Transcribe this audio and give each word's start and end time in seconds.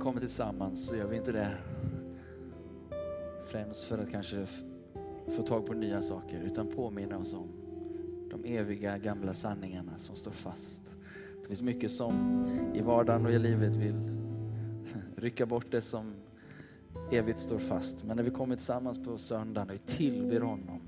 kommer 0.00 0.20
tillsammans 0.20 0.86
så 0.86 0.96
gör 0.96 1.06
vi 1.06 1.16
inte 1.16 1.32
det 1.32 1.56
främst 3.46 3.82
för 3.82 3.98
att 3.98 4.10
kanske 4.10 4.46
få 5.36 5.42
tag 5.42 5.66
på 5.66 5.74
nya 5.74 6.02
saker 6.02 6.40
utan 6.40 6.66
påminna 6.66 7.18
oss 7.18 7.34
om 7.34 7.48
de 8.30 8.44
eviga 8.44 8.98
gamla 8.98 9.34
sanningarna 9.34 9.98
som 9.98 10.16
står 10.16 10.30
fast. 10.30 10.80
Det 11.42 11.46
finns 11.46 11.62
mycket 11.62 11.90
som 11.90 12.14
i 12.74 12.80
vardagen 12.80 13.26
och 13.26 13.32
i 13.32 13.38
livet 13.38 13.76
vill 13.76 13.94
rycka 15.16 15.46
bort 15.46 15.66
det 15.70 15.80
som 15.80 16.14
evigt 17.12 17.40
står 17.40 17.58
fast. 17.58 18.04
Men 18.04 18.16
när 18.16 18.24
vi 18.24 18.30
kommer 18.30 18.56
tillsammans 18.56 19.04
på 19.04 19.18
söndagen 19.18 19.70
och 19.70 19.86
tillber 19.86 20.40
honom 20.40 20.80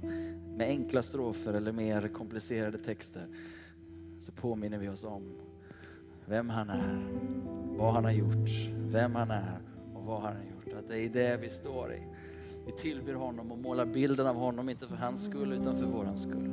med 0.57 0.69
enkla 0.69 1.03
strofer 1.03 1.55
eller 1.55 1.73
mer 1.73 2.09
komplicerade 2.09 2.79
texter 2.79 3.27
så 4.21 4.33
påminner 4.33 4.79
vi 4.79 4.89
oss 4.89 5.05
om 5.05 5.23
vem 6.27 6.51
han 6.51 6.71
är, 6.71 7.07
vad 7.77 7.95
han 7.95 8.05
har 8.05 8.13
gjort, 8.13 8.82
vem 8.93 9.15
han 9.15 9.31
är 9.31 9.59
och 9.95 10.05
vad 10.05 10.21
han 10.21 10.33
har 10.33 10.43
gjort. 10.43 10.79
Att 10.79 10.89
det 10.89 11.01
är 11.01 11.09
det 11.09 11.37
vi 11.37 11.49
står 11.49 11.93
i. 11.93 12.03
Vi 12.67 12.73
tillber 12.73 13.15
honom 13.15 13.53
och 13.53 13.59
målar 13.59 13.87
bilden 13.87 14.27
av 14.27 14.37
honom, 14.37 14.69
inte 14.69 14.87
för 14.87 14.97
hans 14.97 15.25
skull 15.25 15.53
utan 15.53 15.77
för 15.77 15.87
våran 15.87 16.19
skull. 16.19 16.51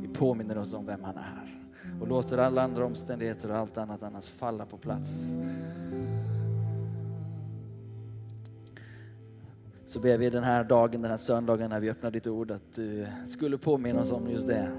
Vi 0.00 0.08
påminner 0.08 0.58
oss 0.58 0.74
om 0.74 0.86
vem 0.86 1.04
han 1.04 1.16
är 1.16 1.62
och 2.00 2.08
låter 2.08 2.38
alla 2.38 2.62
andra 2.62 2.84
omständigheter 2.84 3.50
och 3.50 3.56
allt 3.56 3.78
annat 3.78 4.02
annars 4.02 4.28
falla 4.28 4.66
på 4.66 4.76
plats. 4.76 5.36
Så 9.86 10.00
ber 10.00 10.18
vi 10.18 10.30
den 10.30 10.44
här 10.44 10.64
dagen, 10.64 11.02
den 11.02 11.10
här 11.10 11.16
söndagen 11.16 11.70
när 11.70 11.80
vi 11.80 11.90
öppnar 11.90 12.10
ditt 12.10 12.26
ord 12.26 12.50
att 12.50 12.74
du 12.74 13.06
skulle 13.26 13.58
påminna 13.58 14.00
oss 14.00 14.12
om 14.12 14.30
just 14.30 14.46
det 14.46 14.70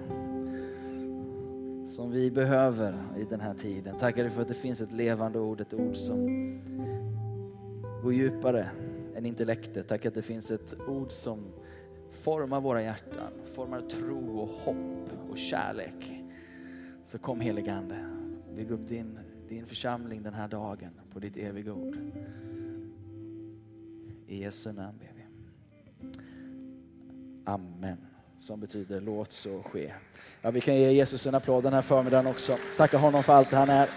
som 1.94 2.12
vi 2.12 2.32
behöver 2.32 3.08
i 3.18 3.24
den 3.24 3.40
här 3.40 3.54
tiden. 3.54 3.98
Tackar 3.98 4.24
dig 4.24 4.32
för 4.32 4.42
att 4.42 4.48
det 4.48 4.54
finns 4.54 4.82
ett 4.82 4.92
levande 4.92 5.40
ord, 5.40 5.62
ett 5.62 5.74
ord 5.74 5.96
som 5.96 6.28
går 8.04 8.14
djupare 8.14 8.70
än 9.16 9.26
intellektet. 9.26 9.88
Tack 9.88 10.06
att 10.06 10.14
det 10.14 10.22
finns 10.22 10.52
ett 10.52 10.80
ord 10.88 11.12
som 11.12 11.40
formar 12.12 12.62
våra 12.62 12.82
hjärtan, 12.82 13.32
formar 13.46 13.82
tro 13.82 14.40
och 14.40 14.48
hopp 14.48 15.10
och 15.30 15.38
kärlek. 15.38 16.24
Så 17.06 17.18
kom 17.18 17.42
helige 17.42 17.74
Ande, 17.74 18.06
bygg 18.56 18.72
upp 18.72 18.88
din, 18.88 19.20
din 19.50 19.66
församling 19.66 20.24
den 20.24 20.34
här 20.34 20.48
dagen 20.48 20.92
på 21.14 21.20
ditt 21.20 21.38
eviga 21.38 21.74
ord. 21.74 21.98
I 24.28 24.42
Jesu 24.42 24.72
namn 24.72 24.98
ber 25.00 25.12
vi. 25.16 25.24
Amen. 27.46 28.13
Som 28.44 28.60
betyder 28.60 29.02
låt 29.02 29.32
så 29.32 29.64
ske. 29.64 29.94
Ja, 30.42 30.52
vi 30.52 30.62
kan 30.62 30.76
ge 30.76 30.92
Jesus 30.92 31.28
en 31.28 31.36
applåd 31.36 31.64
den 31.64 31.74
här 31.74 31.82
förmiddagen 31.82 32.28
också. 32.28 32.58
Tacka 32.78 32.98
honom 32.98 33.24
för 33.24 33.34
allt 33.34 33.52
han 33.52 33.70
är. 33.70 33.90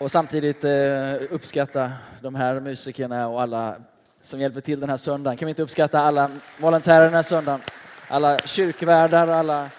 Och 0.00 0.10
samtidigt 0.10 0.64
eh, 0.64 1.14
uppskatta 1.30 1.92
de 2.22 2.34
här 2.34 2.60
musikerna 2.60 3.28
och 3.28 3.42
alla 3.42 3.76
som 4.20 4.40
hjälper 4.40 4.60
till 4.60 4.80
den 4.80 4.90
här 4.90 4.96
söndagen. 4.96 5.36
Kan 5.36 5.46
vi 5.46 5.50
inte 5.50 5.62
uppskatta 5.62 6.00
alla 6.00 6.30
volontärer 6.60 7.04
den 7.04 7.14
här 7.14 7.22
söndagen? 7.22 7.60
Alla 8.08 8.38
kyrkvärdar, 8.38 9.28
alla 9.28 9.70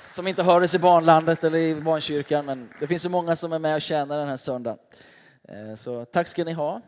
som 0.00 0.26
inte 0.26 0.42
hördes 0.42 0.74
i 0.74 0.78
barnlandet 0.78 1.44
eller 1.44 1.58
i 1.58 1.80
barnkyrkan, 1.80 2.46
men 2.46 2.68
det 2.80 2.86
finns 2.86 3.02
så 3.02 3.10
många 3.10 3.36
som 3.36 3.52
är 3.52 3.58
med 3.58 3.74
och 3.74 3.82
tjänar 3.82 4.18
den 4.18 4.28
här 4.28 4.36
söndagen. 4.36 4.78
Eh, 5.48 5.74
så 5.76 6.04
tack 6.04 6.28
ska 6.28 6.44
ni 6.44 6.52
ha 6.52 6.80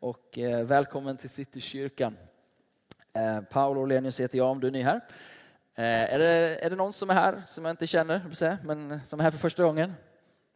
och 0.00 0.38
eh, 0.38 0.64
välkommen 0.64 1.16
till 1.16 1.30
Citykyrkan. 1.30 2.16
Eh, 3.16 3.40
Paolo 3.40 3.80
Olenius 3.80 4.20
heter 4.20 4.38
jag 4.38 4.50
om 4.50 4.60
du 4.60 4.66
är 4.66 4.70
ny 4.70 4.82
här. 4.82 5.00
Eh, 5.74 6.14
är 6.14 6.18
det, 6.18 6.58
är 6.64 6.70
det 6.70 6.76
någon 6.76 6.92
som 6.92 7.10
är 7.10 7.14
här 7.14 7.42
som 7.46 7.64
jag 7.64 7.72
inte 7.72 7.86
känner, 7.86 8.20
men 8.64 9.00
som 9.06 9.20
är 9.20 9.24
här 9.24 9.30
för 9.30 9.38
första 9.38 9.62
gången? 9.62 9.94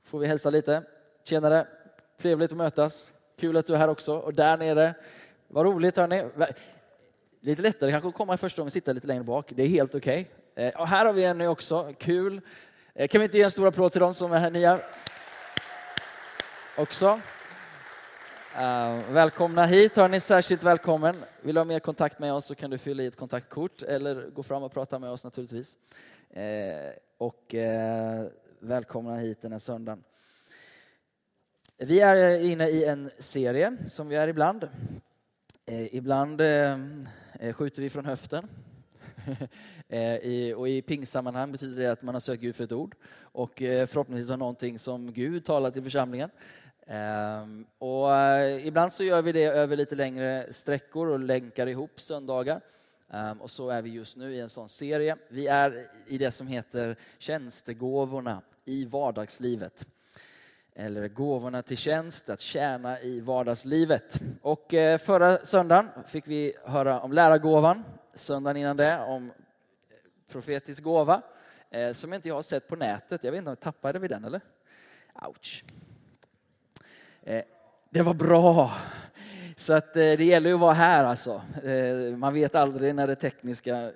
Får 0.05 0.19
vi 0.19 0.27
hälsa 0.27 0.51
lite. 0.51 0.83
Tjenare, 1.25 1.67
trevligt 2.21 2.51
att 2.51 2.57
mötas. 2.57 3.13
Kul 3.41 3.57
att 3.57 3.67
du 3.67 3.75
är 3.75 3.79
här 3.79 3.89
också. 3.89 4.19
Och 4.19 4.35
där 4.35 4.57
nere, 4.57 4.95
vad 5.49 5.67
roligt 5.67 5.97
hörni. 5.97 6.25
Lite 7.41 7.63
lättare 7.63 7.91
kanske 7.91 8.09
att 8.09 8.15
komma 8.15 8.37
första 8.37 8.61
gången 8.61 8.67
och 8.67 8.73
sitta 8.73 8.93
lite 8.93 9.07
längre 9.07 9.25
bak. 9.25 9.53
Det 9.55 9.63
är 9.63 9.69
helt 9.69 9.95
okej. 9.95 10.31
Okay. 10.53 10.71
Och 10.71 10.89
här 10.89 11.07
har 11.07 11.13
vi 11.13 11.25
en 11.25 11.39
ny 11.39 11.47
också, 11.47 11.93
kul. 11.99 12.41
Eh, 12.95 13.09
kan 13.09 13.19
vi 13.19 13.25
inte 13.25 13.37
ge 13.39 13.45
en 13.45 13.51
stor 13.51 13.67
applåd 13.67 13.93
till 13.93 14.01
dem 14.01 14.15
som 14.15 14.33
är 14.33 14.39
här 14.39 14.51
nya? 14.51 14.81
också. 16.79 17.21
Uh, 18.57 19.13
välkomna 19.13 19.67
hit, 19.67 19.97
har 19.97 20.09
ni 20.09 20.21
särskilt 20.21 20.63
välkommen. 20.63 21.17
Vill 21.43 21.55
du 21.55 21.61
ha 21.61 21.65
mer 21.65 21.81
kontakt 21.81 22.19
med 22.19 22.33
oss 22.33 22.45
så 22.45 22.55
kan 22.55 22.71
du 22.71 22.79
fylla 22.79 23.03
i 23.03 23.07
ett 23.07 23.17
kontaktkort 23.17 23.83
eller 23.83 24.31
gå 24.31 24.43
fram 24.43 24.63
och 24.63 24.73
prata 24.73 24.99
med 24.99 25.11
oss 25.11 25.25
naturligtvis. 25.25 25.77
Uh, 26.37 26.43
och 27.19 27.55
uh, 27.55 28.27
välkomna 28.61 29.17
hit 29.17 29.43
den 29.43 29.53
här 29.53 29.59
söndagen. 29.59 30.05
Vi 31.77 32.01
är 32.01 32.41
inne 32.41 32.69
i 32.69 32.85
en 32.85 33.11
serie 33.19 33.77
som 33.91 34.09
vi 34.09 34.17
är 34.17 34.29
ibland. 34.29 34.69
ibland 35.67 36.41
skjuter 37.55 37.83
vi 37.83 37.91
från 37.91 38.05
höften. 38.05 38.49
I, 40.23 40.55
och 40.55 40.69
I 40.69 40.83
pingsammanhang 40.83 41.53
betyder 41.53 41.83
det 41.83 41.93
att 41.93 42.03
man 42.03 42.15
har 42.15 42.21
sökt 42.21 42.43
Gud 42.43 42.57
för 42.57 42.65
ett 42.65 42.73
ord 42.73 42.95
och 43.21 43.53
förhoppningsvis 43.57 44.31
har 44.31 44.37
någonting 44.37 44.79
som 44.79 45.13
Gud 45.13 45.45
talat 45.45 45.75
till 45.75 45.83
församlingen. 45.83 46.31
Ehm, 46.91 47.67
och 47.79 48.15
eh, 48.15 48.67
ibland 48.67 48.93
så 48.93 49.05
gör 49.05 49.23
vi 49.23 49.33
det 49.33 49.45
över 49.45 49.77
lite 49.77 49.95
längre 49.95 50.53
sträckor 50.53 51.09
och 51.09 51.19
länkar 51.19 51.67
ihop 51.67 52.01
söndagar. 52.01 52.61
Ehm, 53.11 53.41
och 53.41 53.51
så 53.51 53.71
är 53.71 53.83
vi 53.83 53.91
just 53.91 54.17
nu 54.17 54.35
i 54.35 54.41
en 54.41 54.49
sån 54.49 54.69
serie. 54.69 55.17
Vi 55.29 55.47
är 55.47 55.91
i 56.07 56.19
det 56.19 56.31
som 56.31 56.47
heter 56.47 56.97
tjänstegåvorna 57.19 58.43
i 58.65 58.85
vardagslivet. 58.85 59.87
Eller 60.75 61.09
gåvorna 61.09 61.63
till 61.63 61.77
tjänst, 61.77 62.29
att 62.29 62.41
tjäna 62.41 63.01
i 63.01 63.21
vardagslivet. 63.21 64.21
Och 64.43 64.75
eh, 64.75 64.99
förra 64.99 65.45
söndagen 65.45 65.89
fick 66.07 66.29
vi 66.29 66.55
höra 66.65 67.01
om 67.01 67.13
lärargåvan. 67.13 67.85
Söndagen 68.15 68.57
innan 68.57 68.77
det 68.77 68.99
om 68.99 69.27
eh, 69.27 69.33
profetisk 70.29 70.83
gåva. 70.83 71.23
Som 71.95 72.13
inte 72.13 72.29
jag 72.29 72.35
har 72.35 72.43
sett 72.43 72.69
på 72.69 72.77
nätet. 72.77 73.25
Jag 73.25 73.33
vet 73.33 73.39
inte 73.39 73.51
om 73.51 73.57
tappade 73.57 73.99
vi 73.99 74.09
den 74.09 74.25
eller? 74.25 74.41
Ouch. 75.27 75.65
Eh, 77.29 77.43
det 77.91 78.03
var 78.03 78.15
bra. 78.15 78.73
Så 79.57 79.73
att 79.73 79.97
eh, 79.97 80.01
det 80.01 80.25
gäller 80.25 80.49
ju 80.49 80.55
att 80.55 80.61
vara 80.61 80.73
här 80.73 81.05
alltså. 81.05 81.43
Eh, 81.65 82.17
man 82.17 82.35
vet 82.35 82.55
aldrig 82.55 82.95
när 82.95 83.07
det 83.07 83.15
tekniska 83.15 83.91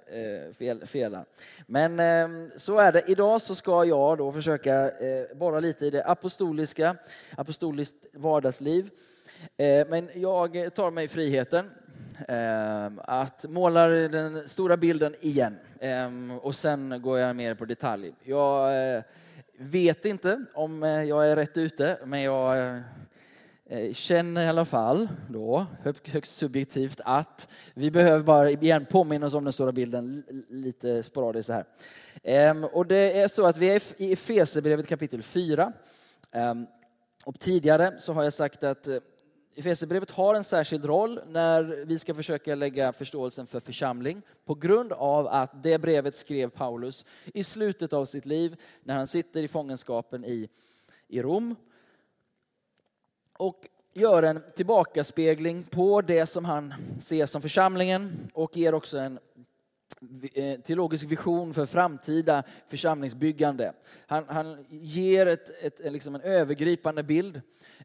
fel, 0.59 0.87
felar. 0.87 1.25
Men 1.66 2.00
ehm, 2.00 2.50
så 2.56 2.78
är 2.78 2.92
det. 2.92 3.03
Idag 3.06 3.41
så 3.41 3.54
ska 3.54 3.84
jag 3.84 4.19
då 4.19 4.32
försöka 4.32 4.91
borra 5.34 5.60
lite 5.60 5.87
i 5.87 5.91
det 5.91 6.04
apostoliska, 6.04 6.97
apostoliskt 7.37 8.06
vardagsliv. 8.12 8.91
Men 9.88 10.09
jag 10.15 10.75
tar 10.75 10.91
mig 10.91 11.09
friheten 11.09 11.71
ehm, 12.28 13.00
att 13.04 13.44
måla 13.48 13.87
den 13.88 14.48
stora 14.48 14.76
bilden 14.76 15.15
igen. 15.21 15.56
Ehm, 15.81 16.31
och 16.31 16.54
sen 16.54 17.03
går 17.03 17.19
jag 17.19 17.37
mer 17.37 17.54
på 17.54 17.65
detalj. 17.65 18.12
Jag 18.22 18.72
vet 19.59 20.04
inte 20.04 20.44
om 20.54 20.82
jag 20.82 21.28
är 21.28 21.37
rätt 21.37 21.56
ute, 21.56 21.98
men 22.04 22.22
jag 22.22 22.82
Eh, 23.72 23.93
känner 23.93 24.44
i 24.44 24.49
alla 24.49 24.65
fall 24.65 25.09
då, 25.28 25.66
högst 26.05 26.37
subjektivt, 26.37 27.00
att 27.05 27.49
vi 27.75 27.91
behöver 27.91 28.22
bara 28.22 28.50
igen 28.50 28.87
påminna 28.91 29.27
oss 29.27 29.34
om 29.34 29.44
den 29.44 29.53
stora 29.53 29.72
bilden 29.72 30.25
lite 30.49 31.03
sporadiskt 31.03 31.47
så 31.47 31.53
här. 31.53 31.65
Ehm, 32.22 32.65
och 32.65 32.87
det 32.87 33.21
är 33.21 33.28
så 33.28 33.47
att 33.47 33.56
vi 33.56 33.75
är 33.75 33.83
i 33.97 34.12
Efesierbrevet 34.12 34.87
kapitel 34.87 35.22
4. 35.22 35.72
Ehm, 36.33 36.66
och 37.25 37.41
tidigare 37.41 37.94
så 37.99 38.12
har 38.12 38.22
jag 38.22 38.33
sagt 38.33 38.62
att 38.62 38.88
eh, 38.88 38.97
Efesierbrevet 39.55 40.10
har 40.10 40.34
en 40.34 40.44
särskild 40.44 40.84
roll 40.84 41.21
när 41.28 41.84
vi 41.84 41.99
ska 41.99 42.15
försöka 42.15 42.54
lägga 42.54 42.93
förståelsen 42.93 43.47
för 43.47 43.60
församling 43.60 44.22
på 44.44 44.54
grund 44.54 44.93
av 44.93 45.27
att 45.27 45.62
det 45.62 45.78
brevet 45.78 46.16
skrev 46.16 46.49
Paulus 46.50 47.06
i 47.34 47.43
slutet 47.43 47.93
av 47.93 48.04
sitt 48.04 48.27
liv 48.27 48.56
när 48.83 48.94
han 48.94 49.06
sitter 49.06 49.43
i 49.43 49.49
fångenskapen 49.49 50.25
i, 50.25 50.49
i 51.09 51.22
Rom 51.22 51.56
och 53.42 53.68
gör 53.92 54.22
en 54.22 54.42
tillbakaspegling 54.54 55.62
på 55.62 56.00
det 56.00 56.27
som 56.27 56.44
han 56.44 56.74
ser 57.00 57.27
som 57.27 57.42
församlingen 57.42 58.30
och 58.34 58.56
ger 58.56 58.74
också 58.74 58.98
en 58.98 59.18
eh, 60.34 60.60
teologisk 60.60 61.04
vision 61.04 61.54
för 61.54 61.66
framtida 61.66 62.42
församlingsbyggande. 62.66 63.72
Han, 64.06 64.24
han 64.28 64.66
ger 64.71 65.27
ett, 65.27 65.50
ett, 65.65 65.92
liksom 65.92 66.15
en 66.15 66.21
övergripande 66.21 67.03
bild. 67.03 67.41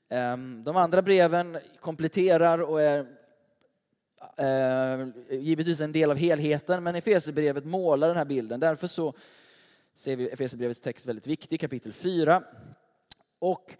Ehm, 0.10 0.64
de 0.64 0.78
andra 0.78 1.02
breven 1.02 1.58
kompletterar 1.80 2.60
och 2.60 2.82
är 2.82 3.08
eh, 4.38 5.08
givetvis 5.30 5.82
en 5.82 5.92
del 5.92 6.12
av 6.12 6.18
helheten, 6.18 6.84
men 6.84 6.96
Efesierbrevet 6.96 7.66
målar 7.66 8.08
den 8.08 8.18
här 8.18 8.26
bilden. 8.26 8.60
Därför 8.60 8.88
så 8.88 9.14
ser 9.96 10.16
vi 10.16 10.30
Efesierbrevets 10.30 10.82
text 10.82 11.06
väldigt 11.06 11.28
viktig, 11.28 11.60
kapitel 11.60 11.94
4. 11.94 12.44
Och 13.40 13.78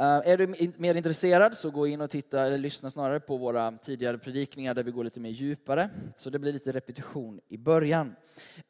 Eh, 0.00 0.20
är 0.24 0.36
du 0.36 0.72
mer 0.76 0.94
intresserad 0.94 1.56
så 1.56 1.70
gå 1.70 1.86
in 1.86 2.00
och 2.00 2.10
titta, 2.10 2.46
eller 2.46 2.58
lyssna 2.58 2.90
snarare 2.90 3.20
på 3.20 3.36
våra 3.36 3.72
tidigare 3.72 4.18
predikningar 4.18 4.74
där 4.74 4.82
vi 4.82 4.90
går 4.90 5.04
lite 5.04 5.20
mer 5.20 5.30
djupare. 5.30 5.90
Så 6.16 6.30
det 6.30 6.38
blir 6.38 6.52
lite 6.52 6.72
repetition 6.72 7.40
i 7.48 7.56
början. 7.56 8.16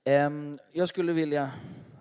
Ehm, 0.05 0.59
jag 0.73 0.89
skulle 0.89 1.13
vilja, 1.13 1.51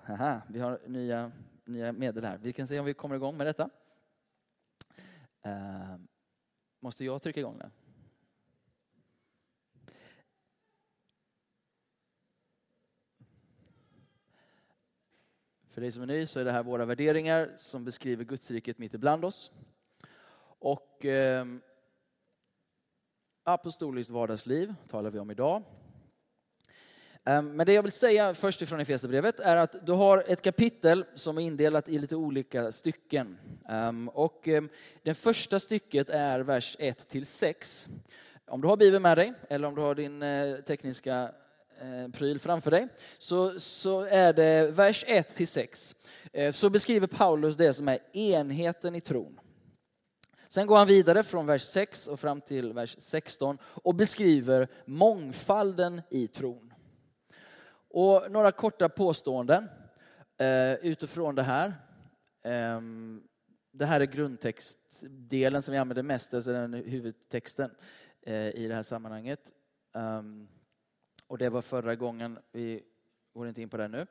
aha, 0.07 0.41
vi 0.47 0.59
har 0.59 0.79
nya 0.85 1.31
nya 1.65 1.91
medel 1.91 2.23
här. 2.23 2.37
Vi 2.37 2.53
kan 2.53 2.67
se 2.67 2.79
om 2.79 2.85
vi 2.85 2.93
kommer 2.93 3.15
igång 3.15 3.37
med 3.37 3.47
detta. 3.47 3.69
Ehm, 5.41 6.07
måste 6.79 7.05
jag 7.05 7.21
trycka 7.21 7.39
igång 7.39 7.57
den? 7.57 7.71
För 15.77 15.81
dig 15.81 15.91
som 15.91 16.01
är 16.01 16.07
ny 16.07 16.25
så 16.25 16.39
är 16.39 16.45
det 16.45 16.51
här 16.51 16.63
våra 16.63 16.85
värderingar 16.85 17.49
som 17.57 17.85
beskriver 17.85 18.23
Gudsriket 18.23 18.77
mitt 18.77 18.93
ibland 18.93 19.25
oss. 19.25 19.51
Och 20.59 21.05
eh, 21.05 21.45
apostoliskt 23.43 24.11
vardagsliv 24.11 24.73
talar 24.89 25.09
vi 25.09 25.19
om 25.19 25.31
idag. 25.31 25.63
Ehm, 27.23 27.55
men 27.55 27.65
det 27.65 27.73
jag 27.73 27.83
vill 27.83 27.91
säga 27.91 28.33
först 28.33 28.61
ifrån 28.61 28.79
Efesierbrevet 28.79 29.39
är 29.39 29.55
att 29.55 29.85
du 29.85 29.91
har 29.91 30.23
ett 30.27 30.41
kapitel 30.41 31.05
som 31.15 31.37
är 31.37 31.41
indelat 31.41 31.89
i 31.89 31.99
lite 31.99 32.15
olika 32.15 32.71
stycken. 32.71 33.37
Ehm, 33.69 34.09
och 34.09 34.47
ehm, 34.47 34.69
det 35.03 35.13
första 35.13 35.59
stycket 35.59 36.09
är 36.09 36.39
vers 36.39 36.75
1 36.79 37.09
till 37.09 37.25
6. 37.25 37.87
Om 38.45 38.61
du 38.61 38.67
har 38.67 38.77
Bibeln 38.77 39.03
med 39.03 39.17
dig 39.17 39.33
eller 39.49 39.67
om 39.67 39.75
du 39.75 39.81
har 39.81 39.95
din 39.95 40.23
eh, 40.23 40.55
tekniska 40.57 41.31
Eh, 41.81 42.11
pryl 42.11 42.39
framför 42.39 42.71
dig 42.71 42.87
så, 43.17 43.59
så 43.59 44.01
är 44.01 44.33
det 44.33 44.71
vers 44.71 45.05
1-6. 45.07 45.95
Eh, 46.33 46.51
så 46.51 46.69
beskriver 46.69 47.07
Paulus 47.07 47.55
det 47.55 47.73
som 47.73 47.87
är 47.87 47.99
enheten 48.13 48.95
i 48.95 49.01
tron. 49.01 49.39
Sen 50.47 50.67
går 50.67 50.77
han 50.77 50.87
vidare 50.87 51.23
från 51.23 51.45
vers 51.45 51.61
6 51.61 52.07
och 52.07 52.19
fram 52.19 52.41
till 52.41 52.73
vers 52.73 52.95
16 52.99 53.57
och 53.63 53.95
beskriver 53.95 54.67
mångfalden 54.85 56.01
i 56.09 56.27
tron. 56.27 56.73
Och 57.89 58.31
några 58.31 58.51
korta 58.51 58.89
påståenden 58.89 59.69
eh, 60.37 60.73
utifrån 60.73 61.35
det 61.35 61.43
här. 61.43 61.73
Ehm, 62.43 63.23
det 63.71 63.85
här 63.85 64.01
är 64.01 64.05
grundtextdelen 64.05 65.61
som 65.61 65.71
vi 65.71 65.77
använder 65.77 66.03
mest, 66.03 66.33
alltså 66.33 66.51
den 66.51 66.73
huvudtexten 66.73 67.71
i 68.53 68.67
det 68.67 68.75
här 68.75 68.83
sammanhanget. 68.83 69.39
Um, 69.93 70.47
och 71.27 71.37
det 71.37 71.49
var 71.49 71.61
förra 71.61 71.95
gången, 71.95 72.39
vi 72.51 72.83
går 73.33 73.47
inte 73.47 73.61
in 73.61 73.69
på 73.69 73.77
det 73.77 73.87
nu. 73.87 74.07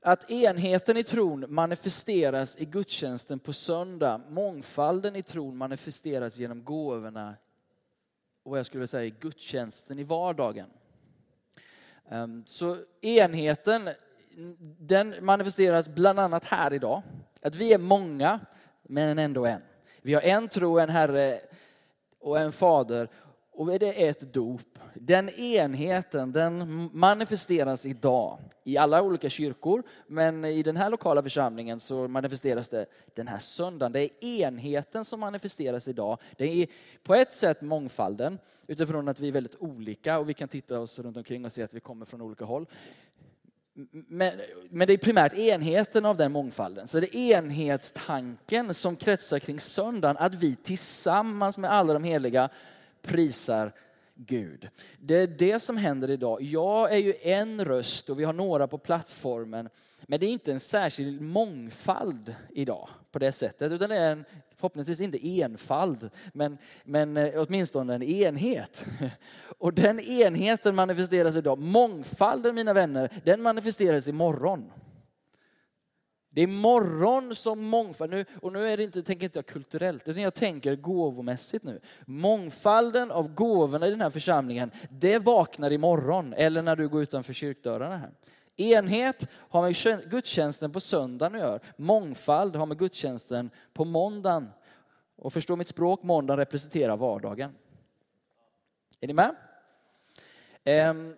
Att 0.00 0.30
enheten 0.30 0.96
i 0.96 1.04
tron 1.04 1.44
manifesteras 1.48 2.56
i 2.56 2.64
gudstjänsten 2.64 3.38
på 3.38 3.52
söndag. 3.52 4.20
Mångfalden 4.28 5.16
i 5.16 5.22
tron 5.22 5.56
manifesteras 5.56 6.36
genom 6.36 6.64
gåvorna 6.64 7.34
och 8.42 8.50
vad 8.50 8.58
jag 8.58 8.66
skulle 8.66 8.78
vilja 8.78 8.86
säga 8.86 9.14
gudstjänsten 9.20 9.98
i 9.98 10.04
vardagen. 10.04 10.70
Ehm, 12.08 12.44
så 12.46 12.76
enheten 13.00 13.90
den 14.78 15.24
manifesteras 15.24 15.88
bland 15.88 16.18
annat 16.20 16.44
här 16.44 16.72
idag. 16.72 17.02
Att 17.42 17.54
vi 17.54 17.72
är 17.72 17.78
många, 17.78 18.40
men 18.82 19.18
ändå 19.18 19.46
en. 19.46 19.62
Vi 20.02 20.14
har 20.14 20.22
en 20.22 20.48
tro, 20.48 20.78
en 20.78 20.88
Herre 20.88 21.40
och 22.18 22.38
en 22.38 22.52
Fader. 22.52 23.08
Och 23.58 23.78
det 23.78 24.02
är 24.02 24.10
ett 24.10 24.32
dop. 24.32 24.78
Den 24.94 25.28
enheten 25.28 26.32
den 26.32 26.90
manifesteras 26.92 27.86
idag 27.86 28.38
i 28.64 28.76
alla 28.76 29.02
olika 29.02 29.28
kyrkor. 29.28 29.82
Men 30.06 30.44
i 30.44 30.62
den 30.62 30.76
här 30.76 30.90
lokala 30.90 31.22
församlingen 31.22 31.80
så 31.80 32.08
manifesteras 32.08 32.68
det 32.68 32.86
den 33.14 33.28
här 33.28 33.38
söndagen. 33.38 33.92
Det 33.92 34.00
är 34.00 34.24
enheten 34.24 35.04
som 35.04 35.20
manifesteras 35.20 35.88
idag. 35.88 36.18
Det 36.36 36.62
är 36.62 36.68
på 37.02 37.14
ett 37.14 37.34
sätt 37.34 37.62
mångfalden 37.62 38.38
utifrån 38.66 39.08
att 39.08 39.20
vi 39.20 39.28
är 39.28 39.32
väldigt 39.32 39.56
olika 39.56 40.18
och 40.18 40.28
vi 40.28 40.34
kan 40.34 40.48
titta 40.48 40.80
oss 40.80 40.98
runt 40.98 41.16
omkring 41.16 41.44
och 41.44 41.52
se 41.52 41.62
att 41.62 41.74
vi 41.74 41.80
kommer 41.80 42.06
från 42.06 42.22
olika 42.22 42.44
håll. 42.44 42.66
Men, 43.90 44.40
men, 44.70 44.86
det 44.86 44.92
är 44.92 44.98
primärt 44.98 45.34
enheten 45.34 46.04
av 46.04 46.16
den 46.16 46.32
mångfalden. 46.32 46.88
Så 46.88 47.00
det 47.00 47.16
är 47.16 47.38
enhetstanken 47.38 48.74
som 48.74 48.96
kretsar 48.96 49.38
kring 49.38 49.60
söndagen, 49.60 50.16
att 50.16 50.34
vi 50.34 50.56
tillsammans 50.56 51.58
med 51.58 51.72
alla 51.72 51.92
de 51.92 52.04
heliga 52.04 52.50
prisar 53.02 53.72
Gud. 54.14 54.68
Det 54.98 55.16
är 55.16 55.26
det 55.26 55.60
som 55.60 55.76
händer 55.76 56.10
idag. 56.10 56.42
Jag 56.42 56.92
är 56.92 56.98
ju 56.98 57.14
en 57.22 57.64
röst 57.64 58.10
och 58.10 58.20
vi 58.20 58.24
har 58.24 58.32
några 58.32 58.66
på 58.66 58.78
plattformen. 58.78 59.68
Men 60.02 60.20
det 60.20 60.26
är 60.26 60.30
inte 60.30 60.52
en 60.52 60.60
särskild 60.60 61.20
mångfald 61.20 62.34
idag 62.50 62.88
på 63.10 63.18
det 63.18 63.32
sättet, 63.32 63.72
utan 63.72 63.90
det 63.90 63.96
är 63.96 64.12
en, 64.12 64.24
förhoppningsvis 64.56 65.00
inte 65.00 65.28
enfald, 65.28 66.10
men, 66.32 66.58
men 66.84 67.16
eh, 67.16 67.32
åtminstone 67.36 67.94
en 67.94 68.02
enhet. 68.02 68.86
Och 69.58 69.74
den 69.74 70.00
enheten 70.00 70.74
manifesteras 70.74 71.36
idag. 71.36 71.58
Mångfalden, 71.58 72.54
mina 72.54 72.72
vänner, 72.72 73.10
den 73.24 73.42
manifesteras 73.42 74.08
imorgon. 74.08 74.70
Det 76.38 76.42
är 76.42 76.46
morgon 76.46 77.34
som 77.34 77.64
mångfald, 77.64 78.10
nu, 78.10 78.24
och 78.42 78.52
nu 78.52 78.68
är 78.68 78.76
det 78.76 78.82
inte, 78.84 79.02
tänker 79.02 79.24
inte 79.24 79.38
jag 79.38 79.46
kulturellt, 79.46 80.08
utan 80.08 80.22
jag 80.22 80.34
tänker 80.34 80.76
gåvomässigt 80.76 81.64
nu. 81.64 81.80
Mångfalden 82.06 83.10
av 83.10 83.34
gåvorna 83.34 83.86
i 83.86 83.90
den 83.90 84.00
här 84.00 84.10
församlingen, 84.10 84.70
det 84.90 85.18
vaknar 85.18 85.70
imorgon, 85.70 86.32
eller 86.32 86.62
när 86.62 86.76
du 86.76 86.88
går 86.88 87.02
utanför 87.02 87.32
kyrkdörrarna 87.32 87.96
här. 87.96 88.10
Enhet 88.56 89.28
har 89.32 89.62
med 89.62 90.10
gudstjänsten 90.10 90.72
på 90.72 90.80
söndagen 90.80 91.34
att 91.34 91.40
göra. 91.40 91.60
Mångfald 91.76 92.56
har 92.56 92.66
med 92.66 92.78
gudstjänsten 92.78 93.50
på 93.72 93.84
måndagen. 93.84 94.50
Och 95.16 95.32
förstå 95.32 95.56
mitt 95.56 95.68
språk, 95.68 96.02
måndagen 96.02 96.38
representerar 96.38 96.96
vardagen. 96.96 97.54
Är 99.00 99.06
ni 99.06 99.12
med? 99.12 99.34
Ehm, 100.64 101.16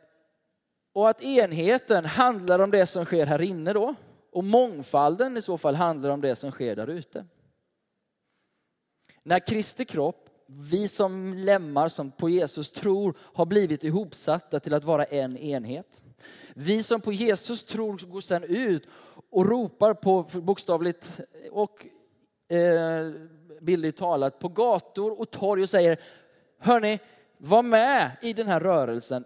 och 0.92 1.08
att 1.08 1.22
enheten 1.22 2.04
handlar 2.04 2.58
om 2.58 2.70
det 2.70 2.86
som 2.86 3.04
sker 3.04 3.26
här 3.26 3.40
inne 3.40 3.72
då. 3.72 3.94
Och 4.32 4.44
mångfalden 4.44 5.36
i 5.36 5.42
så 5.42 5.58
fall 5.58 5.74
handlar 5.74 6.10
om 6.10 6.20
det 6.20 6.36
som 6.36 6.50
sker 6.50 6.76
där 6.76 6.86
ute. 6.86 7.26
När 9.22 9.46
Kristi 9.46 9.84
kropp, 9.84 10.28
vi 10.46 10.88
som 10.88 11.34
lemmar 11.34 11.88
som 11.88 12.10
på 12.10 12.28
Jesus 12.28 12.70
tror, 12.70 13.14
har 13.20 13.46
blivit 13.46 13.84
ihopsatta 13.84 14.60
till 14.60 14.74
att 14.74 14.84
vara 14.84 15.04
en 15.04 15.36
enhet. 15.36 16.02
Vi 16.54 16.82
som 16.82 17.00
på 17.00 17.12
Jesus 17.12 17.62
tror 17.62 18.06
går 18.06 18.20
sedan 18.20 18.44
ut 18.44 18.86
och 19.30 19.46
ropar 19.46 19.94
på, 19.94 20.22
bokstavligt 20.22 21.20
och 21.50 21.86
eh, 22.54 23.12
bildligt 23.60 23.98
talat, 23.98 24.38
på 24.38 24.48
gator 24.48 25.20
och 25.20 25.30
torg 25.30 25.62
och 25.62 25.70
säger, 25.70 26.00
hörni, 26.58 26.98
var 27.38 27.62
med 27.62 28.10
i 28.22 28.32
den 28.32 28.46
här 28.46 28.60
rörelsen. 28.60 29.24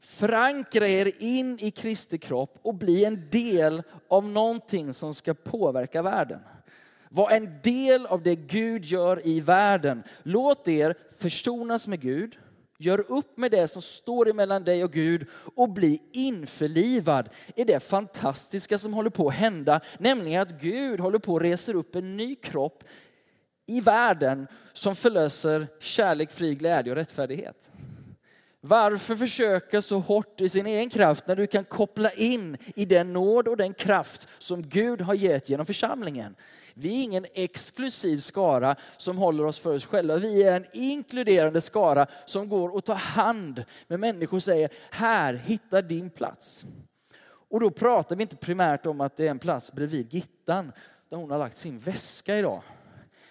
Förankra 0.00 0.88
er 0.88 1.12
in 1.18 1.58
i 1.60 1.70
Kristi 1.70 2.18
kropp 2.18 2.58
och 2.62 2.74
bli 2.74 3.04
en 3.04 3.30
del 3.30 3.82
av 4.08 4.24
någonting 4.24 4.94
som 4.94 5.14
ska 5.14 5.34
påverka 5.34 6.02
världen. 6.02 6.40
Var 7.08 7.30
en 7.30 7.58
del 7.62 8.06
av 8.06 8.22
det 8.22 8.36
Gud 8.36 8.84
gör 8.84 9.26
i 9.26 9.40
världen. 9.40 10.02
Låt 10.22 10.68
er 10.68 10.94
försonas 11.18 11.86
med 11.86 12.00
Gud. 12.00 12.38
Gör 12.78 13.10
upp 13.12 13.36
med 13.36 13.50
det 13.50 13.68
som 13.68 13.82
står 13.82 14.28
emellan 14.28 14.64
dig 14.64 14.84
och 14.84 14.92
Gud 14.92 15.26
och 15.54 15.68
bli 15.68 16.02
införlivad 16.12 17.28
i 17.54 17.64
det 17.64 17.80
fantastiska 17.80 18.78
som 18.78 18.94
håller 18.94 19.10
på 19.10 19.28
att 19.28 19.34
hända. 19.34 19.80
Nämligen 19.98 20.42
att 20.42 20.60
Gud 20.60 21.00
håller 21.00 21.18
på 21.18 21.36
att 21.36 21.42
resa 21.42 21.72
upp 21.72 21.96
en 21.96 22.16
ny 22.16 22.34
kropp 22.34 22.84
i 23.66 23.80
världen 23.80 24.46
som 24.72 24.96
förlöser 24.96 25.66
kärlek, 25.80 26.30
fri 26.30 26.54
glädje 26.54 26.92
och 26.92 26.96
rättfärdighet. 26.96 27.70
Varför 28.60 29.16
försöka 29.16 29.82
så 29.82 29.98
hårt 29.98 30.40
i 30.40 30.48
sin 30.48 30.66
egen 30.66 30.90
kraft 30.90 31.26
när 31.26 31.36
du 31.36 31.46
kan 31.46 31.64
koppla 31.64 32.10
in 32.10 32.56
i 32.74 32.84
den 32.84 33.12
nåd 33.12 33.48
och 33.48 33.56
den 33.56 33.74
kraft 33.74 34.28
som 34.38 34.62
Gud 34.62 35.00
har 35.00 35.14
gett 35.14 35.48
genom 35.48 35.66
församlingen? 35.66 36.36
Vi 36.74 37.00
är 37.00 37.04
ingen 37.04 37.26
exklusiv 37.34 38.18
skara 38.18 38.76
som 38.96 39.18
håller 39.18 39.44
oss 39.44 39.58
för 39.58 39.74
oss 39.74 39.86
själva. 39.86 40.16
Vi 40.16 40.42
är 40.42 40.56
en 40.56 40.66
inkluderande 40.72 41.60
skara 41.60 42.06
som 42.26 42.48
går 42.48 42.68
och 42.68 42.84
tar 42.84 42.94
hand 42.94 43.64
med 43.88 44.00
människor 44.00 44.36
och 44.36 44.42
säger, 44.42 44.70
här, 44.90 45.34
hitta 45.34 45.82
din 45.82 46.10
plats. 46.10 46.64
Och 47.48 47.60
då 47.60 47.70
pratar 47.70 48.16
vi 48.16 48.22
inte 48.22 48.36
primärt 48.36 48.86
om 48.86 49.00
att 49.00 49.16
det 49.16 49.26
är 49.26 49.30
en 49.30 49.38
plats 49.38 49.72
bredvid 49.72 50.14
Gittan 50.14 50.72
där 51.08 51.16
hon 51.16 51.30
har 51.30 51.38
lagt 51.38 51.58
sin 51.58 51.78
väska 51.78 52.38
idag. 52.38 52.62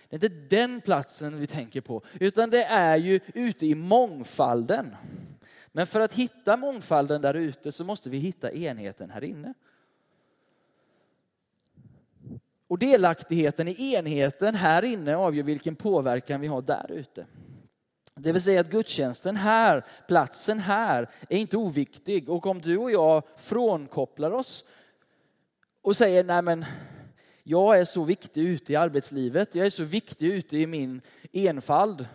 Det 0.09 0.15
är 0.15 0.24
inte 0.24 0.55
den 0.55 0.81
platsen 0.81 1.39
vi 1.39 1.47
tänker 1.47 1.81
på, 1.81 2.03
utan 2.19 2.50
det 2.50 2.63
är 2.63 2.97
ju 2.97 3.19
ute 3.33 3.65
i 3.65 3.75
mångfalden. 3.75 4.95
Men 5.71 5.88
för 5.88 6.00
att 6.00 6.13
hitta 6.13 6.57
mångfalden 6.57 7.21
där 7.21 7.33
ute 7.33 7.71
så 7.71 7.83
måste 7.83 8.09
vi 8.09 8.17
hitta 8.17 8.51
enheten 8.51 9.09
här 9.09 9.24
inne. 9.24 9.53
Och 12.67 12.79
delaktigheten 12.79 13.67
i 13.67 13.93
enheten 13.93 14.55
här 14.55 14.85
inne 14.85 15.15
avgör 15.15 15.43
vilken 15.43 15.75
påverkan 15.75 16.41
vi 16.41 16.47
har 16.47 16.62
där 16.62 16.91
ute. 16.91 17.25
Det 18.15 18.31
vill 18.31 18.41
säga 18.41 18.62
att 18.62 18.69
gudstjänsten 18.69 19.35
här, 19.35 19.85
platsen 20.07 20.59
här, 20.59 21.09
är 21.29 21.38
inte 21.38 21.57
oviktig. 21.57 22.29
Och 22.29 22.47
om 22.47 22.62
du 22.62 22.77
och 22.77 22.91
jag 22.91 23.24
frånkopplar 23.38 24.31
oss 24.31 24.65
och 25.81 25.95
säger, 25.95 26.24
nej 26.24 26.41
men 26.41 26.65
jag 27.47 27.79
är 27.79 27.83
så 27.83 28.03
viktig 28.03 28.41
ute 28.41 28.73
i 28.73 28.75
arbetslivet, 28.75 29.55
jag 29.55 29.65
är 29.65 29.69
så 29.69 29.83
viktig 29.83 30.27
ute 30.27 30.57
i 30.57 30.67
min 30.67 31.01
enfald. 31.31 32.07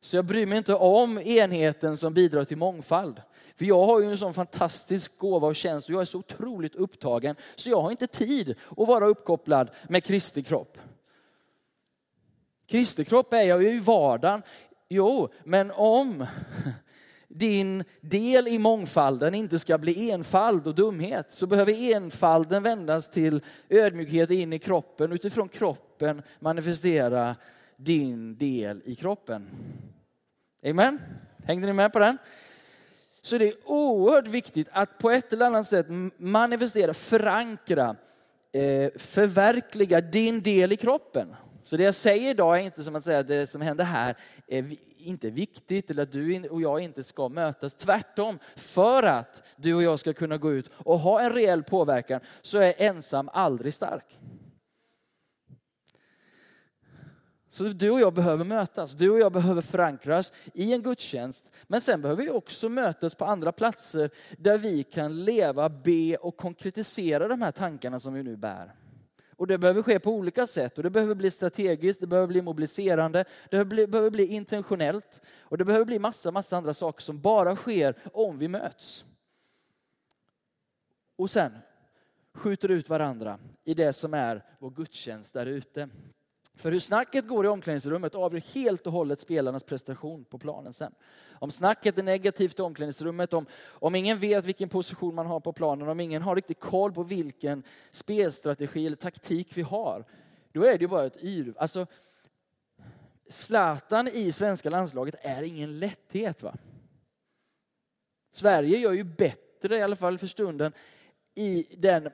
Så 0.00 0.16
jag 0.16 0.24
bryr 0.24 0.46
mig 0.46 0.58
inte 0.58 0.74
om 0.74 1.18
enheten 1.18 1.96
som 1.96 2.14
bidrar 2.14 2.44
till 2.44 2.56
mångfald. 2.56 3.22
För 3.56 3.64
jag 3.64 3.86
har 3.86 4.00
ju 4.00 4.10
en 4.10 4.18
sån 4.18 4.34
fantastisk 4.34 5.18
gåva 5.18 5.46
och 5.46 5.56
tjänst 5.56 5.88
och 5.88 5.94
jag 5.94 6.00
är 6.00 6.04
så 6.04 6.18
otroligt 6.18 6.74
upptagen 6.74 7.36
så 7.56 7.70
jag 7.70 7.80
har 7.80 7.90
inte 7.90 8.06
tid 8.06 8.54
att 8.70 8.88
vara 8.88 9.06
uppkopplad 9.06 9.70
med 9.88 10.04
Kristi 10.04 10.42
kropp. 10.42 10.78
Kristi 12.66 13.04
kropp 13.04 13.32
är 13.32 13.42
jag 13.42 13.62
ju 13.62 13.70
i 13.70 13.80
vardagen. 13.80 14.42
Jo, 14.88 15.28
men 15.44 15.70
om 15.70 16.26
din 17.38 17.84
del 18.00 18.48
i 18.48 18.58
mångfalden 18.58 19.34
inte 19.34 19.58
ska 19.58 19.78
bli 19.78 20.10
enfald 20.10 20.66
och 20.66 20.74
dumhet 20.74 21.26
så 21.30 21.46
behöver 21.46 21.94
enfalden 21.94 22.62
vändas 22.62 23.10
till 23.10 23.40
ödmjukhet 23.68 24.30
in 24.30 24.52
i 24.52 24.58
kroppen 24.58 25.12
utifrån 25.12 25.48
kroppen 25.48 26.22
manifestera 26.40 27.36
din 27.76 28.36
del 28.36 28.82
i 28.84 28.94
kroppen. 28.94 29.48
Amen? 30.66 31.00
Hängde 31.44 31.66
ni 31.66 31.72
med 31.72 31.92
på 31.92 31.98
den? 31.98 32.18
Så 33.22 33.38
det 33.38 33.48
är 33.48 33.54
oerhört 33.64 34.28
viktigt 34.28 34.68
att 34.72 34.98
på 34.98 35.10
ett 35.10 35.32
eller 35.32 35.46
annat 35.46 35.68
sätt 35.68 35.86
manifestera, 36.16 36.94
förankra, 36.94 37.96
eh, 38.52 38.90
förverkliga 38.96 40.00
din 40.00 40.42
del 40.42 40.72
i 40.72 40.76
kroppen. 40.76 41.36
Så 41.68 41.76
det 41.76 41.82
jag 41.82 41.94
säger 41.94 42.30
idag 42.30 42.58
är 42.58 42.62
inte 42.62 42.82
som 42.82 42.96
att 42.96 43.04
säga 43.04 43.18
att 43.18 43.28
det 43.28 43.46
som 43.46 43.60
händer 43.60 43.84
här 43.84 44.16
är 44.46 44.76
inte 44.98 45.30
viktigt 45.30 45.90
eller 45.90 46.02
att 46.02 46.12
du 46.12 46.48
och 46.48 46.62
jag 46.62 46.80
inte 46.80 47.04
ska 47.04 47.28
mötas. 47.28 47.74
Tvärtom, 47.74 48.38
för 48.56 49.02
att 49.02 49.42
du 49.56 49.74
och 49.74 49.82
jag 49.82 50.00
ska 50.00 50.12
kunna 50.12 50.38
gå 50.38 50.52
ut 50.52 50.70
och 50.72 50.98
ha 50.98 51.20
en 51.20 51.32
reell 51.32 51.62
påverkan 51.62 52.20
så 52.42 52.58
är 52.58 52.74
ensam 52.76 53.28
aldrig 53.32 53.74
stark. 53.74 54.18
Så 57.48 57.64
du 57.64 57.90
och 57.90 58.00
jag 58.00 58.14
behöver 58.14 58.44
mötas, 58.44 58.92
du 58.92 59.10
och 59.10 59.18
jag 59.18 59.32
behöver 59.32 59.62
förankras 59.62 60.32
i 60.54 60.72
en 60.72 60.82
gudstjänst. 60.82 61.50
Men 61.66 61.80
sen 61.80 62.02
behöver 62.02 62.22
vi 62.22 62.30
också 62.30 62.68
mötas 62.68 63.14
på 63.14 63.24
andra 63.24 63.52
platser 63.52 64.10
där 64.38 64.58
vi 64.58 64.82
kan 64.82 65.24
leva, 65.24 65.68
be 65.68 66.16
och 66.16 66.36
konkretisera 66.36 67.28
de 67.28 67.42
här 67.42 67.52
tankarna 67.52 68.00
som 68.00 68.14
vi 68.14 68.22
nu 68.22 68.36
bär. 68.36 68.74
Och 69.38 69.46
det 69.46 69.58
behöver 69.58 69.82
ske 69.82 69.98
på 69.98 70.10
olika 70.12 70.46
sätt. 70.46 70.76
Och 70.76 70.82
det 70.82 70.90
behöver 70.90 71.14
bli 71.14 71.30
strategiskt, 71.30 72.00
det 72.00 72.06
behöver 72.06 72.28
bli 72.28 72.42
mobiliserande, 72.42 73.24
det 73.50 73.64
behöver 73.64 74.10
bli 74.10 74.26
intentionellt. 74.26 75.20
Och 75.40 75.58
det 75.58 75.64
behöver 75.64 75.84
bli 75.84 75.98
massa, 75.98 76.30
massa 76.30 76.56
andra 76.56 76.74
saker 76.74 77.02
som 77.02 77.20
bara 77.20 77.56
sker 77.56 77.94
om 78.12 78.38
vi 78.38 78.48
möts. 78.48 79.04
Och 81.16 81.30
sen 81.30 81.58
skjuter 82.34 82.68
ut 82.68 82.88
varandra 82.88 83.38
i 83.64 83.74
det 83.74 83.92
som 83.92 84.14
är 84.14 84.44
vår 84.58 84.70
gudstjänst 84.70 85.34
där 85.34 85.46
ute. 85.46 85.88
För 86.58 86.72
hur 86.72 86.80
snacket 86.80 87.26
går 87.26 87.44
i 87.44 87.48
omklädningsrummet 87.48 88.14
avgör 88.14 88.40
helt 88.54 88.86
och 88.86 88.92
hållet 88.92 89.20
spelarnas 89.20 89.62
prestation 89.62 90.24
på 90.24 90.38
planen 90.38 90.72
sen. 90.72 90.94
Om 91.32 91.50
snacket 91.50 91.98
är 91.98 92.02
negativt 92.02 92.58
i 92.58 92.62
omklädningsrummet, 92.62 93.32
om, 93.32 93.46
om 93.68 93.94
ingen 93.94 94.18
vet 94.18 94.44
vilken 94.44 94.68
position 94.68 95.14
man 95.14 95.26
har 95.26 95.40
på 95.40 95.52
planen, 95.52 95.88
om 95.88 96.00
ingen 96.00 96.22
har 96.22 96.36
riktigt 96.36 96.60
koll 96.60 96.92
på 96.92 97.02
vilken 97.02 97.62
spelstrategi 97.90 98.86
eller 98.86 98.96
taktik 98.96 99.56
vi 99.56 99.62
har, 99.62 100.04
då 100.52 100.64
är 100.64 100.78
det 100.78 100.84
ju 100.84 100.88
bara 100.88 101.06
ett 101.06 101.22
yr... 101.22 101.54
Alltså, 101.56 101.86
Zlatan 103.28 104.08
i 104.08 104.32
svenska 104.32 104.70
landslaget 104.70 105.14
är 105.20 105.42
ingen 105.42 105.78
lätthet. 105.78 106.42
Va? 106.42 106.54
Sverige 108.32 108.78
gör 108.78 108.92
ju 108.92 109.04
bättre, 109.04 109.76
i 109.78 109.82
alla 109.82 109.96
fall 109.96 110.18
för 110.18 110.26
stunden, 110.26 110.72
i 111.34 111.76
den 111.78 112.10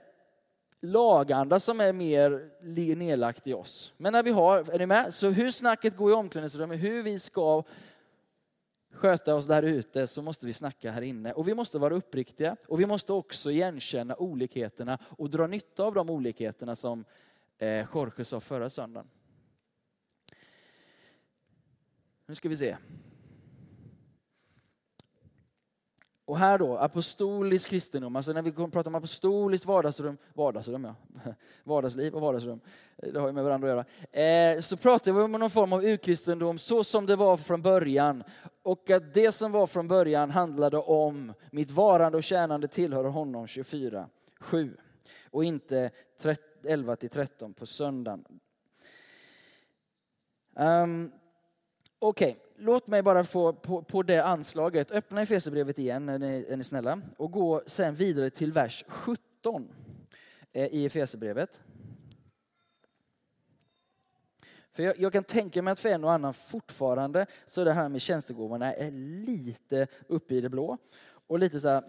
laganda 0.85 1.61
som 1.61 1.81
är 1.81 1.93
mer 1.93 2.51
nedlagt 2.95 3.47
i 3.47 3.55
oss. 3.55 3.93
Men 3.97 4.13
när 4.13 4.23
vi 4.23 4.31
har, 4.31 4.75
är 4.75 4.79
ni 4.79 4.87
med? 4.87 5.15
Så 5.15 5.29
hur 5.31 5.51
snacket 5.51 5.97
går 5.97 6.11
i 6.11 6.15
omklädningsrummet, 6.15 6.81
hur 6.81 7.03
vi 7.03 7.19
ska 7.19 7.63
sköta 8.93 9.35
oss 9.35 9.47
där 9.47 9.63
ute 9.63 10.07
så 10.07 10.23
måste 10.23 10.47
vi 10.47 10.53
snacka 10.53 10.91
här 10.91 11.03
inne. 11.03 11.33
Och 11.33 11.49
vi 11.49 11.55
måste 11.55 11.79
vara 11.79 11.95
uppriktiga 11.95 12.57
och 12.69 12.81
vi 12.81 12.87
måste 12.87 13.13
också 13.13 13.51
igenkänna 13.51 14.17
olikheterna 14.17 14.99
och 15.03 15.31
dra 15.31 15.47
nytta 15.47 15.85
av 15.85 15.95
de 15.95 16.11
olikheterna 16.11 16.77
som 16.77 17.05
eh, 17.59 17.87
Jorge 17.95 18.25
sa 18.25 18.41
förra 18.41 18.71
söndagen. 18.71 19.11
Nu 22.27 22.35
ska 22.35 22.49
vi 22.49 22.57
se. 22.57 22.77
Och 26.27 26.39
här 26.39 26.59
då, 26.59 26.77
apostolisk 26.77 27.69
kristendom, 27.69 28.17
alltså 28.17 28.33
när 28.33 28.43
vi 28.43 28.53
pratar 28.53 28.87
om 28.87 28.95
apostoliskt 28.95 29.67
vardagsrum, 29.67 30.19
vardagsrum 30.35 30.85
ja, 30.85 30.95
vardagsliv 31.65 32.15
och 32.15 32.21
vardagsrum, 32.21 32.61
eh, 32.97 33.13
det 33.13 33.21
har 33.21 33.27
ju 33.27 33.33
med 33.33 33.45
varandra 33.45 33.69
att 33.69 33.87
göra. 34.11 34.55
Eh, 34.55 34.61
så 34.61 34.77
pratar 34.77 35.13
vi 35.13 35.21
om 35.21 35.33
någon 35.33 35.51
form 35.51 35.73
av 35.73 35.85
urkristendom 35.85 36.59
så 36.59 36.85
som 36.85 37.07
det 37.07 37.17
var 37.17 37.37
från 37.37 37.63
början. 37.63 38.25
Och 38.63 38.91
att 38.91 39.15
det 39.15 39.33
som 39.33 39.53
var 39.53 39.67
från 39.67 39.89
början 39.89 40.31
handlade 40.31 40.79
om 40.79 41.33
mitt 41.51 41.71
varande 41.71 42.19
och 42.19 42.25
tjänande 42.25 42.69
tillhör 42.69 43.05
honom 43.05 43.47
24, 43.47 44.09
7 44.41 44.77
och 45.31 45.45
inte 45.45 45.91
11 46.65 46.97
till 46.97 47.11
13 47.11 47.55
på 47.55 47.67
söndagen. 47.67 48.25
Um, 50.57 51.13
Okej, 51.99 52.31
okay 52.31 52.44
låt 52.57 52.87
mig 52.87 53.03
bara 53.03 53.25
få 53.25 53.53
på, 53.53 53.83
på 53.83 54.03
det 54.03 54.25
anslaget, 54.25 54.91
öppna 54.91 55.23
Efesierbrevet 55.23 55.79
igen, 55.79 56.09
är 56.09 56.19
ni, 56.19 56.47
är 56.49 56.57
ni 56.57 56.65
snälla, 56.65 57.01
och 57.17 57.31
gå 57.31 57.63
sen 57.67 57.95
vidare 57.95 58.31
till 58.31 58.53
vers 58.53 58.85
17 58.89 59.69
eh, 60.53 60.67
i 60.67 60.87
Efesierbrevet. 60.87 61.63
För 64.73 64.83
jag, 64.83 64.99
jag, 64.99 65.13
kan 65.13 65.25
tänka 65.25 65.63
mig 65.63 65.73
att 65.73 65.81
för 65.81 65.89
en 65.89 66.05
och 66.05 66.13
annan 66.13 66.35
fortfarande 66.35 67.27
så 67.47 67.65
det 67.65 67.73
här 67.73 67.89
med 67.89 68.01
tjänstegåvorna 68.01 68.75
är 68.75 68.91
lite 69.27 69.87
uppe 70.09 70.35
i 70.35 70.41
det 70.41 70.49
blå. 70.49 70.79
Och 71.27 71.39
lite 71.39 71.61
så 71.61 71.69
här, 71.69 71.85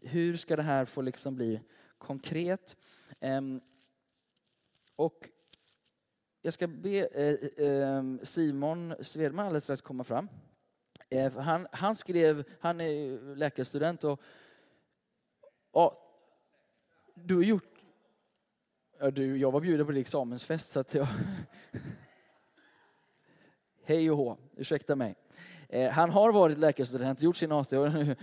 hur 0.00 0.36
ska 0.36 0.56
det 0.56 0.62
här 0.62 0.84
få 0.84 1.00
liksom 1.02 1.34
bli 1.34 1.60
konkret? 1.98 2.76
Ehm, 3.20 3.60
och 4.96 5.28
jag 6.48 6.54
ska 6.54 6.66
be 6.66 7.06
eh, 7.06 7.66
eh, 7.66 8.02
Simon 8.22 8.94
Svedman 9.00 9.46
alldeles 9.46 9.64
strax 9.64 9.80
komma 9.80 10.04
fram. 10.04 10.28
Eh, 11.08 11.32
han, 11.32 11.66
han 11.72 11.96
skrev, 11.96 12.44
han 12.60 12.80
är 12.80 13.36
läkarstudent 13.36 14.04
och, 14.04 14.20
och 15.70 15.92
du 17.14 17.34
har 17.34 17.42
gjort, 17.42 17.78
ja, 18.98 19.10
du, 19.10 19.36
jag 19.36 19.50
var 19.50 19.60
bjuden 19.60 19.86
på 19.86 19.92
din 19.92 20.00
examensfest 20.00 20.70
så 20.70 20.80
att 20.80 20.94
jag 20.94 21.06
Hej 23.84 24.10
och 24.10 24.16
hå, 24.16 24.36
ursäkta 24.56 24.96
mig. 24.96 25.14
Han 25.92 26.10
har 26.10 26.32
varit 26.32 26.58
läkarstudent, 26.58 27.22
gjort 27.22 27.36
sin 27.36 27.52
AT 27.52 27.72
och 27.72 27.92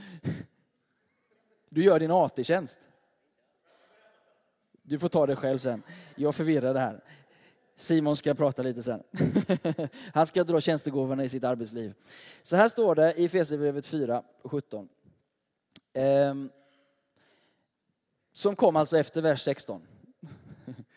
du 1.70 1.84
gör 1.84 2.00
din 2.00 2.12
AT-tjänst. 2.12 2.80
Du 4.82 5.00
får 5.00 5.10
ta 5.10 5.26
det 5.26 5.36
själv 5.36 5.58
sen. 5.58 5.84
Jag 6.16 6.36
förvirrar 6.36 6.74
det 6.74 6.80
här. 6.80 7.04
Simon 7.76 8.16
ska 8.16 8.34
prata 8.34 8.62
lite 8.62 8.84
sen. 8.84 9.04
Han 10.14 10.28
ska 10.28 10.44
dra 10.44 10.62
tjänstegåvorna 10.62 11.24
i 11.24 11.30
sitt 11.30 11.44
arbetsliv. 11.44 11.94
Så 12.44 12.56
här 12.56 12.68
står 12.68 12.96
det 12.96 13.14
i 13.14 13.26
Efesierbrevet 13.26 13.86
4 13.86 14.24
och 14.42 14.52
17. 14.52 14.90
Ehm, 15.94 16.50
som 18.34 18.56
kom 18.56 18.76
alltså 18.76 18.98
efter 18.98 19.22
vers 19.22 19.44
16. 19.44 19.82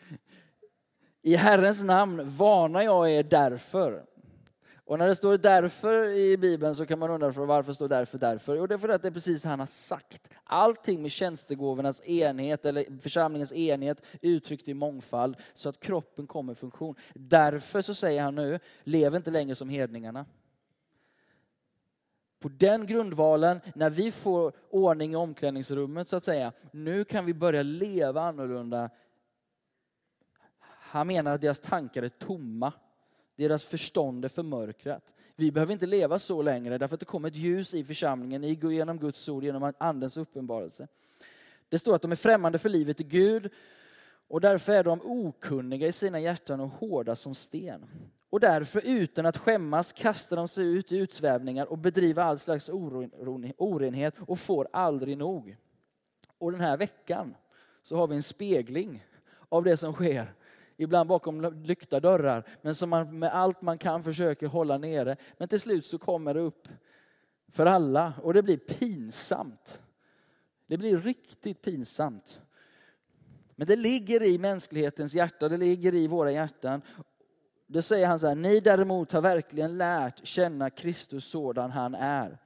I 1.21 1.35
Herrens 1.35 1.83
namn 1.83 2.37
varnar 2.37 2.81
jag 2.81 3.11
er 3.11 3.23
därför. 3.23 4.05
Och 4.89 4.99
när 4.99 5.07
det 5.07 5.15
står 5.15 5.37
därför 5.37 6.09
i 6.09 6.37
Bibeln 6.37 6.75
så 6.75 6.85
kan 6.85 6.99
man 6.99 7.09
undra 7.09 7.33
för 7.33 7.45
varför 7.45 7.73
står 7.73 7.87
därför 7.87 8.17
därför? 8.17 8.55
Jo, 8.55 8.67
det 8.67 8.73
är 8.73 8.77
för 8.77 8.89
att 8.89 9.01
det 9.01 9.07
är 9.07 9.11
precis 9.11 9.41
det 9.41 9.49
han 9.49 9.59
har 9.59 9.67
sagt. 9.67 10.29
Allting 10.43 11.01
med 11.01 11.11
tjänstegåvornas 11.11 12.01
enhet 12.05 12.65
eller 12.65 12.99
församlingens 12.99 13.53
enhet 13.53 14.01
uttryckt 14.21 14.67
i 14.67 14.73
mångfald 14.73 15.37
så 15.53 15.69
att 15.69 15.79
kroppen 15.79 16.27
kommer 16.27 16.53
i 16.53 16.55
funktion. 16.55 16.95
Därför 17.13 17.81
så 17.81 17.93
säger 17.93 18.21
han 18.21 18.35
nu, 18.35 18.59
lev 18.83 19.15
inte 19.15 19.31
längre 19.31 19.55
som 19.55 19.69
hedningarna. 19.69 20.25
På 22.39 22.49
den 22.49 22.85
grundvalen, 22.85 23.61
när 23.75 23.89
vi 23.89 24.11
får 24.11 24.53
ordning 24.69 25.13
i 25.13 25.15
omklädningsrummet 25.15 26.07
så 26.07 26.15
att 26.15 26.23
säga, 26.23 26.51
nu 26.71 27.03
kan 27.03 27.25
vi 27.25 27.33
börja 27.33 27.63
leva 27.63 28.21
annorlunda. 28.21 28.89
Han 30.59 31.07
menar 31.07 31.33
att 31.33 31.41
deras 31.41 31.59
tankar 31.59 32.03
är 32.03 32.09
tomma. 32.09 32.73
Deras 33.39 33.63
förstånd 33.63 34.25
är 34.25 34.29
förmörkrat. 34.29 35.13
Vi 35.35 35.51
behöver 35.51 35.73
inte 35.73 35.85
leva 35.85 36.19
så 36.19 36.41
längre 36.41 36.77
därför 36.77 36.93
att 36.93 36.99
det 36.99 37.05
kommer 37.05 37.27
ett 37.27 37.35
ljus 37.35 37.73
i 37.73 37.83
församlingen 37.83 38.43
genom 38.43 38.99
Guds 38.99 39.29
ord, 39.29 39.43
genom 39.43 39.73
andens 39.77 40.17
uppenbarelse. 40.17 40.87
Det 41.69 41.79
står 41.79 41.95
att 41.95 42.01
de 42.01 42.11
är 42.11 42.15
främmande 42.15 42.59
för 42.59 42.69
livet 42.69 42.99
i 42.99 43.03
Gud 43.03 43.49
och 44.27 44.41
därför 44.41 44.73
är 44.73 44.83
de 44.83 45.01
okunniga 45.03 45.87
i 45.87 45.91
sina 45.91 46.19
hjärtan 46.19 46.59
och 46.59 46.69
hårda 46.69 47.15
som 47.15 47.35
sten. 47.35 47.85
Och 48.29 48.39
därför 48.39 48.81
utan 48.85 49.25
att 49.25 49.37
skämmas 49.37 49.93
kastar 49.93 50.35
de 50.35 50.47
sig 50.47 50.65
ut 50.65 50.91
i 50.91 50.97
utsvävningar 50.97 51.65
och 51.65 51.77
bedriver 51.77 52.23
all 52.23 52.39
slags 52.39 52.69
orenhet 53.57 54.15
och 54.19 54.39
får 54.39 54.67
aldrig 54.73 55.17
nog. 55.17 55.57
Och 56.37 56.51
den 56.51 56.61
här 56.61 56.77
veckan 56.77 57.35
så 57.83 57.95
har 57.95 58.07
vi 58.07 58.15
en 58.15 58.23
spegling 58.23 59.05
av 59.49 59.63
det 59.63 59.77
som 59.77 59.93
sker 59.93 60.33
ibland 60.81 61.09
bakom 61.09 61.63
lyckta 61.63 61.99
dörrar, 61.99 62.43
men 62.61 62.75
som 62.75 62.89
man 62.89 63.19
med 63.19 63.35
allt 63.35 63.61
man 63.61 63.77
kan 63.77 64.03
försöker 64.03 64.47
hålla 64.47 64.77
nere. 64.77 65.15
Men 65.37 65.47
till 65.47 65.59
slut 65.59 65.85
så 65.85 65.97
kommer 65.97 66.33
det 66.33 66.39
upp 66.39 66.67
för 67.51 67.65
alla 67.65 68.13
och 68.23 68.33
det 68.33 68.43
blir 68.43 68.57
pinsamt. 68.57 69.81
Det 70.67 70.77
blir 70.77 70.97
riktigt 70.97 71.61
pinsamt. 71.61 72.41
Men 73.55 73.67
det 73.67 73.75
ligger 73.75 74.23
i 74.23 74.37
mänsklighetens 74.37 75.13
hjärta, 75.13 75.49
det 75.49 75.57
ligger 75.57 75.93
i 75.93 76.07
våra 76.07 76.31
hjärtan. 76.31 76.81
Då 77.67 77.81
säger 77.81 78.07
han 78.07 78.19
så 78.19 78.27
här, 78.27 78.35
ni 78.35 78.59
däremot 78.59 79.11
har 79.11 79.21
verkligen 79.21 79.77
lärt 79.77 80.25
känna 80.25 80.69
Kristus 80.69 81.25
sådan 81.25 81.71
han 81.71 81.95
är. 81.95 82.37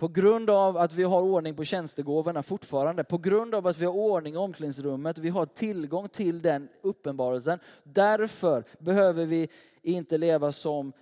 På 0.00 0.08
grund 0.08 0.50
av 0.50 0.76
att 0.76 0.92
vi 0.92 1.02
har 1.02 1.22
ordning 1.22 1.56
på 1.56 1.64
tjänstegåvorna 1.64 2.42
fortfarande, 2.42 3.04
på 3.04 3.18
grund 3.18 3.54
av 3.54 3.66
att 3.66 3.78
vi 3.78 3.84
har 3.84 3.92
ordning 3.92 4.34
i 4.34 4.36
omklädningsrummet, 4.36 5.18
vi 5.18 5.28
har 5.28 5.46
tillgång 5.46 6.08
till 6.08 6.42
den 6.42 6.68
uppenbarelsen. 6.82 7.58
Därför 7.82 8.64
behöver 8.78 9.26
vi 9.26 9.48
inte 9.82 10.18
leva 10.18 10.52
som 10.52 10.92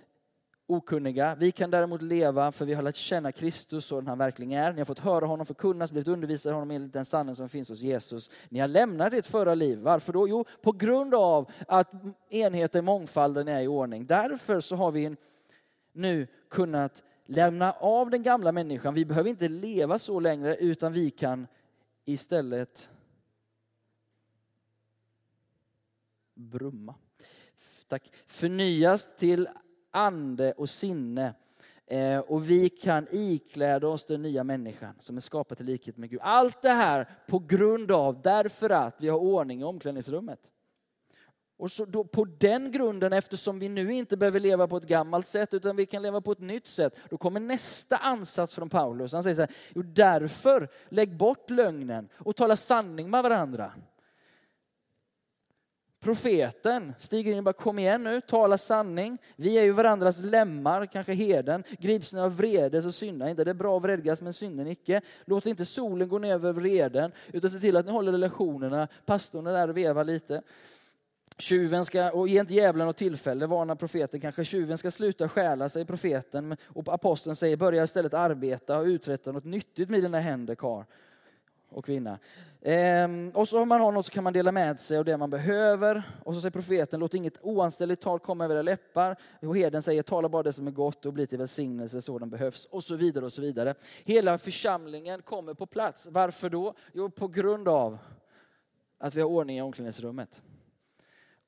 okunniga. 0.67 1.35
Vi 1.35 1.51
kan 1.51 1.71
däremot 1.71 2.01
leva 2.01 2.51
för 2.51 2.65
vi 2.65 2.73
har 2.73 2.81
lärt 2.81 2.95
känna 2.95 3.31
Kristus 3.31 3.85
sådan 3.85 4.07
han 4.07 4.17
verkligen 4.17 4.51
är. 4.51 4.73
Ni 4.73 4.79
har 4.79 4.85
fått 4.85 4.99
höra 4.99 5.25
honom 5.25 5.45
förkunnas, 5.45 5.91
blivit 5.91 6.07
undervisade 6.07 6.55
honom 6.55 6.71
enligt 6.71 6.93
den 6.93 7.05
sanning 7.05 7.35
som 7.35 7.49
finns 7.49 7.69
hos 7.69 7.81
Jesus. 7.81 8.29
Ni 8.49 8.59
har 8.59 8.67
lämnat 8.67 9.13
ert 9.13 9.25
förra 9.25 9.55
liv. 9.55 9.79
Varför 9.79 10.13
då? 10.13 10.27
Jo, 10.27 10.45
på 10.61 10.71
grund 10.71 11.15
av 11.15 11.51
att 11.67 11.91
enheten, 12.29 12.85
mångfalden 12.85 13.47
är 13.47 13.61
i 13.61 13.67
ordning. 13.67 14.05
Därför 14.05 14.59
så 14.59 14.75
har 14.75 14.91
vi 14.91 15.15
nu 15.93 16.27
kunnat 16.49 17.03
lämna 17.29 17.71
av 17.71 18.09
den 18.09 18.23
gamla 18.23 18.51
människan. 18.51 18.93
Vi 18.93 19.05
behöver 19.05 19.29
inte 19.29 19.47
leva 19.47 19.99
så 19.99 20.19
längre 20.19 20.55
utan 20.55 20.93
vi 20.93 21.11
kan 21.11 21.47
istället 22.05 22.89
brumma. 26.33 26.95
Tack. 27.87 28.11
Förnyas 28.27 29.15
till 29.15 29.47
ande 29.91 30.51
och 30.51 30.69
sinne. 30.69 31.33
Eh, 31.85 32.19
och 32.19 32.49
vi 32.49 32.69
kan 32.69 33.07
ikläda 33.11 33.87
oss 33.87 34.05
den 34.05 34.21
nya 34.21 34.43
människan 34.43 34.95
som 34.99 35.17
är 35.17 35.21
skapad 35.21 35.57
till 35.57 35.65
likhet 35.65 35.97
med 35.97 36.09
Gud. 36.09 36.19
Allt 36.23 36.61
det 36.61 36.69
här 36.69 37.09
på 37.27 37.39
grund 37.39 37.91
av, 37.91 38.21
därför 38.21 38.69
att 38.69 38.95
vi 38.99 39.09
har 39.09 39.19
ordning 39.19 39.61
i 39.61 39.63
omklädningsrummet. 39.63 40.39
Och 41.59 41.71
så 41.71 41.85
då, 41.85 42.03
på 42.03 42.25
den 42.25 42.71
grunden, 42.71 43.13
eftersom 43.13 43.59
vi 43.59 43.69
nu 43.69 43.93
inte 43.93 44.17
behöver 44.17 44.39
leva 44.39 44.67
på 44.67 44.77
ett 44.77 44.83
gammalt 44.83 45.27
sätt 45.27 45.53
utan 45.53 45.75
vi 45.75 45.85
kan 45.85 46.01
leva 46.01 46.21
på 46.21 46.31
ett 46.31 46.39
nytt 46.39 46.67
sätt, 46.67 46.95
då 47.09 47.17
kommer 47.17 47.39
nästa 47.39 47.97
ansats 47.97 48.53
från 48.53 48.69
Paulus. 48.69 49.13
Han 49.13 49.23
säger 49.23 49.35
så 49.35 49.41
här, 49.41 49.51
jo 49.75 49.81
därför 49.81 50.69
lägg 50.89 51.17
bort 51.17 51.49
lögnen 51.49 52.09
och 52.17 52.35
tala 52.35 52.55
sanning 52.55 53.09
med 53.09 53.23
varandra. 53.23 53.71
Profeten 55.99 56.93
stiger 56.99 57.31
in 57.31 57.37
och 57.37 57.43
bara 57.43 57.53
kom 57.53 57.79
igen 57.79 58.03
nu, 58.03 58.21
tala 58.21 58.57
sanning. 58.57 59.17
Vi 59.35 59.59
är 59.59 59.63
ju 59.63 59.71
varandras 59.71 60.19
lemmar, 60.19 60.85
kanske 60.85 61.13
heden. 61.13 61.63
Grips 61.79 62.13
ni 62.13 62.19
av 62.19 62.37
vrede 62.37 62.81
så 62.81 62.91
synda 62.91 63.29
inte. 63.29 63.43
Det 63.43 63.51
är 63.51 63.55
bra 63.55 63.77
att 63.77 63.83
vredgas 63.83 64.21
men 64.21 64.33
synden 64.33 64.67
icke. 64.67 65.01
Låt 65.25 65.45
inte 65.45 65.65
solen 65.65 66.09
gå 66.09 66.19
ner 66.19 66.33
över 66.33 66.53
vreden 66.53 67.11
utan 67.33 67.49
se 67.49 67.59
till 67.59 67.77
att 67.77 67.85
ni 67.85 67.91
håller 67.91 68.11
relationerna. 68.11 68.87
Pastorn 69.05 69.47
är 69.47 69.53
där 69.53 69.67
och 69.67 69.77
vevar 69.77 70.03
lite. 70.03 70.41
Tjuven 71.39 71.85
ska, 71.85 72.11
och 72.11 72.27
ge 72.27 72.39
inte 72.39 72.53
djävulen 72.53 72.87
något 72.87 72.97
tillfälle, 72.97 73.47
varnar 73.47 73.75
profeten 73.75 74.21
kanske. 74.21 74.45
Tjuven 74.45 74.77
ska 74.77 74.91
sluta 74.91 75.29
stjäla, 75.29 75.69
säger 75.69 75.85
profeten. 75.85 76.57
Och 76.63 76.93
aposteln 76.93 77.35
säger, 77.35 77.57
börja 77.57 77.83
istället 77.83 78.13
arbeta 78.13 78.79
och 78.79 78.85
uträtta 78.85 79.31
något 79.31 79.45
nyttigt 79.45 79.89
med 79.89 80.01
dina 80.03 80.19
händer, 80.19 80.55
kar 80.55 80.85
och 81.69 81.85
kvinna. 81.85 82.19
Ehm, 82.61 83.31
och 83.35 83.47
så 83.47 83.61
om 83.61 83.69
man 83.69 83.81
har 83.81 83.91
något 83.91 84.05
så 84.05 84.11
kan 84.11 84.23
man 84.23 84.33
dela 84.33 84.51
med 84.51 84.79
sig 84.79 84.97
av 84.97 85.05
det 85.05 85.17
man 85.17 85.29
behöver. 85.29 86.03
Och 86.23 86.35
så 86.35 86.41
säger 86.41 86.51
profeten, 86.51 86.99
låt 86.99 87.13
inget 87.13 87.37
oanständigt 87.41 88.01
tal 88.01 88.19
komma 88.19 88.45
över 88.45 88.55
era 88.55 88.61
läppar. 88.61 89.15
Och 89.41 89.57
herden 89.57 89.81
säger, 89.81 90.03
tala 90.03 90.29
bara 90.29 90.43
det 90.43 90.53
som 90.53 90.67
är 90.67 90.71
gott 90.71 91.05
och 91.05 91.13
bli 91.13 91.27
till 91.27 91.37
välsignelse 91.37 92.01
så 92.01 92.19
den 92.19 92.29
behövs. 92.29 92.65
Och 92.65 92.83
så 92.83 92.95
vidare 92.95 93.25
och 93.25 93.33
så 93.33 93.41
vidare. 93.41 93.75
Hela 94.03 94.37
församlingen 94.37 95.21
kommer 95.21 95.53
på 95.53 95.65
plats. 95.65 96.07
Varför 96.11 96.49
då? 96.49 96.73
Jo, 96.93 97.09
på 97.09 97.27
grund 97.27 97.67
av 97.67 97.97
att 98.97 99.15
vi 99.15 99.21
har 99.21 99.29
ordning 99.29 99.57
i 99.57 99.61
omklädningsrummet. 99.61 100.41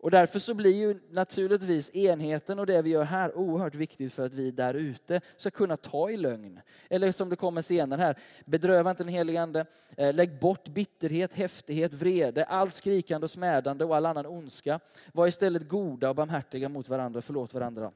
Och 0.02 0.12
därför 0.12 0.40
så 0.40 0.54
blir 0.54 0.74
ju 0.74 1.00
naturligtvis 1.10 1.90
enheten 1.96 2.60
och 2.60 2.66
det 2.66 2.82
vi 2.82 2.90
gör 2.90 3.04
här 3.04 3.38
oerhört 3.38 3.76
viktigt 3.76 4.14
för 4.14 4.26
att 4.26 4.34
vi 4.34 4.52
där 4.52 4.74
ute 4.74 5.22
ska 5.38 5.52
kunna 5.52 5.78
ta 5.78 6.10
i 6.10 6.18
lögn. 6.18 6.60
Eller 6.90 7.12
som 7.12 7.30
det 7.30 7.36
kommer 7.36 7.62
senare 7.62 8.02
här, 8.02 8.18
bedröva 8.46 8.90
inte 8.90 9.04
den 9.04 9.14
helige 9.14 9.42
Ande, 9.42 9.66
eh, 9.98 10.14
lägg 10.14 10.40
bort 10.40 10.68
bitterhet, 10.68 11.34
häftighet, 11.34 11.94
vrede, 11.94 12.46
allt 12.46 12.74
skrikande 12.74 13.26
och 13.26 13.32
smädande 13.32 13.86
och 13.86 13.96
all 13.96 14.06
annan 14.06 14.26
ondska. 14.26 14.80
Var 15.14 15.28
istället 15.28 15.68
goda 15.68 16.10
och 16.10 16.16
barmhärtiga 16.16 16.70
mot 16.70 16.90
varandra, 16.90 17.22
förlåt 17.22 17.54
varandra. 17.54 17.92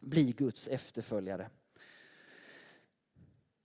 Bli 0.00 0.32
Guds 0.32 0.68
efterföljare. 0.68 1.48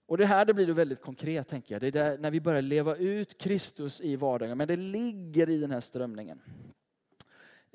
Och 0.07 0.17
det 0.17 0.25
här 0.25 0.45
det 0.45 0.53
blir 0.53 0.67
då 0.67 0.73
väldigt 0.73 1.01
konkret, 1.01 1.47
tänker 1.47 1.75
jag. 1.75 1.81
Det 1.81 1.87
är 1.87 1.91
där, 1.91 2.17
när 2.17 2.31
vi 2.31 2.41
börjar 2.41 2.61
leva 2.61 2.95
ut 2.95 3.37
Kristus 3.37 4.01
i 4.01 4.15
vardagen. 4.15 4.57
Men 4.57 4.67
det 4.67 4.75
ligger 4.75 5.49
i 5.49 5.57
den 5.57 5.71
här 5.71 5.79
strömningen. 5.79 6.41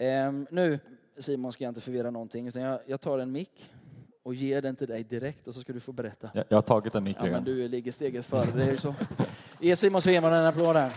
Um, 0.00 0.46
nu 0.50 0.78
Simon 1.18 1.52
ska 1.52 1.64
jag 1.64 1.70
inte 1.70 1.80
förvirra 1.80 2.10
någonting 2.10 2.48
utan 2.48 2.62
jag, 2.62 2.80
jag, 2.86 3.00
tar 3.00 3.18
en 3.18 3.32
mick 3.32 3.70
och 4.22 4.34
ger 4.34 4.62
den 4.62 4.76
till 4.76 4.88
dig 4.88 5.04
direkt 5.04 5.48
och 5.48 5.54
så 5.54 5.60
ska 5.60 5.72
du 5.72 5.80
få 5.80 5.92
berätta. 5.92 6.30
Jag, 6.34 6.44
jag 6.48 6.56
har 6.56 6.62
tagit 6.62 6.94
en 6.94 7.04
mick 7.04 7.16
ja, 7.20 7.26
men 7.26 7.44
Du 7.44 7.68
ligger 7.68 7.92
steget 7.92 8.26
före, 8.26 8.46
det 8.54 8.62
är 8.62 8.70
ju 8.70 8.76
så. 8.76 8.94
Ge 9.60 9.76
Simon 9.76 10.02
Sveman 10.02 10.32
en 10.32 10.46
applåd 10.46 10.76
här. 10.76 10.92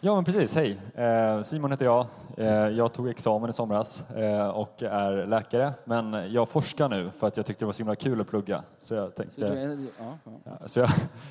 Ja, 0.00 0.14
men 0.14 0.24
precis. 0.24 0.54
Hej! 0.54 0.80
Eh, 0.94 1.42
Simon 1.42 1.70
heter 1.70 1.84
jag. 1.84 2.06
Eh, 2.36 2.46
jag 2.48 2.92
tog 2.92 3.08
examen 3.08 3.50
i 3.50 3.52
somras 3.52 4.10
eh, 4.10 4.48
och 4.48 4.82
är 4.82 5.26
läkare, 5.26 5.72
men 5.84 6.32
jag 6.32 6.48
forskar 6.48 6.88
nu 6.88 7.10
för 7.10 7.26
att 7.26 7.36
jag 7.36 7.46
tyckte 7.46 7.62
det 7.62 7.66
var 7.66 7.72
så 7.72 7.82
himla 7.82 7.96
kul 7.96 8.20
att 8.20 8.28
plugga. 8.28 8.62
Så 8.78 8.94
jag 8.94 9.14
tänkte... 9.14 9.78
Ja, 9.98 10.18
ja. 10.44 10.66
Så 10.66 10.80
jag, 10.80 10.88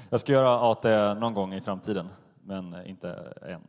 jag 0.09 0.19
ska 0.19 0.31
göra 0.31 0.71
AT 0.71 0.83
någon 1.19 1.33
gång 1.33 1.53
i 1.53 1.61
framtiden, 1.61 2.09
men 2.43 2.85
inte 2.85 3.33
än. 3.41 3.61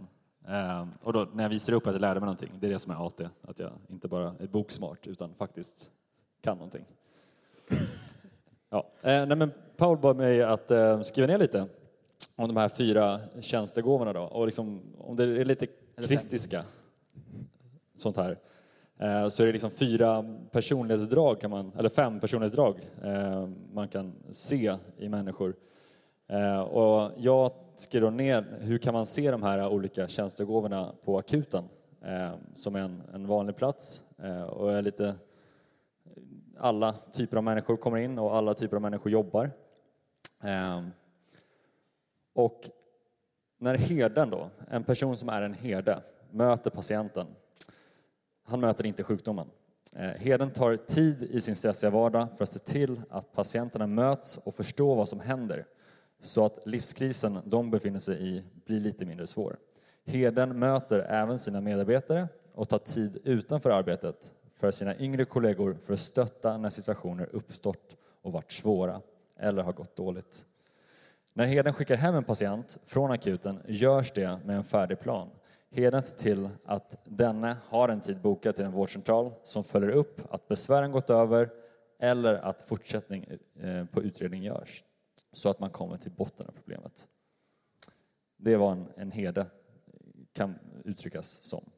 Ehm, 0.49 0.89
och 1.03 1.13
då, 1.13 1.29
när 1.33 1.45
jag 1.45 1.51
visar 1.51 1.73
upp 1.73 1.87
att 1.87 1.93
jag 1.93 2.01
lärde 2.01 2.21
mig 2.21 2.27
någonting, 2.27 2.53
det 2.61 2.67
är 2.67 2.71
det 2.71 2.79
som 2.79 2.93
är 2.93 3.07
AT, 3.07 3.21
att 3.43 3.59
jag 3.59 3.73
inte 3.91 4.09
bara 4.09 4.35
är 4.41 4.47
boksmart 4.47 5.07
utan 5.07 5.35
faktiskt 5.35 5.91
kan 6.43 6.57
någonting. 6.57 6.85
Ja. 8.71 8.87
Eh, 9.03 9.27
nej, 9.27 9.37
men 9.37 9.53
Paul 9.77 9.99
bad 9.99 10.17
mig 10.17 10.43
att 10.43 10.71
eh, 10.71 11.01
skriva 11.01 11.27
ner 11.27 11.39
lite 11.39 11.67
om 12.37 12.49
de 12.49 12.57
här 12.57 12.69
fyra 12.69 13.21
tjänstegåvorna 13.41 14.13
då, 14.13 14.21
och 14.21 14.47
liksom, 14.47 14.83
om 14.99 15.17
det 15.17 15.25
är 15.25 15.45
lite 15.45 15.67
kristiska, 15.97 16.65
sånt 17.95 18.17
här, 18.17 18.39
så 19.29 19.43
är 19.43 19.47
det 19.47 19.53
liksom 19.53 19.71
fyra 19.71 20.25
personlighetsdrag, 20.51 21.41
kan 21.41 21.51
man, 21.51 21.73
eller 21.79 21.89
fem 21.89 22.21
personlighetsdrag 22.21 22.91
man 23.73 23.89
kan 23.89 24.15
se 24.31 24.77
i 24.99 25.09
människor. 25.09 25.55
Och 26.71 27.13
jag 27.17 27.53
skrev 27.81 28.13
ner 28.13 28.59
hur 28.61 28.79
kan 28.79 28.95
man 28.95 29.07
se 29.07 29.31
de 29.31 29.43
här 29.43 29.69
olika 29.69 30.09
tjänstegåvorna 30.09 30.95
på 31.05 31.19
akuten 31.19 31.65
eh, 32.03 32.33
som 32.55 32.75
är 32.75 32.81
en, 32.81 33.03
en 33.15 33.27
vanlig 33.27 33.57
plats 33.57 34.03
eh, 34.23 34.43
och 34.43 34.73
är 34.73 34.83
lite 34.83 35.15
alla 36.59 36.95
typer 37.13 37.37
av 37.37 37.45
människor 37.45 37.77
kommer 37.77 37.99
in 37.99 38.19
och 38.19 38.37
alla 38.37 38.55
typer 38.55 38.77
av 38.77 38.83
människor 38.83 39.13
jobbar. 39.13 39.51
Eh, 40.43 40.83
och 42.35 42.71
när 43.59 43.75
herden 43.75 44.31
då, 44.31 44.51
en 44.71 44.85
person 44.85 45.17
som 45.17 45.29
är 45.29 45.43
en 45.43 45.55
herde, 45.55 46.03
möter 46.31 46.71
patienten, 46.71 47.27
han 48.43 48.61
möter 48.61 48.87
inte 48.87 49.05
sjukdomen. 49.05 49.51
Eh, 49.93 50.09
herden 50.09 50.51
tar 50.51 50.77
tid 50.77 51.23
i 51.23 51.41
sin 51.41 51.57
stressiga 51.57 51.91
vardag 51.91 52.27
för 52.37 52.43
att 52.43 52.49
se 52.49 52.59
till 52.59 53.01
att 53.11 53.33
patienterna 53.33 53.87
möts 53.87 54.37
och 54.37 54.55
förstår 54.55 54.97
vad 54.97 55.09
som 55.09 55.21
händer 55.21 55.67
så 56.21 56.45
att 56.45 56.67
livskrisen 56.67 57.39
de 57.45 57.71
befinner 57.71 57.99
sig 57.99 58.29
i 58.29 58.45
blir 58.67 58.81
lite 58.81 59.05
mindre 59.05 59.27
svår. 59.27 59.57
Heden 60.05 60.59
möter 60.59 60.99
även 60.99 61.39
sina 61.39 61.61
medarbetare 61.61 62.29
och 62.55 62.69
tar 62.69 62.79
tid 62.79 63.19
utanför 63.25 63.71
arbetet 63.71 64.33
för 64.55 64.71
sina 64.71 64.99
yngre 64.99 65.25
kollegor 65.25 65.77
för 65.85 65.95
att 65.95 66.01
stötta 66.01 66.57
när 66.57 66.71
situationer 66.71 67.29
uppstått 67.33 67.97
och 68.23 68.33
varit 68.33 68.53
svåra 68.53 69.01
eller 69.37 69.63
har 69.63 69.73
gått 69.73 69.97
dåligt. 69.97 70.47
När 71.33 71.47
heden 71.47 71.73
skickar 71.73 71.97
hem 71.97 72.15
en 72.15 72.25
patient 72.25 72.79
från 72.87 73.11
akuten 73.11 73.61
görs 73.67 74.13
det 74.13 74.39
med 74.45 74.57
en 74.57 74.65
färdig 74.65 75.01
plan. 75.01 75.29
Heden 75.71 76.03
ser 76.03 76.19
till 76.19 76.49
att 76.65 76.97
denne 77.05 77.57
har 77.69 77.89
en 77.89 78.01
tid 78.01 78.21
bokad 78.21 78.55
till 78.55 78.65
en 78.65 78.73
vårdcentral 78.73 79.33
som 79.43 79.65
följer 79.65 79.91
upp 79.91 80.21
att 80.31 80.49
besvären 80.49 80.93
gått 80.93 81.11
över 81.11 81.51
eller 81.99 82.35
att 82.35 82.63
fortsättning 82.63 83.27
eh, 83.61 83.85
på 83.85 84.03
utredning 84.03 84.43
görs 84.43 84.85
så 85.33 85.49
att 85.49 85.61
man 85.61 85.71
kommer 85.71 85.97
till 85.97 86.11
botten 86.11 86.47
av 86.47 86.53
problemet. 86.53 87.09
Det 88.37 88.57
var 88.57 88.73
en, 88.73 88.87
en 88.97 89.11
herde, 89.11 89.47
kan 90.33 90.59
uttryckas 90.85 91.29
som. 91.43 91.71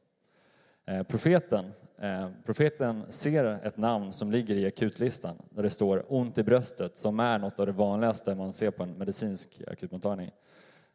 Eh, 0.85 1.03
profeten, 1.03 1.71
eh, 1.97 2.29
profeten 2.45 3.03
ser 3.09 3.45
ett 3.45 3.77
namn 3.77 4.13
som 4.13 4.31
ligger 4.31 4.55
i 4.55 4.67
akutlistan 4.67 5.35
där 5.49 5.63
det 5.63 5.69
står 5.69 6.05
ont 6.07 6.37
i 6.37 6.43
bröstet 6.43 6.97
som 6.97 7.19
är 7.19 7.39
något 7.39 7.59
av 7.59 7.65
det 7.65 7.71
vanligaste 7.71 8.35
man 8.35 8.53
ser 8.53 8.71
på 8.71 8.83
en 8.83 8.97
medicinsk 8.97 9.61
akutmottagning. 9.67 10.31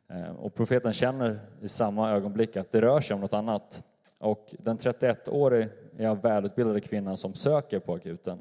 Eh, 0.09 0.31
och 0.31 0.55
profeten 0.55 0.93
känner 0.93 1.41
i 1.61 1.69
samma 1.69 2.11
ögonblick 2.11 2.57
att 2.57 2.73
det 2.73 2.81
rör 2.81 3.01
sig 3.01 3.15
om 3.15 3.21
något 3.21 3.33
annat. 3.33 3.83
Och 4.19 4.55
den 4.59 4.79
31-åriga 4.79 6.15
välutbildade 6.15 6.81
kvinnan 6.81 7.17
som 7.17 7.35
söker 7.35 7.79
på 7.79 7.95
akuten 7.95 8.39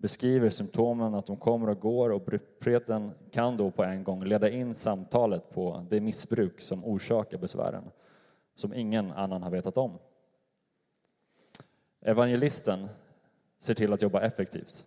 beskriver 0.00 0.50
symptomen, 0.50 1.14
att 1.14 1.26
de 1.26 1.36
kommer 1.36 1.68
och 1.68 1.80
går 1.80 2.10
och 2.10 2.28
preten 2.60 3.12
kan 3.30 3.56
då 3.56 3.70
på 3.70 3.84
en 3.84 4.04
gång 4.04 4.24
leda 4.24 4.50
in 4.50 4.74
samtalet 4.74 5.50
på 5.50 5.86
det 5.90 6.00
missbruk 6.00 6.60
som 6.60 6.84
orsakar 6.84 7.38
besvären, 7.38 7.84
som 8.54 8.74
ingen 8.74 9.10
annan 9.10 9.42
har 9.42 9.50
vetat 9.50 9.76
om. 9.76 9.98
Evangelisten 12.00 12.88
ser 13.58 13.74
till 13.74 13.92
att 13.92 14.02
jobba 14.02 14.20
effektivt. 14.20 14.86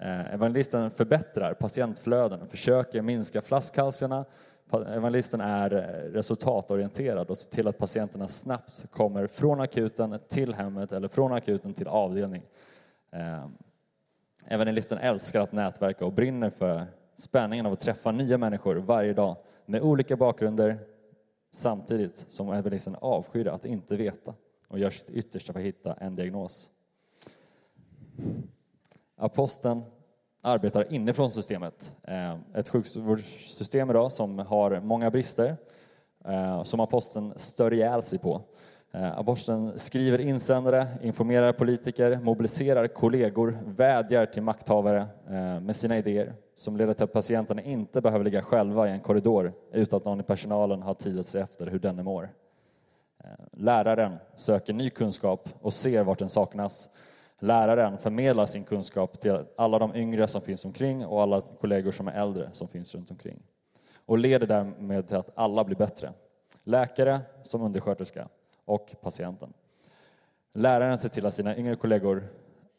Eh, 0.00 0.34
evangelisten 0.34 0.90
förbättrar 0.90 1.54
patientflöden, 1.54 2.48
försöker 2.48 3.02
minska 3.02 3.42
flaskhalsarna. 3.42 4.24
Evangelisten 4.72 5.40
är 5.40 5.74
eh, 5.74 6.12
resultatorienterad 6.12 7.30
och 7.30 7.38
ser 7.38 7.50
till 7.50 7.68
att 7.68 7.78
patienterna 7.78 8.28
snabbt 8.28 8.86
kommer 8.90 9.26
från 9.26 9.60
akuten 9.60 10.18
till 10.28 10.54
hemmet 10.54 10.92
eller 10.92 11.08
från 11.08 11.32
akuten 11.32 11.74
till 11.74 11.88
avdelning. 11.88 12.42
Eh, 13.12 13.46
Evangelisten 14.48 14.98
älskar 14.98 15.40
att 15.40 15.52
nätverka 15.52 16.06
och 16.06 16.12
brinner 16.12 16.50
för 16.50 16.86
spänningen 17.16 17.66
av 17.66 17.72
att 17.72 17.80
träffa 17.80 18.12
nya 18.12 18.38
människor 18.38 18.76
varje 18.76 19.12
dag 19.12 19.36
med 19.66 19.82
olika 19.82 20.16
bakgrunder 20.16 20.78
samtidigt 21.50 22.16
som 22.28 22.48
evangelisten 22.48 22.96
avskyr 23.00 23.46
att 23.46 23.64
inte 23.64 23.96
veta 23.96 24.34
och 24.68 24.78
gör 24.78 24.90
sitt 24.90 25.10
yttersta 25.10 25.52
för 25.52 25.60
att 25.60 25.66
hitta 25.66 25.94
en 25.94 26.16
diagnos. 26.16 26.70
Aposteln 29.16 29.82
arbetar 30.40 30.92
inifrån 30.92 31.30
systemet. 31.30 31.96
Eh, 32.02 32.36
ett 32.54 32.68
sjukvårdssystem 32.68 33.90
idag 33.90 34.12
som 34.12 34.38
har 34.38 34.80
många 34.80 35.10
brister 35.10 35.56
eh, 36.24 36.62
som 36.62 36.80
aposteln 36.80 37.32
stör 37.36 37.72
ihjäl 37.72 38.02
sig 38.02 38.18
på. 38.18 38.42
Eh, 38.94 39.18
Aborsten 39.18 39.78
skriver 39.78 40.20
insändare, 40.20 40.86
informerar 41.02 41.52
politiker, 41.52 42.18
mobiliserar 42.22 42.86
kollegor, 42.86 43.58
vädjar 43.66 44.26
till 44.26 44.42
makthavare 44.42 45.06
eh, 45.28 45.60
med 45.60 45.76
sina 45.76 45.98
idéer 45.98 46.34
som 46.54 46.76
leder 46.76 46.94
till 46.94 47.04
att 47.04 47.12
patienterna 47.12 47.62
inte 47.62 48.00
behöver 48.00 48.24
ligga 48.24 48.42
själva 48.42 48.88
i 48.88 48.92
en 48.92 49.00
korridor 49.00 49.52
utan 49.72 49.96
att 49.96 50.04
någon 50.04 50.20
i 50.20 50.22
personalen 50.22 50.82
har 50.82 50.94
tid 50.94 51.18
att 51.18 51.26
se 51.26 51.38
efter 51.38 51.66
hur 51.66 51.78
denne 51.78 52.02
mår. 52.02 52.28
Eh, 53.24 53.30
läraren 53.52 54.16
söker 54.36 54.72
ny 54.72 54.90
kunskap 54.90 55.48
och 55.60 55.72
ser 55.72 56.04
vart 56.04 56.18
den 56.18 56.28
saknas 56.28 56.90
läraren 57.38 57.98
förmedlar 57.98 58.46
sin 58.46 58.64
kunskap 58.64 59.20
till 59.20 59.38
alla 59.56 59.78
de 59.78 59.94
yngre 59.94 60.28
som 60.28 60.40
finns 60.40 60.64
omkring 60.64 61.06
och 61.06 61.22
alla 61.22 61.40
kollegor 61.40 61.92
som 61.92 62.08
är 62.08 62.12
äldre 62.12 62.48
som 62.52 62.68
finns 62.68 62.94
runt 62.94 63.10
omkring. 63.10 63.42
Och 64.06 64.18
leder 64.18 64.46
därmed 64.46 65.08
till 65.08 65.16
att 65.16 65.30
alla 65.34 65.64
blir 65.64 65.76
bättre. 65.76 66.12
Läkare 66.64 67.20
som 67.42 67.62
undersköterska 67.62 68.28
och 68.64 68.94
patienten. 69.00 69.52
Läraren 70.52 70.98
ser 70.98 71.08
till 71.08 71.26
att 71.26 71.34
sina 71.34 71.56
yngre 71.56 71.76
kollegor 71.76 72.28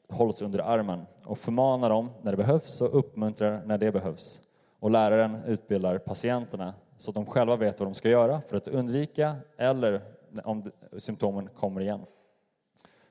hålls 0.09 0.41
under 0.41 0.59
armen 0.59 1.05
och 1.25 1.37
förmanar 1.37 1.89
dem 1.89 2.09
när 2.21 2.31
det 2.31 2.37
behövs 2.37 2.81
och 2.81 2.99
uppmuntrar 2.99 3.61
när 3.65 3.77
det 3.77 3.91
behövs. 3.91 4.41
Och 4.79 4.91
läraren 4.91 5.43
utbildar 5.45 5.97
patienterna 5.97 6.73
så 6.97 7.11
att 7.11 7.15
de 7.15 7.25
själva 7.25 7.55
vet 7.55 7.79
vad 7.79 7.87
de 7.87 7.93
ska 7.93 8.09
göra 8.09 8.41
för 8.47 8.57
att 8.57 8.67
undvika 8.67 9.35
eller 9.57 10.01
om 10.43 10.71
symptomen 10.97 11.49
kommer 11.49 11.81
igen. 11.81 12.05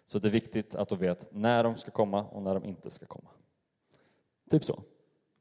Så 0.06 0.18
det 0.18 0.28
är 0.28 0.32
viktigt 0.32 0.74
att 0.74 0.88
de 0.88 0.98
vet 0.98 1.28
när 1.32 1.64
de 1.64 1.76
ska 1.76 1.90
komma 1.90 2.24
och 2.24 2.42
när 2.42 2.54
de 2.54 2.64
inte 2.64 2.90
ska 2.90 3.06
komma. 3.06 3.28
Typ 4.50 4.64
så. 4.64 4.82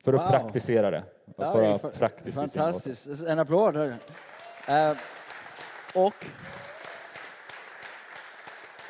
För 0.03 0.13
att 0.13 0.21
wow. 0.21 0.27
praktisera 0.27 0.91
det. 0.91 1.03
Ja, 1.37 1.53
för 1.53 1.63
är 1.63 1.77
praktiskt 1.77 2.37
fantastiskt. 2.37 3.23
En 3.27 3.39
applåd. 3.39 3.75
Uh, 3.75 3.95
och 5.95 6.25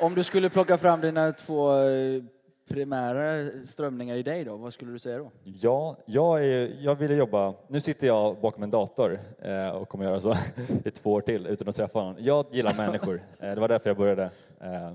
om 0.00 0.14
du 0.14 0.24
skulle 0.24 0.50
plocka 0.50 0.78
fram 0.78 1.00
dina 1.00 1.32
två 1.32 1.76
eh, 1.82 2.22
primära 2.68 3.50
strömningar 3.66 4.16
i 4.16 4.22
dig 4.22 4.44
då, 4.44 4.56
vad 4.56 4.74
skulle 4.74 4.92
du 4.92 4.98
säga 4.98 5.18
då? 5.18 5.30
Ja, 5.44 5.96
jag, 6.06 6.44
är, 6.44 6.76
jag 6.80 6.94
ville 6.94 7.14
jobba, 7.14 7.54
nu 7.68 7.80
sitter 7.80 8.06
jag 8.06 8.40
bakom 8.40 8.62
en 8.62 8.70
dator 8.70 9.18
eh, 9.42 9.68
och 9.68 9.88
kommer 9.88 10.04
göra 10.04 10.20
så 10.20 10.34
i 10.84 10.90
två 10.90 11.12
år 11.12 11.20
till 11.20 11.46
utan 11.46 11.68
att 11.68 11.76
träffa 11.76 12.04
någon. 12.04 12.16
Jag 12.18 12.46
gillar 12.50 12.74
människor, 12.76 13.14
eh, 13.40 13.54
det 13.54 13.60
var 13.60 13.68
därför 13.68 13.90
jag 13.90 13.96
började 13.96 14.22
eh, 14.60 14.92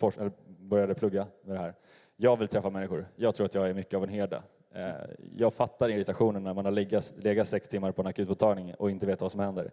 forsk- 0.00 0.32
började 0.46 0.94
plugga 0.94 1.26
med 1.44 1.56
det 1.56 1.60
här. 1.60 1.74
Jag 2.16 2.36
vill 2.38 2.48
träffa 2.48 2.70
människor. 2.70 3.06
Jag 3.16 3.34
tror 3.34 3.46
att 3.46 3.54
jag 3.54 3.68
är 3.70 3.74
mycket 3.74 3.94
av 3.94 4.02
en 4.02 4.08
herde. 4.08 4.42
Eh, 4.74 4.90
jag 5.36 5.54
fattar 5.54 5.88
irritationen 5.88 6.42
när 6.44 6.54
man 6.54 6.64
har 6.64 6.72
legat, 6.72 7.12
legat 7.16 7.48
sex 7.48 7.68
timmar 7.68 7.92
på 7.92 8.02
en 8.02 8.06
akutmottagning 8.08 8.74
och 8.74 8.90
inte 8.90 9.06
vet 9.06 9.20
vad 9.20 9.30
som 9.32 9.40
händer. 9.40 9.70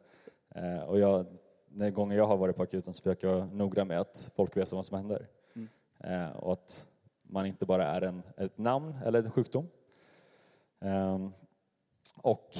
Eh, 0.55 0.79
och 0.83 0.99
jag, 0.99 1.25
när 1.71 1.91
gånger 1.91 2.17
jag 2.17 2.27
har 2.27 2.37
varit 2.37 2.55
på 2.55 2.63
akuten 2.63 2.93
så 2.93 3.03
försöker 3.03 3.27
jag 3.27 3.53
noggrann 3.53 3.87
med 3.87 3.99
att 3.99 4.31
folk 4.35 4.57
vet 4.57 4.71
vad 4.71 4.85
som 4.85 4.97
händer. 4.97 5.27
Mm. 5.55 5.69
Eh, 5.99 6.29
och 6.37 6.53
att 6.53 6.87
man 7.21 7.45
inte 7.45 7.65
bara 7.65 7.87
är 7.87 8.01
en, 8.01 8.23
ett 8.37 8.57
namn 8.57 8.95
eller 9.05 9.23
en 9.23 9.31
sjukdom. 9.31 9.67
Ehm, 10.79 11.31
och 12.15 12.57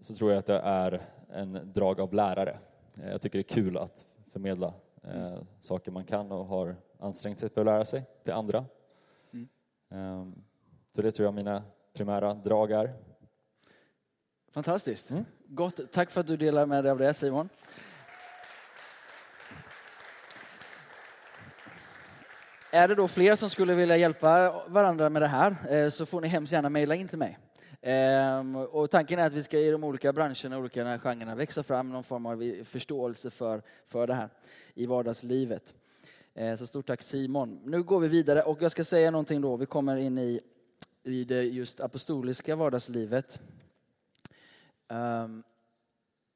så 0.00 0.14
tror 0.14 0.30
jag 0.30 0.38
att 0.38 0.48
jag 0.48 0.60
är 0.64 1.02
en 1.28 1.72
drag 1.74 2.00
av 2.00 2.14
lärare. 2.14 2.58
Jag 2.94 3.20
tycker 3.20 3.38
det 3.38 3.42
är 3.42 3.54
kul 3.54 3.78
att 3.78 4.06
förmedla 4.32 4.74
mm. 5.02 5.46
saker 5.60 5.92
man 5.92 6.04
kan 6.04 6.32
och 6.32 6.46
har 6.46 6.76
ansträngt 6.98 7.38
sig 7.38 7.48
för 7.48 7.60
att 7.60 7.66
lära 7.66 7.84
sig 7.84 8.04
till 8.24 8.32
andra. 8.32 8.64
Mm. 9.32 9.48
Ehm, 9.90 10.34
så 10.94 11.02
det 11.02 11.12
tror 11.12 11.24
jag 11.24 11.34
mina 11.34 11.62
primära 11.92 12.34
drag 12.34 12.72
är. 12.72 12.92
Fantastiskt. 14.50 15.10
Mm. 15.10 15.24
Gott. 15.46 15.92
Tack 15.92 16.10
för 16.10 16.20
att 16.20 16.26
du 16.26 16.36
delar 16.36 16.66
med 16.66 16.84
dig 16.84 16.90
av 16.90 16.98
det 16.98 17.14
Simon. 17.14 17.48
Är 22.70 22.88
det 22.88 22.94
då 22.94 23.08
fler 23.08 23.34
som 23.34 23.50
skulle 23.50 23.74
vilja 23.74 23.96
hjälpa 23.96 24.62
varandra 24.66 25.10
med 25.10 25.22
det 25.22 25.28
här 25.28 25.56
eh, 25.70 25.88
så 25.88 26.06
får 26.06 26.20
ni 26.20 26.28
hemskt 26.28 26.52
gärna 26.52 26.68
mejla 26.68 26.94
in 26.94 27.08
till 27.08 27.18
mig. 27.18 27.38
Ehm, 27.82 28.56
och 28.56 28.90
tanken 28.90 29.18
är 29.18 29.26
att 29.26 29.32
vi 29.32 29.42
ska 29.42 29.58
i 29.58 29.70
de 29.70 29.84
olika 29.84 30.12
branscherna 30.12 30.56
och 30.56 30.60
olika 30.60 30.98
genrerna 30.98 31.34
växa 31.34 31.62
fram 31.62 31.92
någon 31.92 32.04
form 32.04 32.26
av 32.26 32.64
förståelse 32.64 33.30
för, 33.30 33.62
för 33.86 34.06
det 34.06 34.14
här 34.14 34.28
i 34.74 34.86
vardagslivet. 34.86 35.74
Eh, 36.34 36.56
så 36.56 36.66
stort 36.66 36.86
tack 36.86 37.02
Simon. 37.02 37.60
Nu 37.64 37.82
går 37.82 38.00
vi 38.00 38.08
vidare 38.08 38.42
och 38.42 38.62
jag 38.62 38.70
ska 38.70 38.84
säga 38.84 39.10
någonting 39.10 39.40
då. 39.40 39.56
Vi 39.56 39.66
kommer 39.66 39.96
in 39.96 40.18
i, 40.18 40.40
i 41.02 41.24
det 41.24 41.42
just 41.42 41.80
apostoliska 41.80 42.56
vardagslivet. 42.56 43.40
Ehm, 44.88 45.42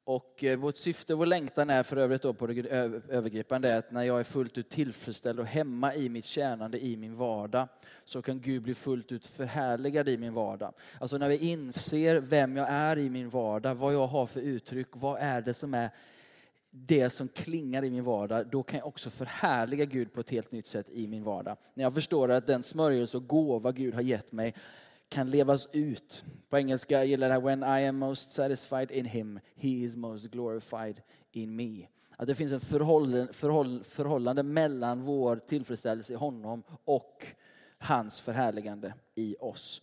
och 0.04 0.44
eh, 0.44 0.58
vårt 0.58 0.76
syfte, 0.76 1.14
vår 1.14 1.26
längtan 1.26 1.70
är 1.70 1.82
för 1.82 1.96
övrigt 1.96 2.22
då 2.22 2.32
på 2.34 2.46
det 2.46 2.70
övergripande 3.08 3.76
att 3.76 3.90
när 3.90 4.02
jag 4.02 4.20
är 4.20 4.24
fullt 4.24 4.58
ut 4.58 4.68
tillfredsställd 4.68 5.40
och 5.40 5.46
hemma 5.46 5.94
i 5.94 6.08
mitt 6.08 6.24
tjänande, 6.24 6.84
i 6.84 6.96
min 6.96 7.16
vardag, 7.16 7.68
så 8.04 8.22
kan 8.22 8.40
Gud 8.40 8.62
bli 8.62 8.74
fullt 8.74 9.12
ut 9.12 9.26
förhärligad 9.26 10.08
i 10.08 10.16
min 10.16 10.34
vardag. 10.34 10.74
Alltså 11.00 11.18
när 11.18 11.28
vi 11.28 11.36
inser 11.36 12.20
vem 12.20 12.56
jag 12.56 12.68
är 12.70 12.98
i 12.98 13.10
min 13.10 13.28
vardag, 13.28 13.74
vad 13.74 13.94
jag 13.94 14.06
har 14.06 14.26
för 14.26 14.40
uttryck, 14.40 14.88
vad 14.90 15.20
är 15.20 15.40
det 15.40 15.54
som 15.54 15.74
är 15.74 15.90
det 16.74 17.10
som 17.10 17.28
klingar 17.28 17.84
i 17.84 17.90
min 17.90 18.04
vardag, 18.04 18.46
då 18.46 18.62
kan 18.62 18.78
jag 18.78 18.86
också 18.86 19.10
förhärliga 19.10 19.84
Gud 19.84 20.12
på 20.12 20.20
ett 20.20 20.30
helt 20.30 20.52
nytt 20.52 20.66
sätt 20.66 20.90
i 20.90 21.06
min 21.06 21.24
vardag. 21.24 21.56
När 21.74 21.84
jag 21.84 21.94
förstår 21.94 22.30
att 22.30 22.46
den 22.46 22.62
smörjelse 22.62 23.16
och 23.16 23.26
gåva 23.26 23.72
Gud 23.72 23.94
har 23.94 24.02
gett 24.02 24.32
mig 24.32 24.54
kan 25.12 25.30
levas 25.30 25.68
ut. 25.72 26.24
På 26.48 26.58
engelska 26.58 27.04
gillar 27.04 27.28
det 27.28 27.34
här 27.34 27.40
When 27.40 27.62
I 27.62 27.86
am 27.86 27.98
most 27.98 28.30
satisfied 28.30 28.90
in 28.90 29.04
him, 29.04 29.40
he 29.56 29.68
is 29.68 29.96
most 29.96 30.30
glorified 30.30 31.02
in 31.32 31.56
me. 31.56 31.86
Att 32.16 32.26
det 32.26 32.34
finns 32.34 32.52
ett 32.52 32.64
förhållande, 32.64 33.32
förhåll, 33.32 33.84
förhållande 33.84 34.42
mellan 34.42 35.02
vår 35.02 35.36
tillfredsställelse 35.36 36.12
i 36.12 36.16
honom 36.16 36.62
och 36.84 37.26
hans 37.78 38.20
förhärligande 38.20 38.94
i 39.14 39.36
oss. 39.40 39.82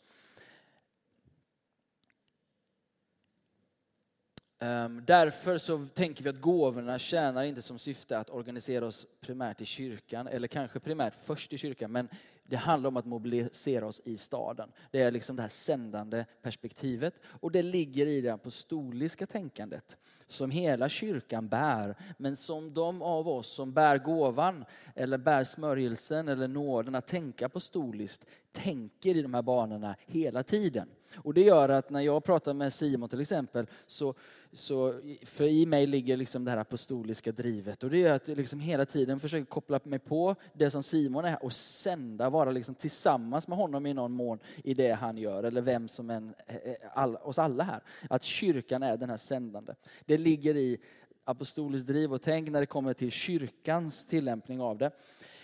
Um, 4.61 5.05
därför 5.05 5.57
så 5.57 5.85
tänker 5.85 6.23
vi 6.23 6.29
att 6.29 6.41
gåvorna 6.41 6.99
tjänar 6.99 7.43
inte 7.43 7.61
som 7.61 7.79
syfte 7.79 8.17
att 8.17 8.29
organisera 8.29 8.85
oss 8.85 9.07
primärt 9.21 9.61
i 9.61 9.65
kyrkan, 9.65 10.27
eller 10.27 10.47
kanske 10.47 10.79
primärt 10.79 11.13
först 11.23 11.53
i 11.53 11.57
kyrkan, 11.57 11.91
men 11.91 12.09
det 12.49 12.57
handlar 12.57 12.87
om 12.87 12.97
att 12.97 13.05
mobilisera 13.05 13.87
oss 13.87 14.01
i 14.05 14.17
staden. 14.17 14.71
Det 14.91 15.01
är 15.01 15.11
liksom 15.11 15.35
det 15.35 15.41
här 15.41 15.49
sändande 15.49 16.25
perspektivet. 16.41 17.13
Och 17.25 17.51
det 17.51 17.61
ligger 17.61 18.05
i 18.05 18.21
det 18.21 18.29
apostoliska 18.29 19.27
tänkandet 19.27 19.97
som 20.27 20.51
hela 20.51 20.89
kyrkan 20.89 21.47
bär, 21.47 21.95
men 22.17 22.35
som 22.35 22.73
de 22.73 23.01
av 23.01 23.27
oss 23.27 23.47
som 23.47 23.73
bär 23.73 23.97
gåvan 23.97 24.65
eller 24.95 25.17
bär 25.17 25.43
smörjelsen 25.43 26.27
eller 26.27 26.47
nåden 26.47 26.95
att 26.95 27.07
tänka 27.07 27.45
apostoliskt 27.45 28.25
tänker 28.51 29.17
i 29.17 29.21
de 29.21 29.33
här 29.33 29.41
banorna 29.41 29.95
hela 30.05 30.43
tiden. 30.43 30.89
Och 31.15 31.33
det 31.33 31.41
gör 31.41 31.69
att 31.69 31.89
när 31.89 32.01
jag 32.01 32.23
pratar 32.23 32.53
med 32.53 32.73
Simon 32.73 33.09
till 33.09 33.21
exempel, 33.21 33.67
så, 33.87 34.13
så 34.51 34.93
för 35.23 35.43
i 35.43 35.65
mig 35.65 35.87
ligger 35.87 36.17
liksom 36.17 36.45
det 36.45 36.51
här 36.51 36.57
apostoliska 36.57 37.31
drivet. 37.31 37.83
Och 37.83 37.89
det 37.89 37.97
gör 37.97 38.15
att 38.15 38.27
jag 38.27 38.37
liksom 38.37 38.59
hela 38.59 38.85
tiden 38.85 39.19
försöker 39.19 39.45
koppla 39.45 39.79
mig 39.83 39.99
på 39.99 40.35
det 40.53 40.71
som 40.71 40.83
Simon 40.83 41.25
är 41.25 41.43
och 41.43 41.53
sända, 41.53 42.29
vara 42.29 42.51
liksom 42.51 42.75
tillsammans 42.75 43.47
med 43.47 43.57
honom 43.57 43.85
i 43.85 43.93
någon 43.93 44.11
mån 44.11 44.39
i 44.63 44.73
det 44.73 44.91
han 44.91 45.17
gör, 45.17 45.43
eller 45.43 45.61
vem 45.61 45.87
som 45.87 46.09
än, 46.09 46.33
eh, 46.47 46.55
eh, 46.55 46.75
all, 46.93 47.15
oss 47.15 47.39
alla 47.39 47.63
här. 47.63 47.81
Att 48.09 48.23
kyrkan 48.23 48.83
är 48.83 48.97
den 48.97 49.09
här 49.09 49.17
sändande. 49.17 49.73
Det 50.05 50.17
ligger 50.17 50.55
i 50.55 50.77
apostoliskt 51.23 51.87
driv 51.87 52.13
och 52.13 52.21
tänk 52.21 52.49
när 52.49 52.59
det 52.59 52.65
kommer 52.65 52.93
till 52.93 53.11
kyrkans 53.11 54.05
tillämpning 54.05 54.61
av 54.61 54.77
det. 54.77 54.91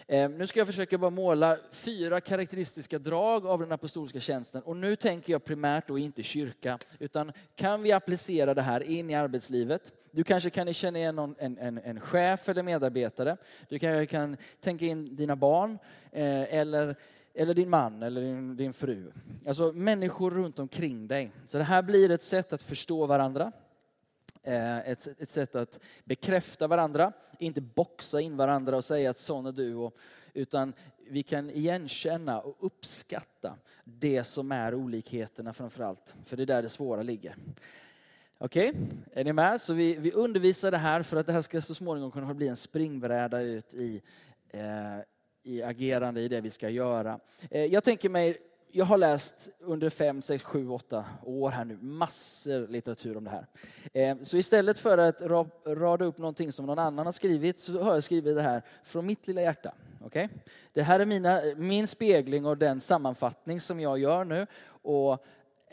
Ehm, 0.07 0.37
nu 0.37 0.47
ska 0.47 0.59
jag 0.59 0.67
försöka 0.67 0.97
bara 0.97 1.09
måla 1.09 1.57
fyra 1.71 2.21
karaktäristiska 2.21 2.99
drag 2.99 3.45
av 3.45 3.59
den 3.59 3.71
apostoliska 3.71 4.19
tjänsten. 4.19 4.61
Och 4.61 4.77
nu 4.77 4.95
tänker 4.95 5.33
jag 5.33 5.45
primärt 5.45 5.87
då 5.87 5.97
inte 5.97 6.23
kyrka, 6.23 6.79
utan 6.99 7.31
kan 7.55 7.81
vi 7.81 7.91
applicera 7.91 8.53
det 8.53 8.61
här 8.61 8.83
in 8.83 9.09
i 9.09 9.15
arbetslivet? 9.15 9.93
Du 10.11 10.23
kanske 10.23 10.49
kan 10.49 10.73
känna 10.73 10.99
igen 10.99 11.15
någon, 11.15 11.35
en, 11.39 11.57
en, 11.57 11.77
en 11.77 11.99
chef 11.99 12.49
eller 12.49 12.63
medarbetare. 12.63 13.37
Du 13.69 13.79
kanske 13.79 14.05
kan 14.05 14.37
tänka 14.59 14.85
in 14.85 15.15
dina 15.15 15.35
barn 15.35 15.77
eh, 16.11 16.53
eller, 16.53 16.95
eller 17.33 17.53
din 17.53 17.69
man 17.69 18.03
eller 18.03 18.21
din, 18.21 18.55
din 18.55 18.73
fru. 18.73 19.11
Alltså 19.47 19.71
människor 19.71 20.31
runt 20.31 20.59
omkring 20.59 21.07
dig. 21.07 21.31
Så 21.47 21.57
det 21.57 21.63
här 21.63 21.81
blir 21.81 22.11
ett 22.11 22.23
sätt 22.23 22.53
att 22.53 22.63
förstå 22.63 23.05
varandra. 23.05 23.51
Eh, 24.45 24.89
ett, 24.89 25.07
ett 25.21 25.29
sätt 25.29 25.55
att 25.55 25.79
bekräfta 26.03 26.67
varandra, 26.67 27.13
inte 27.39 27.61
boxa 27.61 28.21
in 28.21 28.37
varandra 28.37 28.77
och 28.77 28.85
säga 28.85 29.09
att 29.09 29.17
sån 29.17 29.45
är 29.45 29.51
du. 29.51 29.75
Och, 29.75 29.97
utan 30.33 30.73
vi 31.07 31.23
kan 31.23 31.49
igenkänna 31.49 32.39
och 32.39 32.55
uppskatta 32.59 33.57
det 33.83 34.23
som 34.23 34.51
är 34.51 34.75
olikheterna 34.75 35.53
framförallt. 35.53 36.15
För 36.25 36.37
det 36.37 36.43
är 36.43 36.47
där 36.47 36.61
det 36.61 36.69
svåra 36.69 37.03
ligger. 37.03 37.35
Okej, 38.37 38.69
okay. 38.69 38.81
är 39.13 39.23
ni 39.23 39.33
med? 39.33 39.61
Så 39.61 39.73
vi, 39.73 39.95
vi 39.95 40.11
undervisar 40.11 40.71
det 40.71 40.77
här 40.77 41.01
för 41.01 41.17
att 41.17 41.25
det 41.25 41.33
här 41.33 41.41
ska 41.41 41.61
så 41.61 41.75
småningom 41.75 42.11
kunna 42.11 42.33
bli 42.33 42.47
en 42.47 42.55
springbräda 42.55 43.41
ut 43.41 43.73
i, 43.73 44.01
eh, 44.49 44.99
i 45.43 45.63
agerande 45.63 46.21
i 46.21 46.27
det 46.27 46.41
vi 46.41 46.49
ska 46.49 46.69
göra. 46.69 47.19
Eh, 47.51 47.65
jag 47.65 47.83
tänker 47.83 48.09
mig 48.09 48.37
jag 48.77 48.85
har 48.85 48.97
läst 48.97 49.49
under 49.59 49.89
fem, 49.89 50.21
sex, 50.21 50.43
sju, 50.43 50.69
åtta 50.69 51.05
år 51.23 51.49
här 51.49 51.65
nu 51.65 51.77
massor 51.81 52.67
litteratur 52.67 53.17
om 53.17 53.23
det 53.23 53.29
här. 53.29 53.47
Eh, 53.93 54.17
så 54.23 54.37
istället 54.37 54.79
för 54.79 54.97
att 54.97 55.21
rada 55.65 56.05
upp 56.05 56.17
någonting 56.17 56.51
som 56.51 56.65
någon 56.65 56.79
annan 56.79 57.05
har 57.05 57.13
skrivit 57.13 57.59
så 57.59 57.83
har 57.83 57.93
jag 57.93 58.03
skrivit 58.03 58.35
det 58.35 58.41
här 58.41 58.61
från 58.83 59.05
mitt 59.05 59.27
lilla 59.27 59.41
hjärta. 59.41 59.73
Okay? 60.05 60.27
Det 60.73 60.81
här 60.81 60.99
är 60.99 61.05
mina, 61.05 61.41
min 61.57 61.87
spegling 61.87 62.45
och 62.45 62.57
den 62.57 62.81
sammanfattning 62.81 63.61
som 63.61 63.79
jag 63.79 63.99
gör 63.99 64.23
nu. 64.23 64.47
Och 64.67 65.11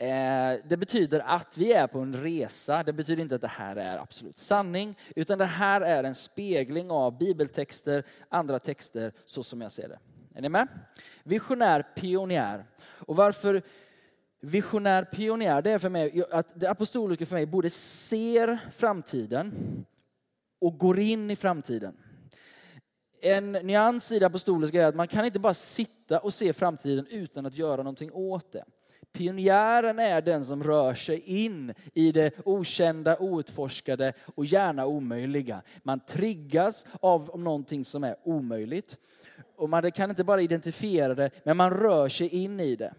eh, 0.01 0.59
det 0.65 0.77
betyder 0.77 1.19
att 1.19 1.57
vi 1.57 1.73
är 1.73 1.87
på 1.87 1.99
en 1.99 2.23
resa. 2.23 2.83
Det 2.83 2.93
betyder 2.93 3.23
inte 3.23 3.35
att 3.35 3.41
det 3.41 3.47
här 3.47 3.75
är 3.75 3.97
absolut 3.97 4.39
sanning, 4.39 4.99
utan 5.15 5.39
det 5.39 5.45
här 5.45 5.81
är 5.81 6.03
en 6.03 6.15
spegling 6.15 6.91
av 6.91 7.17
bibeltexter, 7.17 8.03
andra 8.29 8.59
texter, 8.59 9.13
så 9.25 9.43
som 9.43 9.61
jag 9.61 9.71
ser 9.71 9.87
det. 9.87 9.99
Är 10.35 10.41
ni 10.41 10.49
med? 10.49 10.67
Visionär, 11.23 11.85
pionjär. 11.95 12.65
Och 12.95 13.15
varför 13.15 13.61
visionär 14.39 15.03
pionjär, 15.03 15.61
det 15.61 15.71
är 15.71 15.79
för 15.79 15.89
mig 15.89 16.23
att 16.31 16.59
det 16.59 16.69
apostoliska 16.69 17.25
för 17.25 17.35
mig 17.35 17.45
både 17.45 17.69
ser 17.69 18.59
framtiden 18.75 19.53
och 20.59 20.77
går 20.77 20.99
in 20.99 21.31
i 21.31 21.35
framtiden. 21.35 21.97
En 23.21 23.51
nyans 23.51 24.11
i 24.11 24.19
det 24.19 24.25
apostoliska 24.25 24.81
är 24.81 24.85
att 24.85 24.95
man 24.95 25.07
kan 25.07 25.25
inte 25.25 25.39
bara 25.39 25.53
sitta 25.53 26.19
och 26.19 26.33
se 26.33 26.53
framtiden 26.53 27.07
utan 27.09 27.45
att 27.45 27.55
göra 27.55 27.77
någonting 27.77 28.11
åt 28.11 28.51
det. 28.51 28.63
Pionjären 29.13 29.99
är 29.99 30.21
den 30.21 30.45
som 30.45 30.63
rör 30.63 30.93
sig 30.93 31.19
in 31.19 31.73
i 31.93 32.11
det 32.11 32.31
okända, 32.45 33.17
outforskade 33.19 34.13
och 34.35 34.45
gärna 34.45 34.85
omöjliga. 34.85 35.61
Man 35.83 35.99
triggas 35.99 36.85
av 37.01 37.39
någonting 37.39 37.85
som 37.85 38.03
är 38.03 38.15
omöjligt. 38.23 38.97
Och 39.55 39.69
man 39.69 39.91
kan 39.91 40.09
inte 40.09 40.23
bara 40.23 40.41
identifiera 40.41 41.15
det, 41.15 41.31
men 41.43 41.57
man 41.57 41.71
rör 41.71 42.09
sig 42.09 42.27
in 42.27 42.59
i 42.59 42.75
det. 42.75 42.93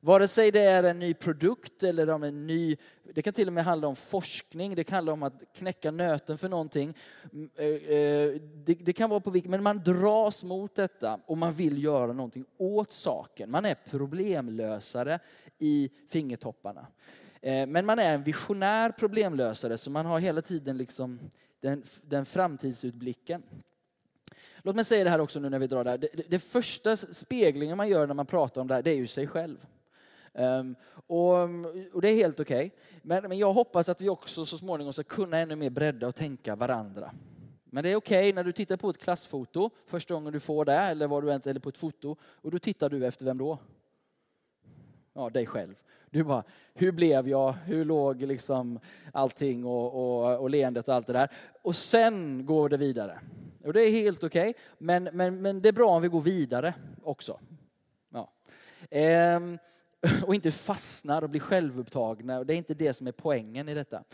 Vare 0.00 0.28
sig 0.28 0.50
det 0.50 0.60
är 0.60 0.82
en 0.82 0.98
ny 0.98 1.14
produkt 1.14 1.82
eller 1.82 2.10
om 2.10 2.22
en 2.22 2.46
ny, 2.46 2.76
det 3.14 3.22
kan 3.22 3.32
till 3.32 3.46
och 3.46 3.52
med 3.52 3.64
handla 3.64 3.88
om 3.88 3.96
forskning, 3.96 4.74
det 4.74 4.84
kan 4.84 4.94
handla 4.94 5.12
om 5.12 5.22
att 5.22 5.42
knäcka 5.54 5.90
nöten 5.90 6.38
för 6.38 6.48
någonting. 6.48 6.94
Mm, 7.32 7.50
eh, 7.56 7.66
eh, 7.66 8.40
det, 8.54 8.74
det, 8.74 8.92
kan 8.92 9.10
vara 9.10 9.20
på 9.20 9.30
vilket, 9.30 9.50
men 9.50 9.62
man 9.62 9.82
dras 9.84 10.44
mot 10.44 10.74
detta 10.74 11.20
och 11.26 11.38
man 11.38 11.54
vill 11.54 11.84
göra 11.84 12.12
någonting 12.12 12.44
åt 12.56 12.92
saken. 12.92 13.50
Man 13.50 13.64
är 13.64 13.76
problemlösare 13.90 15.18
i 15.58 15.90
fingertopparna. 16.08 16.86
Eh, 17.42 17.66
men 17.66 17.86
man 17.86 17.98
är 17.98 18.14
en 18.14 18.22
visionär 18.22 18.90
problemlösare, 18.90 19.78
så 19.78 19.90
man 19.90 20.06
har 20.06 20.18
hela 20.18 20.42
tiden 20.42 20.78
liksom 20.78 21.20
den, 21.60 21.82
den 22.02 22.26
framtidsutblicken. 22.26 23.42
Låt 24.66 24.76
mig 24.76 24.84
säga 24.84 25.04
det 25.04 25.10
här 25.10 25.20
också 25.20 25.40
nu 25.40 25.50
när 25.50 25.58
vi 25.58 25.66
drar 25.66 25.84
det 25.84 25.90
här. 25.90 25.98
Det, 25.98 26.08
det, 26.12 26.22
det 26.28 26.38
första 26.38 26.96
speglingen 26.96 27.76
man 27.76 27.88
gör 27.88 28.06
när 28.06 28.14
man 28.14 28.26
pratar 28.26 28.60
om 28.60 28.66
det 28.66 28.74
här, 28.74 28.82
det 28.82 28.90
är 28.90 28.94
ju 28.94 29.06
sig 29.06 29.26
själv. 29.26 29.66
Um, 30.32 30.76
och, 31.06 31.32
och, 31.92 32.02
det 32.02 32.10
är 32.10 32.14
helt 32.14 32.40
okej. 32.40 32.66
Okay. 32.66 32.70
Men, 33.02 33.22
men 33.28 33.38
jag 33.38 33.52
hoppas 33.52 33.88
att 33.88 34.00
vi 34.00 34.08
också 34.08 34.46
så 34.46 34.58
småningom 34.58 34.92
ska 34.92 35.02
kunna 35.02 35.38
ännu 35.38 35.56
mer 35.56 35.70
bredda 35.70 36.08
och 36.08 36.14
tänka 36.14 36.56
varandra. 36.56 37.10
Men 37.64 37.84
det 37.84 37.90
är 37.90 37.96
okej 37.96 38.18
okay 38.18 38.32
när 38.32 38.44
du 38.44 38.52
tittar 38.52 38.76
på 38.76 38.90
ett 38.90 38.98
klassfoto, 38.98 39.70
första 39.86 40.14
gången 40.14 40.32
du 40.32 40.40
får 40.40 40.64
det, 40.64 40.74
eller 40.74 41.06
vad 41.06 41.24
du 41.24 41.32
än, 41.32 41.42
eller 41.44 41.60
på 41.60 41.68
ett 41.68 41.78
foto, 41.78 42.16
och 42.22 42.50
då 42.50 42.58
tittar 42.58 42.88
du 42.88 43.06
efter 43.06 43.24
vem 43.24 43.38
då? 43.38 43.58
Ja, 45.12 45.30
dig 45.30 45.46
själv. 45.46 45.74
Du 46.10 46.22
bara, 46.22 46.44
hur 46.74 46.92
blev 46.92 47.28
jag? 47.28 47.52
Hur 47.52 47.84
låg 47.84 48.22
liksom 48.22 48.78
allting 49.12 49.64
och, 49.64 49.94
och, 49.94 50.38
och 50.40 50.50
leendet 50.50 50.88
och 50.88 50.94
allt 50.94 51.06
det 51.06 51.12
där? 51.12 51.30
Och 51.62 51.76
sen 51.76 52.46
går 52.46 52.68
det 52.68 52.76
vidare. 52.76 53.20
Och 53.64 53.72
det 53.72 53.80
är 53.80 53.90
helt 53.90 54.24
okej, 54.24 54.50
okay, 54.50 54.62
men, 54.78 55.04
men, 55.12 55.42
men 55.42 55.62
det 55.62 55.68
är 55.68 55.72
bra 55.72 55.90
om 55.90 56.02
vi 56.02 56.08
går 56.08 56.20
vidare 56.20 56.74
också. 57.02 57.40
Ja. 58.12 58.30
Ehm, 58.90 59.58
och 60.26 60.34
inte 60.34 60.52
fastnar 60.52 61.22
och 61.22 61.30
blir 61.30 61.40
självupptagna. 61.40 62.38
Och 62.38 62.46
det 62.46 62.54
är 62.54 62.56
inte 62.56 62.74
det 62.74 62.92
som 62.92 63.06
är 63.06 63.12
poängen 63.12 63.68
i 63.68 63.74
detta. 63.74 64.04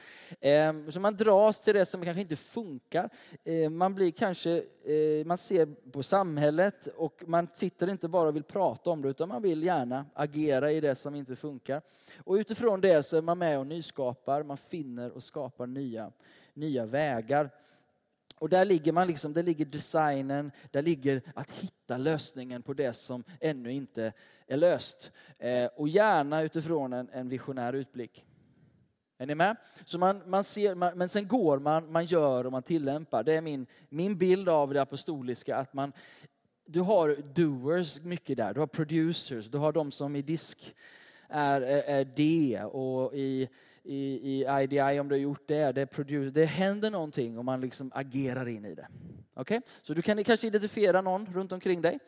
Ehm, 0.40 0.92
så 0.92 1.00
man 1.00 1.16
dras 1.16 1.60
till 1.60 1.74
det 1.74 1.86
som 1.86 2.04
kanske 2.04 2.20
inte 2.20 2.36
funkar. 2.36 3.10
Ehm, 3.44 3.76
man 3.76 3.94
blir 3.94 4.10
kanske, 4.10 4.50
eh, 4.84 5.26
man 5.26 5.38
ser 5.38 5.90
på 5.90 6.02
samhället 6.02 6.88
och 6.96 7.22
man 7.26 7.48
sitter 7.54 7.90
inte 7.90 8.08
bara 8.08 8.28
och 8.28 8.36
vill 8.36 8.42
prata 8.42 8.90
om 8.90 9.02
det 9.02 9.08
utan 9.08 9.28
man 9.28 9.42
vill 9.42 9.62
gärna 9.62 10.06
agera 10.14 10.72
i 10.72 10.80
det 10.80 10.94
som 10.94 11.14
inte 11.14 11.36
funkar. 11.36 11.82
Och 12.24 12.34
utifrån 12.34 12.80
det 12.80 13.06
så 13.06 13.16
är 13.16 13.22
man 13.22 13.38
med 13.38 13.58
och 13.58 13.66
nyskapar, 13.66 14.42
man 14.42 14.56
finner 14.56 15.10
och 15.10 15.22
skapar 15.22 15.66
nya, 15.66 16.12
nya 16.54 16.86
vägar. 16.86 17.50
Och 18.42 18.48
där 18.48 18.64
ligger 18.64 18.92
man 18.92 19.06
liksom, 19.06 19.32
där 19.32 19.42
ligger 19.42 19.64
designen, 19.64 20.52
där 20.70 20.82
ligger 20.82 21.22
att 21.34 21.50
hitta 21.50 21.96
lösningen 21.96 22.62
på 22.62 22.72
det 22.72 22.92
som 22.92 23.24
ännu 23.40 23.72
inte 23.72 24.12
är 24.46 24.56
löst. 24.56 25.12
Eh, 25.38 25.66
och 25.76 25.88
gärna 25.88 26.42
utifrån 26.42 26.92
en, 26.92 27.08
en, 27.12 27.28
visionär 27.28 27.72
utblick. 27.72 28.24
Är 29.18 29.26
ni 29.26 29.34
med? 29.34 29.56
Så 29.84 29.98
man, 29.98 30.22
man 30.26 30.44
ser, 30.44 30.74
man, 30.74 30.98
men 30.98 31.08
sen 31.08 31.28
går 31.28 31.58
man, 31.58 31.92
man 31.92 32.04
gör 32.04 32.46
och 32.46 32.52
man 32.52 32.62
tillämpar. 32.62 33.22
Det 33.22 33.32
är 33.32 33.40
min, 33.40 33.66
min 33.88 34.18
bild 34.18 34.48
av 34.48 34.74
det 34.74 34.82
apostoliska, 34.82 35.56
att 35.56 35.74
man, 35.74 35.92
du 36.66 36.80
har 36.80 37.16
doers 37.34 38.00
mycket 38.00 38.36
där, 38.36 38.54
du 38.54 38.60
har 38.60 38.66
producers, 38.66 39.46
du 39.46 39.58
har 39.58 39.72
de 39.72 39.92
som 39.92 40.16
i 40.16 40.22
disk 40.22 40.74
är, 41.28 41.60
är, 41.60 41.82
är 41.82 42.04
det 42.04 42.62
och 42.64 43.14
i 43.14 43.48
i, 43.84 43.96
i 44.32 44.46
IDI 44.62 45.00
om 45.00 45.08
du 45.08 45.14
har 45.14 45.20
gjort 45.20 45.48
det. 45.48 45.72
Det, 45.72 45.86
produce, 45.86 46.30
det 46.30 46.44
händer 46.44 46.90
någonting 46.90 47.38
och 47.38 47.44
man 47.44 47.60
liksom 47.60 47.90
agerar 47.94 48.48
in 48.48 48.64
i 48.64 48.74
det. 48.74 48.88
Okay? 49.34 49.60
Så 49.82 49.94
du 49.94 50.02
kan 50.02 50.24
kanske 50.24 50.46
identifiera 50.46 51.00
någon 51.00 51.26
runt 51.26 51.52
omkring 51.52 51.82
dig, 51.82 51.98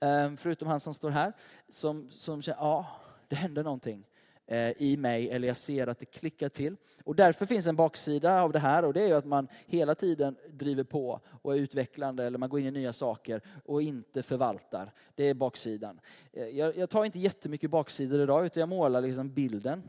ehm, 0.00 0.36
förutom 0.36 0.68
han 0.68 0.80
som 0.80 0.94
står 0.94 1.10
här, 1.10 1.32
som, 1.68 2.10
som 2.10 2.42
känner, 2.42 2.58
ja, 2.58 2.86
det 3.28 3.36
händer 3.36 3.62
någonting 3.62 4.06
eh, 4.46 4.82
i 4.82 4.96
mig 4.96 5.30
eller 5.30 5.48
jag 5.48 5.56
ser 5.56 5.86
att 5.86 5.98
det 5.98 6.06
klickar 6.06 6.48
till. 6.48 6.76
Och 7.04 7.16
därför 7.16 7.46
finns 7.46 7.66
en 7.66 7.76
baksida 7.76 8.42
av 8.42 8.52
det 8.52 8.58
här 8.58 8.84
och 8.84 8.92
det 8.92 9.02
är 9.02 9.14
att 9.14 9.24
man 9.24 9.48
hela 9.66 9.94
tiden 9.94 10.36
driver 10.50 10.84
på 10.84 11.20
och 11.42 11.54
är 11.54 11.58
utvecklande 11.58 12.24
eller 12.24 12.38
man 12.38 12.48
går 12.48 12.60
in 12.60 12.66
i 12.66 12.70
nya 12.70 12.92
saker 12.92 13.40
och 13.64 13.82
inte 13.82 14.22
förvaltar. 14.22 14.92
Det 15.14 15.24
är 15.24 15.34
baksidan. 15.34 16.00
Eh, 16.32 16.46
jag, 16.46 16.76
jag 16.76 16.90
tar 16.90 17.04
inte 17.04 17.18
jättemycket 17.18 17.70
baksidor 17.70 18.20
idag 18.20 18.46
utan 18.46 18.60
jag 18.60 18.68
målar 18.68 19.00
liksom 19.00 19.30
bilden 19.30 19.82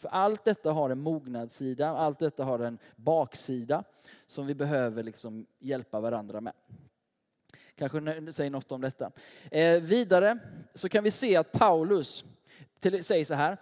för 0.00 0.08
allt 0.08 0.44
detta 0.44 0.72
har 0.72 0.90
en 0.90 1.00
mognadssida, 1.00 1.88
allt 1.88 2.18
detta 2.18 2.44
har 2.44 2.58
en 2.58 2.78
baksida 2.96 3.84
som 4.26 4.46
vi 4.46 4.54
behöver 4.54 5.02
liksom 5.02 5.46
hjälpa 5.58 6.00
varandra 6.00 6.40
med. 6.40 6.52
Kanske 7.74 8.32
säger 8.32 8.50
något 8.50 8.72
om 8.72 8.80
detta. 8.80 9.10
Eh, 9.50 9.82
vidare 9.82 10.38
så 10.74 10.88
kan 10.88 11.04
vi 11.04 11.10
se 11.10 11.36
att 11.36 11.52
Paulus 11.52 12.24
till, 12.80 13.04
säger 13.04 13.24
så 13.24 13.34
här 13.34 13.56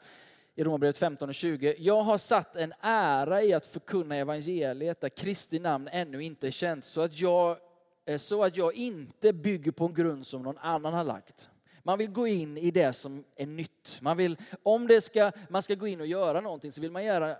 i 0.54 0.64
Romarbrevet 0.64 0.98
15 0.98 1.28
och 1.28 1.34
20. 1.34 1.74
Jag 1.78 2.02
har 2.02 2.18
satt 2.18 2.56
en 2.56 2.74
ära 2.80 3.42
i 3.42 3.52
att 3.52 3.66
förkunna 3.66 4.16
evangeliet 4.16 5.00
där 5.00 5.08
Kristi 5.08 5.58
namn 5.58 5.88
ännu 5.92 6.24
inte 6.24 6.46
är 6.46 6.50
känt 6.50 6.84
så 6.84 7.00
att 7.00 7.20
jag, 7.20 7.56
eh, 8.04 8.18
så 8.18 8.44
att 8.44 8.56
jag 8.56 8.74
inte 8.74 9.32
bygger 9.32 9.72
på 9.72 9.84
en 9.84 9.94
grund 9.94 10.26
som 10.26 10.42
någon 10.42 10.58
annan 10.58 10.94
har 10.94 11.04
lagt. 11.04 11.48
Man 11.88 11.98
vill 11.98 12.10
gå 12.10 12.26
in 12.26 12.56
i 12.56 12.70
det 12.70 12.92
som 12.92 13.24
är 13.36 13.46
nytt. 13.46 13.98
Man 14.00 14.16
vill, 14.16 14.36
om 14.62 14.86
det 14.86 15.00
ska, 15.00 15.32
man 15.48 15.62
ska 15.62 15.74
gå 15.74 15.86
in 15.86 16.00
och 16.00 16.06
göra 16.06 16.40
någonting 16.40 16.72
så 16.72 16.80
vill 16.80 16.90
man 16.90 17.04
göra 17.04 17.36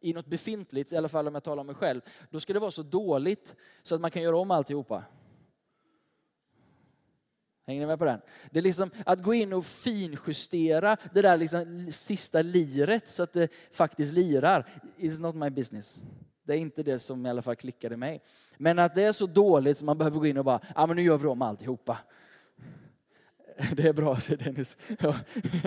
i 0.00 0.12
något 0.12 0.26
befintligt, 0.26 0.92
i 0.92 0.96
alla 0.96 1.08
fall 1.08 1.28
om 1.28 1.34
jag 1.34 1.44
talar 1.44 1.60
om 1.60 1.66
mig 1.66 1.74
själv, 1.74 2.00
då 2.30 2.40
ska 2.40 2.52
det 2.52 2.58
vara 2.58 2.70
så 2.70 2.82
dåligt 2.82 3.54
så 3.82 3.94
att 3.94 4.00
man 4.00 4.10
kan 4.10 4.22
göra 4.22 4.36
om 4.36 4.50
alltihopa. 4.50 5.04
Hänger 7.66 7.80
ni 7.80 7.86
med 7.86 7.98
på 7.98 8.04
den? 8.04 8.20
Det 8.50 8.58
är 8.58 8.62
liksom 8.62 8.90
att 9.06 9.22
gå 9.22 9.34
in 9.34 9.52
och 9.52 9.64
finjustera 9.64 10.96
det 11.14 11.22
där 11.22 11.36
liksom 11.36 11.90
sista 11.90 12.42
liret 12.42 13.08
så 13.08 13.22
att 13.22 13.32
det 13.32 13.52
faktiskt 13.72 14.12
lirar. 14.12 14.66
Is 14.96 15.18
not 15.18 15.34
my 15.34 15.50
business. 15.50 15.98
Det 16.42 16.52
är 16.52 16.58
inte 16.58 16.82
det 16.82 16.98
som 16.98 17.26
i 17.26 17.30
alla 17.30 17.42
fall 17.42 17.56
klickade 17.56 17.96
mig. 17.96 18.22
Men 18.56 18.78
att 18.78 18.94
det 18.94 19.02
är 19.02 19.12
så 19.12 19.26
dåligt 19.26 19.78
så 19.78 19.84
man 19.84 19.98
behöver 19.98 20.18
gå 20.18 20.26
in 20.26 20.38
och 20.38 20.44
bara, 20.44 20.60
ja 20.74 20.86
men 20.86 20.96
nu 20.96 21.02
gör 21.02 21.18
vi 21.18 21.26
om 21.26 21.42
alltihopa. 21.42 21.98
Det 23.76 23.88
är 23.88 23.92
bra, 23.92 24.20
säger 24.20 24.44
Dennis. 24.44 24.76
Ja. 24.98 25.16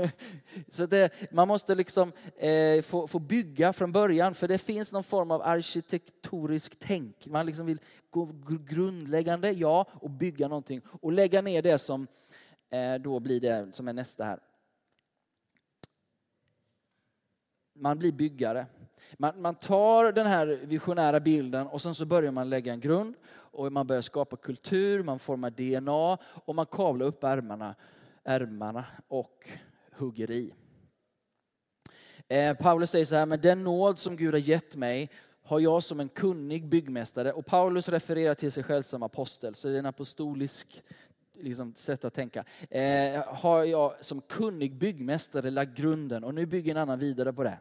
Så 0.67 0.85
det, 0.85 1.31
man 1.31 1.47
måste 1.47 1.75
liksom 1.75 2.11
eh, 2.37 2.81
få, 2.81 3.07
få, 3.07 3.19
bygga 3.19 3.73
från 3.73 3.91
början, 3.91 4.33
för 4.33 4.47
det 4.47 4.57
finns 4.57 4.91
någon 4.91 5.03
form 5.03 5.31
av 5.31 5.41
arkitektorisk 5.41 6.79
tänk. 6.79 7.27
Man 7.27 7.45
liksom 7.45 7.65
vill 7.65 7.79
gå 8.09 8.29
grundläggande, 8.65 9.51
ja, 9.51 9.85
och 9.93 10.09
bygga 10.09 10.47
någonting. 10.47 10.81
Och 11.01 11.11
lägga 11.11 11.41
ner 11.41 11.61
det 11.61 11.77
som 11.77 12.07
eh, 12.69 12.95
då 12.95 13.19
blir 13.19 13.39
det 13.39 13.75
som 13.75 13.87
är 13.87 13.93
nästa 13.93 14.23
här. 14.23 14.39
Man 17.73 17.99
blir 17.99 18.11
byggare. 18.11 18.65
Man, 19.17 19.41
man, 19.41 19.55
tar 19.55 20.11
den 20.11 20.27
här 20.27 20.45
visionära 20.63 21.19
bilden 21.19 21.67
och 21.67 21.81
sen 21.81 21.95
så 21.95 22.05
börjar 22.05 22.31
man 22.31 22.49
lägga 22.49 22.73
en 22.73 22.79
grund 22.79 23.15
och 23.51 23.71
man 23.71 23.87
börjar 23.87 24.01
skapa 24.01 24.35
kultur, 24.35 25.03
man 25.03 25.19
formar 25.19 25.49
DNA 25.49 26.17
och 26.45 26.55
man 26.55 26.65
kavlar 26.65 27.05
upp 27.05 27.23
ärmarna, 27.23 27.75
ärmarna 28.23 28.85
och 29.07 29.49
hugger 29.91 30.31
i. 30.31 30.53
Eh, 32.27 32.57
Paulus 32.57 32.91
säger 32.91 33.05
så 33.05 33.15
här, 33.15 33.25
men 33.25 33.41
den 33.41 33.63
nåd 33.63 33.99
som 33.99 34.15
Gud 34.15 34.33
har 34.33 34.39
gett 34.39 34.75
mig 34.75 35.09
har 35.43 35.59
jag 35.59 35.83
som 35.83 35.99
en 35.99 36.09
kunnig 36.09 36.67
byggmästare. 36.67 37.31
Och 37.31 37.45
Paulus 37.45 37.89
refererar 37.89 38.33
till 38.33 38.51
sig 38.51 38.63
själv 38.63 38.83
som 38.83 39.03
apostel, 39.03 39.55
så 39.55 39.67
det 39.67 39.73
är 39.73 39.79
en 39.79 39.85
apostolisk 39.85 40.83
liksom, 41.39 41.73
sätt 41.75 42.05
att 42.05 42.13
tänka. 42.13 42.45
Eh, 42.69 43.23
har 43.27 43.63
jag 43.63 43.93
som 44.01 44.21
kunnig 44.21 44.75
byggmästare 44.75 45.49
lagt 45.49 45.77
grunden 45.77 46.23
och 46.23 46.33
nu 46.33 46.45
bygger 46.45 46.71
en 46.71 46.77
annan 46.77 46.99
vidare 46.99 47.33
på 47.33 47.43
det. 47.43 47.57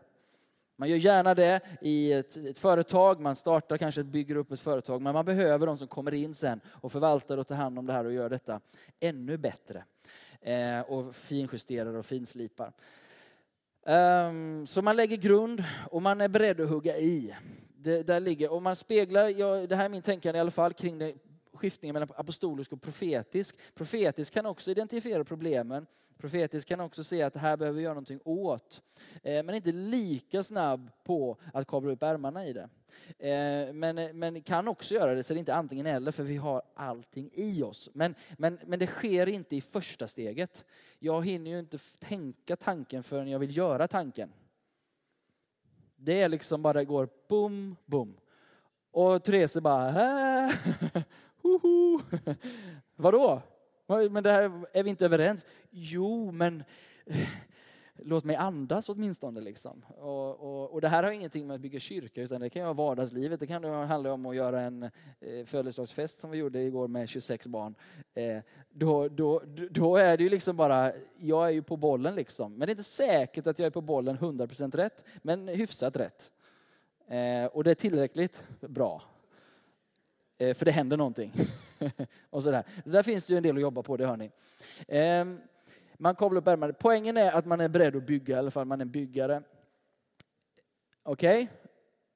Man 0.80 0.88
gör 0.88 0.96
gärna 0.96 1.34
det 1.34 1.60
i 1.80 2.12
ett, 2.12 2.36
ett, 2.36 2.58
företag, 2.58 3.20
man 3.20 3.36
startar 3.36 3.78
kanske, 3.78 4.04
bygger 4.04 4.36
upp 4.36 4.52
ett 4.52 4.60
företag, 4.60 5.02
men 5.02 5.12
man 5.12 5.24
behöver 5.24 5.66
de 5.66 5.78
som 5.78 5.86
kommer 5.86 6.14
in 6.14 6.34
sen 6.34 6.60
och 6.66 6.92
förvaltar 6.92 7.38
och 7.38 7.46
tar 7.46 7.54
hand 7.54 7.78
om 7.78 7.86
det 7.86 7.92
här 7.92 8.04
och 8.04 8.12
gör 8.12 8.28
detta 8.28 8.60
ännu 9.00 9.36
bättre. 9.36 9.84
Eh, 10.40 10.80
och 10.80 11.14
finjusterar 11.14 11.94
och 11.94 12.06
finslipar. 12.06 12.72
Um, 13.82 14.66
så 14.66 14.82
man 14.82 14.96
lägger 14.96 15.16
grund 15.16 15.64
och 15.90 16.02
man 16.02 16.20
är 16.20 16.28
beredd 16.28 16.60
att 16.60 16.68
hugga 16.68 16.98
i. 16.98 17.36
Det, 17.76 18.02
där 18.02 18.20
ligger, 18.20 18.52
och 18.52 18.62
man 18.62 18.76
speglar, 18.76 19.28
ja, 19.28 19.66
det 19.66 19.76
här 19.76 19.84
är 19.84 19.88
min 19.88 20.02
tänkande 20.02 20.36
i 20.36 20.40
alla 20.40 20.50
fall, 20.50 20.72
kring 20.72 20.98
det, 20.98 21.14
skiftningen 21.52 21.92
mellan 21.92 22.08
apostolisk 22.16 22.72
och 22.72 22.82
profetisk. 22.82 23.56
Profetisk 23.74 24.32
kan 24.34 24.46
också 24.46 24.70
identifiera 24.70 25.24
problemen. 25.24 25.86
Profetiskt 26.20 26.68
kan 26.68 26.80
också 26.80 27.04
se 27.04 27.22
att 27.22 27.32
det 27.32 27.38
här 27.38 27.56
behöver 27.56 27.76
vi 27.76 27.82
göra 27.82 27.94
någonting 27.94 28.20
åt. 28.24 28.82
Eh, 29.22 29.42
men 29.42 29.54
inte 29.54 29.72
lika 29.72 30.42
snabb 30.42 30.90
på 31.04 31.36
att 31.52 31.66
kavla 31.66 31.92
upp 31.92 32.02
ärmarna 32.02 32.46
i 32.46 32.52
det. 32.52 32.68
Eh, 33.28 33.72
men, 33.72 34.18
men 34.18 34.42
kan 34.42 34.68
också 34.68 34.94
göra 34.94 35.14
det, 35.14 35.22
så 35.22 35.34
det 35.34 35.36
är 35.36 35.40
inte 35.40 35.54
antingen 35.54 35.86
eller, 35.86 36.12
för 36.12 36.22
vi 36.22 36.36
har 36.36 36.62
allting 36.74 37.30
i 37.32 37.62
oss. 37.62 37.90
Men, 37.92 38.14
men, 38.38 38.58
men 38.66 38.78
det 38.78 38.86
sker 38.86 39.26
inte 39.26 39.56
i 39.56 39.60
första 39.60 40.08
steget. 40.08 40.64
Jag 40.98 41.26
hinner 41.26 41.50
ju 41.50 41.58
inte 41.58 41.78
tänka 41.98 42.56
tanken 42.56 43.02
förrän 43.02 43.28
jag 43.28 43.38
vill 43.38 43.56
göra 43.56 43.88
tanken. 43.88 44.32
Det 45.96 46.22
är 46.22 46.28
liksom 46.28 46.62
bara, 46.62 46.72
det 46.72 46.84
går 46.84 47.08
boom, 47.28 47.76
boom. 47.86 48.16
Och 48.90 49.24
Therese 49.24 49.56
bara, 49.56 49.92
hoho. 51.42 52.00
Vadå? 52.96 53.42
Men 53.90 54.22
det 54.22 54.32
här, 54.32 54.52
är 54.72 54.82
vi 54.82 54.90
inte 54.90 55.04
överens? 55.04 55.46
Jo, 55.70 56.30
men 56.30 56.64
eh, 57.06 57.28
låt 57.96 58.24
mig 58.24 58.36
andas 58.36 58.88
åtminstone. 58.88 59.40
Liksom. 59.40 59.84
Och, 59.88 60.40
och, 60.40 60.72
och, 60.72 60.80
det 60.80 60.88
här 60.88 61.02
har 61.02 61.10
ingenting 61.10 61.46
med 61.46 61.54
att 61.54 61.60
bygga 61.60 61.80
kyrka, 61.80 62.22
utan 62.22 62.40
det 62.40 62.50
kan 62.50 62.62
vara 62.62 62.72
vardagslivet. 62.72 63.40
Det 63.40 63.46
kan 63.46 63.64
handla 63.64 64.12
om 64.12 64.26
att 64.26 64.36
göra 64.36 64.60
en 64.60 64.82
eh, 64.82 65.44
födelsedagsfest 65.46 66.20
som 66.20 66.30
vi 66.30 66.38
gjorde 66.38 66.62
igår 66.62 66.88
med 66.88 67.08
26 67.08 67.46
barn. 67.46 67.74
Eh, 68.14 68.38
då, 68.70 69.08
då, 69.08 69.42
då 69.70 69.96
är 69.96 70.16
det 70.16 70.22
ju 70.22 70.28
liksom 70.28 70.56
bara, 70.56 70.92
jag 71.16 71.46
är 71.46 71.50
ju 71.50 71.62
på 71.62 71.76
bollen 71.76 72.14
liksom. 72.14 72.52
Men 72.52 72.66
det 72.66 72.70
är 72.70 72.74
inte 72.74 72.84
säkert 72.84 73.46
att 73.46 73.58
jag 73.58 73.66
är 73.66 73.70
på 73.70 73.80
bollen 73.80 74.18
100% 74.18 74.76
rätt, 74.76 75.04
men 75.22 75.48
hyfsat 75.48 75.96
rätt. 75.96 76.32
Eh, 77.08 77.44
och 77.44 77.64
det 77.64 77.70
är 77.70 77.74
tillräckligt 77.74 78.44
bra. 78.60 79.02
Eh, 80.40 80.54
för 80.54 80.64
det 80.64 80.70
händer 80.70 80.96
någonting. 80.96 81.32
och 82.30 82.42
sådär. 82.42 82.64
Där 82.84 83.02
finns 83.02 83.24
det 83.24 83.32
ju 83.32 83.36
en 83.36 83.42
del 83.42 83.56
att 83.56 83.62
jobba 83.62 83.82
på, 83.82 83.96
det 83.96 84.06
hör 84.06 84.16
ni. 84.16 84.30
Ehm, 84.88 85.40
man 85.98 86.14
kavlar 86.14 86.40
upp 86.40 86.46
ärmarna. 86.46 86.72
Poängen 86.72 87.16
är 87.16 87.32
att 87.32 87.46
man 87.46 87.60
är 87.60 87.68
beredd 87.68 87.96
att 87.96 88.06
bygga, 88.06 88.36
i 88.36 88.38
alla 88.38 88.50
fall 88.50 88.64
man 88.64 88.80
är 88.80 88.84
byggare. 88.84 89.42
Okej? 91.02 91.42
Okay? 91.42 91.56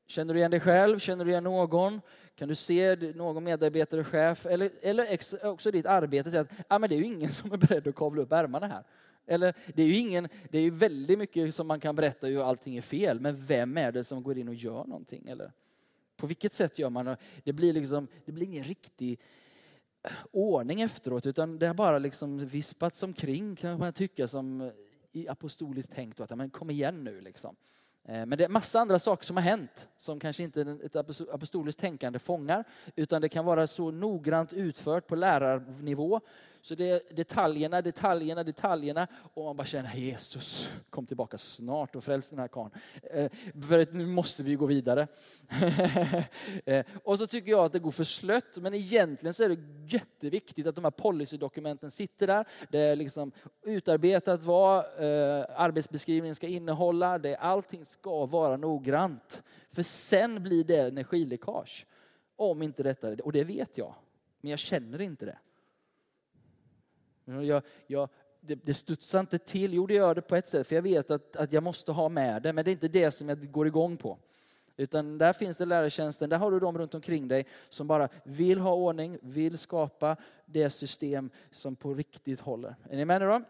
Känner 0.07 0.35
du 0.35 0.41
igen 0.41 0.51
dig 0.51 0.61
själv? 0.61 0.99
Känner 0.99 1.25
du 1.25 1.31
igen 1.31 1.45
någon? 1.45 2.01
Kan 2.35 2.49
du 2.49 2.55
se 2.55 2.97
någon 3.15 3.45
medarbetare, 3.45 4.05
chef 4.05 4.47
eller, 4.47 4.71
eller 4.83 5.19
också 5.43 5.71
ditt 5.71 5.87
arbete 5.87 6.31
säga 6.31 6.41
att 6.41 6.53
ah, 6.69 6.79
men 6.79 6.91
det 6.91 6.97
är 6.97 6.99
ju 6.99 7.05
ingen 7.05 7.33
som 7.33 7.53
är 7.53 7.57
beredd 7.57 7.89
att 7.89 7.95
kavla 7.95 8.23
upp 8.23 8.33
ärmarna 8.33 8.67
här. 8.67 8.85
Eller 9.27 9.55
det 9.75 9.83
är 9.83 9.87
ju 9.87 9.97
ingen, 9.97 10.29
det 10.51 10.59
är 10.59 10.63
ju 10.63 10.71
väldigt 10.71 11.19
mycket 11.19 11.55
som 11.55 11.67
man 11.67 11.81
kan 11.81 11.97
berätta 11.97 12.27
hur 12.27 12.49
allting 12.49 12.77
är 12.77 12.83
fel, 12.83 13.21
men 13.21 13.47
vem 13.47 13.77
är 13.77 13.93
det 13.93 14.05
som 14.05 14.23
går 14.23 14.39
in 14.39 14.49
och 14.49 14.55
gör 14.55 14.85
någonting? 14.85 15.29
Eller? 15.29 15.53
På 16.17 16.27
vilket 16.27 16.53
sätt 16.53 16.79
gör 16.79 16.91
man 16.91 17.07
det? 17.07 17.17
Det 17.45 17.53
blir, 17.53 17.73
liksom, 17.73 18.09
det 18.25 18.33
blir 18.33 18.47
ingen 18.47 18.65
riktig 18.65 19.21
eh, 20.03 20.13
ordning 20.31 20.81
efteråt, 20.81 21.27
utan 21.27 21.59
det 21.59 21.67
har 21.67 21.75
bara 21.75 21.99
liksom 21.99 22.39
vispats 22.39 23.03
omkring, 23.03 23.57
kan 23.57 23.79
man 23.79 23.93
tycka, 23.93 24.29
som 24.29 24.73
i 25.13 25.29
apostoliskt 25.29 25.93
tänkt. 25.93 26.21
Att, 26.21 26.39
men 26.39 26.51
kom 26.51 26.71
igen 26.71 27.05
nu 27.05 27.21
liksom. 27.21 27.57
Eh, 28.05 28.27
men 28.27 28.39
det 28.39 28.45
är 28.45 28.49
massa 28.49 28.81
andra 28.81 28.99
saker 28.99 29.25
som 29.25 29.37
har 29.37 29.45
hänt 29.45 29.89
som 29.97 30.21
kanske 30.21 30.43
inte 30.43 30.79
ett 30.85 30.97
apostoliskt 31.33 31.81
tänkande 31.81 32.19
fångar, 32.19 32.65
utan 32.97 33.23
det 33.23 33.29
kan 33.29 33.45
vara 33.45 33.67
så 33.67 33.91
noggrant 33.91 34.53
utfört 34.53 35.07
på 35.07 35.15
lärarnivå 35.15 36.21
så 36.65 36.75
det 36.75 36.91
är 36.91 37.15
detaljerna, 37.15 37.83
detaljerna, 37.83 38.45
detaljerna 38.45 39.07
och 39.35 39.45
man 39.45 39.57
bara 39.57 39.67
känner 39.67 39.95
Jesus, 39.95 40.69
kom 40.91 41.07
tillbaka 41.07 41.39
snart 41.39 41.97
och 41.97 42.05
fräls 42.05 42.31
den 42.31 42.39
här 42.39 42.49
karln. 42.49 42.71
Eh, 43.03 43.31
för 43.69 43.95
nu 43.95 44.07
måste 44.07 44.43
vi 44.43 44.55
gå 44.55 44.67
vidare. 44.67 45.09
Eh, 46.65 46.87
och 47.05 47.19
så 47.19 47.27
tycker 47.27 47.51
jag 47.51 47.65
att 47.65 47.73
det 47.73 47.79
går 47.79 47.91
för 47.91 48.05
slött, 48.05 48.57
men 48.57 48.75
egentligen 48.75 49.35
så 49.35 49.43
är 49.43 49.49
det 49.49 49.95
jätteviktigt 49.95 50.67
att 50.67 50.75
de 50.75 50.85
här 50.85 50.91
policydokumenten 50.91 51.91
sitter 51.91 52.27
där. 52.27 52.49
Det 52.71 52.79
är 52.79 52.97
liksom 52.97 53.33
utarbetat 53.63 54.43
vad 54.43 54.79
eh, 54.79 55.45
arbetsbeskrivningen 55.57 56.35
ska 56.35 56.47
innehålla. 56.47 57.19
Det, 57.19 57.37
allting 57.37 57.85
ska 57.85 58.27
vara 58.27 58.57
noggrant. 58.57 59.43
För 59.71 59.83
sen 59.83 60.43
blir 60.43 60.65
det 60.65 60.79
energiläckage. 60.79 61.87
Om 62.37 62.63
inte 62.63 62.83
detta, 62.83 63.17
och 63.25 63.33
det 63.33 63.45
vet 63.45 63.79
jag, 63.79 63.95
men 64.41 64.51
jag 64.51 64.59
känner 64.59 65.01
inte 65.01 65.25
det. 65.25 65.39
Jag, 67.25 67.63
jag, 67.87 68.09
det, 68.41 68.55
det 68.55 68.75
studsar 68.75 69.21
inte 69.21 69.39
till. 69.39 69.75
Jo, 69.75 69.87
det 69.87 69.95
gör 69.95 70.15
det 70.15 70.23
på 70.23 70.37
ett 70.37 70.49
sätt, 70.49 70.67
för 70.67 70.75
jag 70.75 70.83
vet 70.83 71.11
att, 71.11 71.37
att 71.37 71.53
jag 71.53 71.63
måste 71.63 71.93
ha 71.93 72.09
med 72.09 72.43
det, 72.43 72.53
men 72.53 72.65
det 72.65 72.71
är 72.71 72.73
inte 72.73 72.89
det 72.89 73.11
som 73.11 73.29
jag 73.29 73.53
går 73.53 73.67
igång 73.67 73.97
på. 73.97 74.19
Utan 74.77 75.19
där 75.19 75.33
finns 75.33 75.57
det 75.57 75.65
lärartjänsten, 75.65 76.31
där 76.31 76.39
har 76.39 76.51
du 76.51 76.61
dem 76.61 76.79
runt 76.79 76.95
omkring 76.95 77.29
dig 77.29 77.47
som 77.69 77.87
bara 77.87 78.09
vill 78.25 78.59
ha 78.59 78.75
ordning, 78.75 79.19
vill 79.23 79.59
skapa 79.59 80.17
det 80.47 80.71
system 80.71 81.31
som 81.51 81.77
på 81.77 81.95
riktigt 81.95 82.41
håller. 82.41 82.75
Är 82.91 82.97
ni 82.97 83.05
med 83.05 83.21
nu 83.21 83.27
då? 83.27 83.43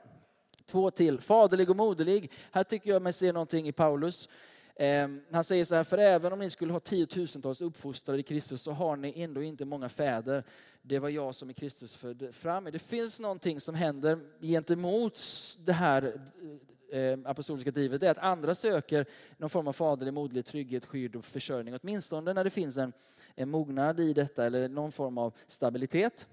Två 0.67 0.91
till, 0.91 1.21
faderlig 1.21 1.71
och 1.71 1.77
moderlig. 1.77 2.33
Här 2.51 2.65
tycker 2.65 2.91
jag 2.91 3.03
mig 3.03 3.13
se 3.13 3.33
någonting 3.33 3.69
i 3.69 3.73
Paulus. 3.73 4.29
Ehm, 4.77 5.21
han 5.33 5.45
säger 5.45 5.65
så 5.65 5.75
här, 5.75 5.85
för 5.85 5.99
även 5.99 6.33
om 6.33 6.39
ni 6.39 6.51
skulle 6.51 6.73
ha 6.73 6.81
tiotusentals 6.81 7.61
uppfostrade 7.61 8.21
i 8.21 8.23
Kristus 8.23 8.63
så 8.63 8.71
har 8.71 8.97
ni 8.97 9.23
ändå 9.23 9.43
inte 9.43 9.65
många 9.65 9.89
fäder 9.89 10.45
det 10.87 10.99
var 10.99 11.09
jag 11.09 11.35
som 11.35 11.51
i 11.51 11.55
Kristus 11.55 11.97
födde 11.97 12.33
fram 12.33 12.65
Det 12.65 12.79
finns 12.79 13.21
någonting 13.21 13.61
som 13.61 13.75
händer 13.75 14.19
gentemot 14.41 15.21
det 15.59 15.73
här 15.73 16.21
ehm, 16.93 17.27
apostoliska 17.27 17.71
drivet. 17.71 18.01
Det 18.01 18.07
är 18.07 18.11
att 18.11 18.19
andra 18.19 18.55
söker 18.55 19.07
någon 19.37 19.51
form 19.51 19.69
av 19.69 19.73
faderlig, 19.73 20.15
moderlig 20.15 20.47
trygghet, 20.47 20.85
skydd 20.85 21.17
och 21.17 21.25
försörjning. 21.25 21.79
Åtminstone 21.83 22.33
när 22.33 22.45
det 22.45 22.51
finns 22.51 22.77
en, 22.77 22.93
en 23.35 23.51
mognad 23.51 24.01
i 24.01 24.13
detta 24.13 24.47
eller 24.47 24.69
någon 24.69 24.93
form 24.93 25.19
av 25.19 25.35
stabilitet. 25.47 26.27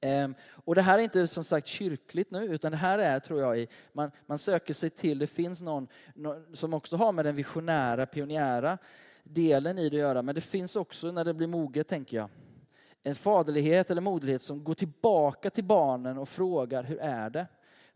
Ehm, 0.00 0.34
och 0.48 0.74
det 0.74 0.82
här 0.82 0.98
är 0.98 1.02
inte 1.02 1.26
som 1.26 1.44
sagt 1.44 1.66
kyrkligt 1.66 2.30
nu, 2.30 2.44
utan 2.44 2.72
det 2.72 2.78
här 2.78 2.98
är, 2.98 3.18
tror 3.18 3.40
jag, 3.40 3.66
man, 3.92 4.10
man 4.26 4.38
söker 4.38 4.74
sig 4.74 4.90
till, 4.90 5.18
det 5.18 5.26
finns 5.26 5.62
någon, 5.62 5.88
någon 6.14 6.56
som 6.56 6.74
också 6.74 6.96
har 6.96 7.12
med 7.12 7.24
den 7.24 7.36
visionära, 7.36 8.06
pionjära 8.06 8.78
delen 9.24 9.78
i 9.78 9.88
det 9.88 9.96
att 9.96 10.00
göra, 10.00 10.22
men 10.22 10.34
det 10.34 10.40
finns 10.40 10.76
också 10.76 11.10
när 11.10 11.24
det 11.24 11.34
blir 11.34 11.46
moget, 11.46 11.88
tänker 11.88 12.16
jag, 12.16 12.28
en 13.02 13.14
faderlighet 13.14 13.90
eller 13.90 14.00
moderlighet 14.00 14.42
som 14.42 14.64
går 14.64 14.74
tillbaka 14.74 15.50
till 15.50 15.64
barnen 15.64 16.18
och 16.18 16.28
frågar 16.28 16.82
hur 16.82 16.98
är 16.98 17.30
det? 17.30 17.46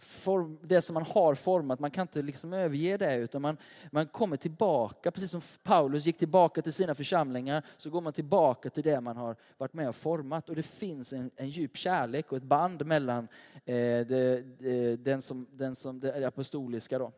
Form, 0.01 0.59
det 0.63 0.83
som 0.83 0.95
man 0.95 1.03
har 1.03 1.35
format, 1.35 1.81
man 1.81 1.91
kan 1.91 2.03
inte 2.03 2.23
liksom 2.23 2.53
överge 2.53 2.97
det 2.97 3.17
utan 3.17 3.43
man, 3.43 3.57
man 3.91 4.07
kommer 4.07 4.37
tillbaka, 4.37 5.11
precis 5.11 5.31
som 5.31 5.43
Paulus 5.63 6.07
gick 6.07 6.19
tillbaka 6.19 6.63
till 6.63 6.73
sina 6.73 6.95
församlingar 6.95 7.63
så 7.77 7.91
går 7.91 8.01
man 8.01 8.13
tillbaka 8.13 8.71
till 8.71 8.83
det 8.83 9.01
man 9.01 9.17
har 9.17 9.37
varit 9.59 9.75
med 9.75 9.89
och 9.89 9.97
format. 9.97 10.49
Och 10.49 10.57
det 10.57 10.63
finns 10.63 11.13
en, 11.13 11.31
en 11.37 11.49
djup 11.49 11.77
kärlek 11.77 12.33
och 12.33 12.37
ett 12.37 12.43
band 12.43 12.87
mellan 12.87 13.29
eh, 13.65 13.75
det, 14.07 14.43
det, 14.59 14.97
den 14.97 15.23
som, 15.23 15.47
den 15.51 15.75
som, 15.75 16.01
det 16.01 16.27
apostoliska. 16.27 16.99
Då. 16.99 17.13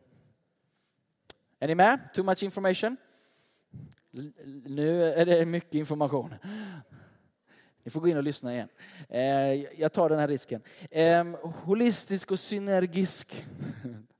Är 1.59 1.67
ni 1.67 1.75
med? 1.75 1.99
Too 2.13 2.23
much 2.23 2.43
information? 2.43 2.97
Nu 4.65 5.03
är 5.03 5.25
det 5.25 5.45
mycket 5.45 5.73
information. 5.73 6.33
Ni 7.83 7.91
får 7.91 7.99
gå 7.99 8.07
in 8.07 8.17
och 8.17 8.23
lyssna 8.23 8.53
igen. 8.53 8.67
Eh, 9.09 9.21
jag 9.81 9.93
tar 9.93 10.09
den 10.09 10.19
här 10.19 10.27
risken. 10.27 10.61
Ehm, 10.91 11.37
holistisk 11.41 12.31
och 12.31 12.39
synergisk. 12.39 13.45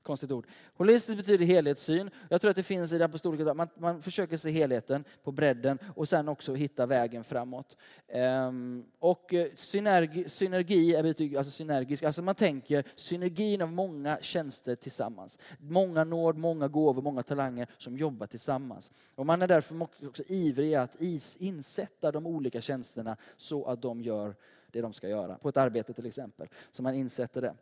Konstigt 0.04 0.30
ord. 0.30 0.46
Holistiskt 0.74 1.16
betyder 1.16 1.46
helhetssyn. 1.46 2.10
Jag 2.28 2.40
tror 2.40 2.50
att 2.50 2.56
det 2.56 2.62
finns 2.62 2.92
i 2.92 2.98
det 2.98 3.04
apostoliska. 3.04 3.54
Man, 3.54 3.68
man 3.78 4.02
försöker 4.02 4.36
se 4.36 4.50
helheten 4.50 5.04
på 5.22 5.32
bredden 5.32 5.78
och 5.96 6.08
sen 6.08 6.28
också 6.28 6.54
hitta 6.54 6.86
vägen 6.86 7.24
framåt. 7.24 7.76
Ehm, 8.08 8.84
och 8.98 9.34
eh, 9.34 9.46
synergi, 9.54 10.28
synergi 10.28 10.94
är 10.94 11.02
betyg, 11.02 11.36
alltså 11.36 11.50
synergisk. 11.50 12.02
Alltså 12.02 12.22
man 12.22 12.34
tänker 12.34 12.84
synergin 12.94 13.62
av 13.62 13.72
många 13.72 14.18
tjänster 14.20 14.74
tillsammans. 14.74 15.38
Många 15.58 16.04
nåd, 16.04 16.36
många 16.36 16.68
gåvor, 16.68 17.02
många 17.02 17.22
talanger 17.22 17.66
som 17.78 17.96
jobbar 17.96 18.26
tillsammans. 18.26 18.90
Och 19.14 19.26
man 19.26 19.42
är 19.42 19.48
därför 19.48 19.82
också 19.82 20.22
ivrig 20.26 20.74
att 20.74 21.00
is, 21.00 21.36
insätta 21.36 22.12
de 22.12 22.26
olika 22.26 22.60
tjänsterna 22.60 23.16
så 23.36 23.64
att 23.64 23.82
de 23.82 24.00
gör 24.00 24.34
det 24.70 24.80
de 24.80 24.92
ska 24.92 25.08
göra. 25.08 25.34
På 25.34 25.48
ett 25.48 25.56
arbete 25.56 25.92
till 25.92 26.06
exempel. 26.06 26.48
Så 26.70 26.82
man 26.82 26.94
insätter 26.94 27.40
det. 27.40 27.54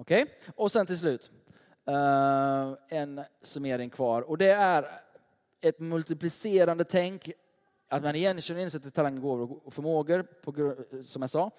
Okej, 0.00 0.22
okay? 0.22 0.34
och 0.54 0.72
sen 0.72 0.86
till 0.86 0.98
slut 0.98 1.30
uh, 1.88 2.74
en 2.88 3.20
summering 3.42 3.90
kvar. 3.90 4.22
Och 4.22 4.38
det 4.38 4.50
är 4.50 5.00
ett 5.60 5.80
multiplicerande 5.80 6.84
tänk, 6.84 7.30
att 7.88 8.02
man 8.02 8.14
igenkänner 8.14 8.60
insikt 8.60 8.82
till 8.82 8.92
talanger, 8.92 9.20
gåvor 9.20 9.60
och 9.64 9.74
förmågor, 9.74 10.22
på, 10.22 10.74
som 11.02 11.22
jag 11.22 11.30
sa. 11.30 11.50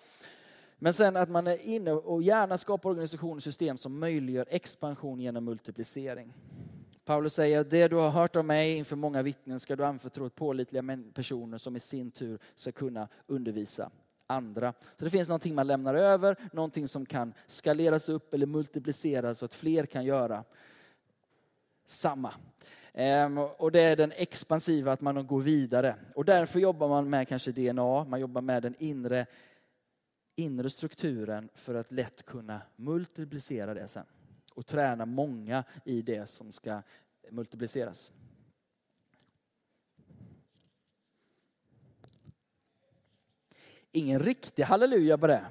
Men 0.78 0.94
sen 0.94 1.16
att 1.16 1.30
man 1.30 1.48
är 1.48 1.58
inne 1.58 1.92
och 1.92 2.24
gärna 2.24 2.58
skapar 2.58 2.90
organisationer 2.90 3.36
och 3.36 3.44
system 3.44 3.78
som 3.78 4.00
möjliggör 4.00 4.46
expansion 4.50 5.20
genom 5.20 5.46
multiplicering. 5.46 6.34
Paulus 7.06 7.34
säger 7.34 7.60
att 7.60 7.70
det 7.70 7.88
du 7.88 7.96
har 7.96 8.10
hört 8.10 8.36
av 8.36 8.46
mig 8.46 8.76
inför 8.78 8.96
många 8.96 9.22
vittnen 9.22 9.60
ska 9.60 9.76
du 9.76 9.86
anförtro 9.86 10.26
åt 10.26 10.36
pålitliga 10.36 11.00
personer 11.14 11.58
som 11.58 11.76
i 11.76 11.80
sin 11.80 12.12
tur 12.12 12.40
ska 12.56 12.72
kunna 12.72 13.08
undervisa 13.28 13.92
andra. 14.32 14.74
Så 14.98 15.04
det 15.06 15.10
finns 15.10 15.30
någonting 15.30 15.56
man 15.56 15.68
lämnar 15.68 15.96
över, 15.96 16.36
någonting 16.54 16.88
som 16.88 17.06
kan 17.06 17.34
skaleras 17.48 18.10
upp 18.10 18.34
eller 18.34 18.46
multipliceras 18.46 19.38
så 19.38 19.46
att 19.46 19.56
fler 19.56 19.86
kan 19.86 20.06
göra 20.06 20.44
samma. 21.86 22.34
Ehm, 22.94 23.38
och 23.38 23.72
det 23.72 23.82
är 23.82 23.96
den 23.96 24.12
expansiva, 24.12 24.92
att 24.92 25.02
man 25.02 25.28
går 25.28 25.42
vidare. 25.42 25.96
Och 26.16 26.26
därför 26.26 26.60
jobbar 26.60 26.88
man 26.88 27.10
med 27.10 27.28
kanske 27.28 27.52
DNA, 27.52 28.04
man 28.04 28.20
jobbar 28.20 28.42
med 28.42 28.64
den 28.64 28.76
inre, 28.80 29.26
inre 30.36 30.70
strukturen 30.70 31.50
för 31.56 31.76
att 31.76 31.92
lätt 31.92 32.26
kunna 32.26 32.62
multiplicera 32.76 33.74
det 33.74 33.88
sen. 33.88 34.06
Och 34.54 34.66
träna 34.66 35.06
många 35.06 35.64
i 35.86 36.02
det 36.02 36.30
som 36.30 36.52
ska 36.52 36.82
multipliceras. 37.30 38.12
Ingen 43.92 44.20
riktig 44.20 44.64
halleluja 44.64 45.18
på 45.18 45.28
det. 45.28 45.46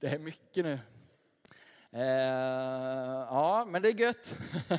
Det 0.00 0.08
är 0.08 0.18
mycket 0.18 0.64
nu. 0.64 0.78
Eh, 1.92 2.02
ja, 3.30 3.66
men 3.68 3.82
det 3.82 3.88
är 3.88 4.00
gött. 4.00 4.36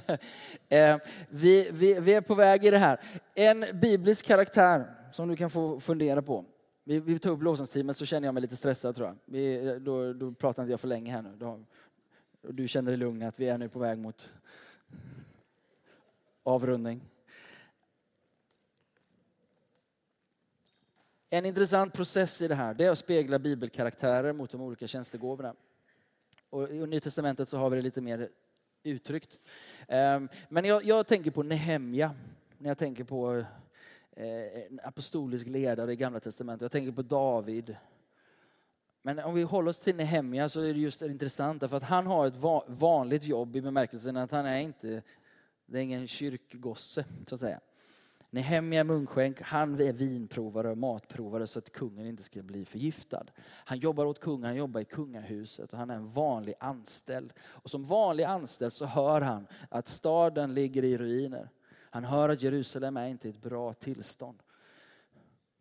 eh, 0.70 0.98
vi, 1.30 1.70
vi, 1.72 2.00
vi, 2.00 2.14
är 2.14 2.22
på 2.22 2.36
väg 2.36 2.66
i 2.66 2.72
det 2.72 2.78
här. 2.78 3.00
En 3.36 3.66
biblisk 3.74 4.26
karaktär 4.26 4.96
som 5.12 5.28
du 5.30 5.36
kan 5.36 5.50
få 5.50 5.80
fundera 5.80 6.22
på. 6.22 6.46
Vi, 6.84 7.00
vi 7.00 7.20
tar 7.20 7.30
upp 7.30 7.42
lovsångsteamet 7.42 7.98
så 7.98 8.06
känner 8.06 8.28
jag 8.28 8.34
mig 8.34 8.42
lite 8.42 8.56
stressad 8.56 8.96
tror 8.96 9.08
jag. 9.08 9.18
Vi, 9.26 9.68
eh, 9.68 9.76
då, 9.76 10.14
då 10.14 10.32
pratar 10.32 10.64
inte 10.64 10.72
jag 10.72 10.80
för 10.80 10.88
länge 10.88 11.12
här 11.12 11.22
nu. 11.22 11.36
Då, 11.38 11.60
du 12.42 12.68
känner 12.68 12.92
dig 12.92 12.98
lugn 12.98 13.24
att 13.24 13.40
vi 13.40 13.50
är 13.50 13.58
nu 13.58 13.70
på 13.70 13.80
väg 13.80 13.98
mot 13.98 14.34
avrundning. 16.44 17.02
En 21.34 21.46
intressant 21.46 21.94
process 21.94 22.42
i 22.42 22.48
det 22.48 22.56
här 22.56 22.74
det 22.74 22.86
är 22.86 22.90
att 22.90 22.98
spegla 22.98 23.40
bibelkaraktärer 23.40 24.34
mot 24.34 24.52
de 24.52 24.62
olika 24.62 24.88
tjänstegåvorna. 24.88 25.56
Och 26.50 26.70
I 26.72 26.88
Nya 26.88 27.00
Testamentet 27.00 27.50
så 27.50 27.58
har 27.58 27.70
vi 27.70 27.76
det 27.76 27.82
lite 27.82 28.02
mer 28.02 28.30
uttryckt. 28.84 29.40
Ehm, 29.88 30.30
men 30.50 30.66
jag, 30.66 30.84
jag 30.86 31.08
tänker 31.08 31.32
på 31.32 31.44
Nehemja 31.44 32.16
när 32.58 32.70
jag 32.70 32.78
tänker 32.78 33.04
på 33.04 33.46
eh, 34.12 34.64
en 34.70 34.80
apostolisk 34.84 35.48
ledare 35.48 35.94
i 35.94 35.96
Gamla 35.96 36.20
Testamentet. 36.20 36.62
Jag 36.62 36.72
tänker 36.72 36.92
på 36.92 37.02
David. 37.02 37.76
Men 39.02 39.20
om 39.20 39.34
vi 39.34 39.44
håller 39.44 39.70
oss 39.70 39.80
till 39.80 39.96
Nehemja 39.96 40.50
så 40.50 40.60
är 40.60 40.74
det 40.74 40.80
just 40.80 41.02
intressant 41.02 41.70
för 41.70 41.78
att 41.78 41.84
han 41.84 42.08
har 42.08 42.28
ett 42.28 42.68
vanligt 42.68 43.24
jobb 43.24 43.56
i 43.56 43.62
bemärkelsen 43.62 44.18
att 44.18 44.32
han 44.32 44.46
är 44.46 44.60
inte, 44.60 45.02
det 45.66 45.78
är 45.78 45.84
ingen 45.84 46.08
kyrkgosse 46.08 47.06
så 47.28 47.36
att 47.36 47.42
säga. 47.42 47.60
Nehemja 48.34 48.84
munskänk, 48.84 49.42
han 49.42 49.80
är 49.82 49.94
vinprovare 49.94 50.72
och 50.72 50.78
matprovare 50.78 51.48
så 51.48 51.60
att 51.60 51.72
kungen 51.72 52.06
inte 52.08 52.24
ska 52.24 52.42
bli 52.42 52.66
förgiftad. 52.66 53.26
Han 53.46 53.78
jobbar 53.78 54.06
åt 54.06 54.20
kungen, 54.20 54.46
han 54.46 54.56
jobbar 54.56 54.82
i 54.82 54.86
kungahuset 54.86 55.74
och 55.74 55.80
han 55.80 55.90
är 55.90 55.96
en 55.96 56.08
vanlig 56.08 56.54
anställd. 56.60 57.34
Och 57.42 57.70
som 57.70 57.84
vanlig 57.84 58.24
anställd 58.24 58.74
så 58.74 58.86
hör 58.86 59.22
han 59.22 59.48
att 59.70 59.88
staden 59.88 60.54
ligger 60.54 60.84
i 60.84 60.98
ruiner. 60.98 61.50
Han 61.90 62.04
hör 62.04 62.30
att 62.30 62.42
Jerusalem 62.42 62.98
är 62.98 63.08
inte 63.08 63.28
i 63.28 63.32
ett 63.32 63.42
bra 63.42 63.74
tillstånd. 63.74 64.44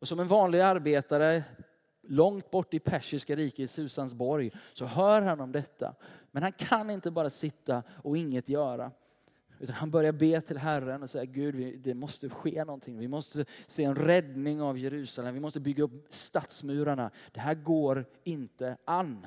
Och 0.01 0.09
som 0.09 0.21
en 0.21 0.29
vanlig 0.29 0.61
arbetare 0.61 1.45
långt 2.03 2.51
bort 2.51 2.75
i 2.75 2.79
persiska 2.79 3.37
riket, 3.37 3.59
i 3.59 3.69
Susans 3.69 4.15
borg, 4.15 4.51
så 4.73 4.85
hör 4.85 5.23
han 5.23 5.41
om 5.41 5.53
detta. 5.53 5.95
Men 6.31 6.43
han 6.43 6.53
kan 6.53 6.91
inte 6.91 7.11
bara 7.11 7.31
sitta 7.31 7.83
och 8.03 8.17
inget 8.17 8.49
göra. 8.49 8.91
Utan 9.61 9.75
han 9.75 9.91
börjar 9.91 10.13
be 10.13 10.41
till 10.41 10.59
Herren 10.59 11.03
och 11.03 11.11
säger 11.11 11.27
Gud, 11.27 11.81
det 11.81 11.95
måste 11.95 12.29
ske 12.29 12.65
någonting. 12.65 12.99
Vi 12.99 13.09
måste 13.09 13.45
se 13.67 13.85
en 13.85 13.95
räddning 13.95 14.63
av 14.63 14.79
Jerusalem. 14.79 15.35
Vi 15.35 15.41
måste 15.41 15.61
bygga 15.61 15.85
upp 15.85 16.07
stadsmurarna. 16.09 17.11
Det 17.33 17.41
här 17.41 17.55
går 17.55 18.05
inte 18.25 18.77
an. 18.85 19.27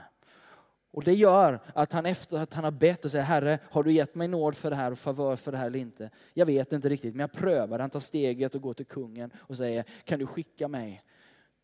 Och 0.92 1.04
det 1.04 1.14
gör 1.14 1.60
att 1.76 1.94
han 1.94 2.06
efter 2.06 2.38
att 2.38 2.54
han 2.54 2.64
har 2.64 2.72
bett 2.72 3.06
och 3.06 3.12
säger 3.12 3.24
Herre, 3.24 3.60
har 3.72 3.84
du 3.84 3.92
gett 3.92 4.16
mig 4.16 4.28
nåd 4.28 4.56
för 4.56 4.70
det 4.70 4.76
här 4.76 4.92
och 4.92 5.00
favör 5.00 5.36
för 5.36 5.52
det 5.52 5.58
här 5.58 5.68
eller 5.68 5.80
inte? 5.80 6.10
Jag 6.34 6.46
vet 6.46 6.74
inte 6.74 6.90
riktigt, 6.90 7.16
men 7.16 7.20
jag 7.20 7.32
prövar. 7.32 7.80
Han 7.80 7.90
tar 7.90 8.00
steget 8.00 8.56
och 8.56 8.62
går 8.62 8.74
till 8.74 8.86
kungen 8.86 9.32
och 9.38 9.58
säger, 9.58 9.84
kan 10.04 10.20
du 10.20 10.26
skicka 10.26 10.68
mig 10.68 11.04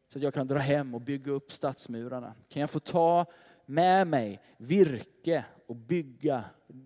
så 0.08 0.20
att 0.20 0.24
jag 0.24 0.34
kan 0.34 0.48
dra 0.48 0.58
hem 0.58 0.96
och 0.96 1.02
bygga 1.02 1.32
upp 1.32 1.52
stadsmurarna? 1.52 2.34
Kan 2.48 2.62
jag 2.62 2.70
få 2.70 2.80
ta 2.80 3.26
med 3.66 4.08
mig 4.08 4.42
virke 4.58 5.46
och 5.68 5.76
bygga 5.76 6.44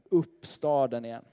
upp 0.10 0.46
staden 0.46 1.06
igen? 1.06 1.26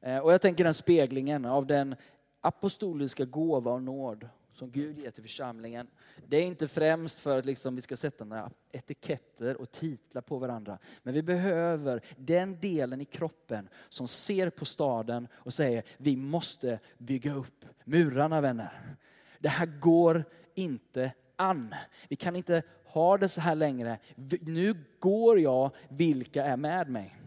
Eh, 0.00 0.18
och 0.18 0.32
jag 0.32 0.40
tänker 0.40 0.64
den 0.64 0.74
speglingen 0.74 1.44
av 1.44 1.66
den 1.66 1.94
apostoliska 2.40 3.24
gåva 3.24 3.72
och 3.72 3.82
nåd 3.82 4.28
som 4.52 4.70
Gud 4.70 4.98
ger 4.98 5.10
till 5.10 5.22
församlingen. 5.22 5.86
Det 6.26 6.36
är 6.36 6.42
inte 6.42 6.68
främst 6.68 7.18
för 7.18 7.38
att 7.38 7.44
liksom 7.44 7.76
vi 7.76 7.82
ska 7.82 7.96
sätta 7.96 8.24
några 8.24 8.50
etiketter 8.72 9.60
och 9.60 9.70
titlar 9.70 10.22
på 10.22 10.38
varandra. 10.38 10.78
Men 11.02 11.14
vi 11.14 11.22
behöver 11.22 12.00
den 12.16 12.60
delen 12.60 13.00
i 13.00 13.04
kroppen 13.04 13.68
som 13.88 14.08
ser 14.08 14.50
på 14.50 14.64
staden 14.64 15.28
och 15.32 15.54
säger 15.54 15.82
vi 15.96 16.16
måste 16.16 16.78
bygga 16.98 17.34
upp 17.34 17.64
murarna 17.84 18.40
vänner. 18.40 18.96
Det 19.38 19.48
här 19.48 19.66
går 19.66 20.24
inte 20.54 21.12
an. 21.36 21.74
Vi 22.08 22.16
kan 22.16 22.36
inte 22.36 22.62
ha 22.84 23.18
det 23.18 23.28
så 23.28 23.40
här 23.40 23.54
längre. 23.54 23.98
Nu 24.40 24.74
går 24.98 25.40
jag, 25.40 25.70
vilka 25.88 26.44
är 26.44 26.56
med 26.56 26.88
mig? 26.88 27.19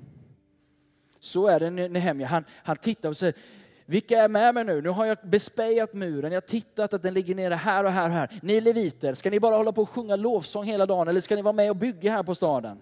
Så 1.24 1.47
är 1.47 1.59
det 1.59 1.69
Nehemja. 1.69 2.28
Han, 2.28 2.45
han 2.63 2.78
tittar 2.78 3.09
och 3.09 3.17
säger, 3.17 3.36
vilka 3.86 4.24
är 4.24 4.28
med 4.28 4.55
mig 4.55 4.63
nu? 4.63 4.82
Nu 4.82 4.89
har 4.89 5.05
jag 5.05 5.17
bespejat 5.24 5.93
muren, 5.93 6.32
jag 6.32 6.41
har 6.41 6.47
tittat 6.47 6.93
att 6.93 7.03
den 7.03 7.13
ligger 7.13 7.36
nere 7.36 7.53
här 7.53 7.84
och 7.84 7.91
här 7.91 8.05
och 8.05 8.15
här. 8.15 8.39
Ni 8.41 8.61
leviter, 8.61 9.13
ska 9.13 9.30
ni 9.30 9.39
bara 9.39 9.55
hålla 9.55 9.71
på 9.71 9.82
och 9.82 9.89
sjunga 9.89 10.15
lovsång 10.15 10.63
hela 10.63 10.86
dagen 10.86 11.07
eller 11.07 11.21
ska 11.21 11.36
ni 11.36 11.41
vara 11.41 11.53
med 11.53 11.69
och 11.69 11.76
bygga 11.76 12.11
här 12.11 12.24
på 12.24 12.36
staden? 12.36 12.82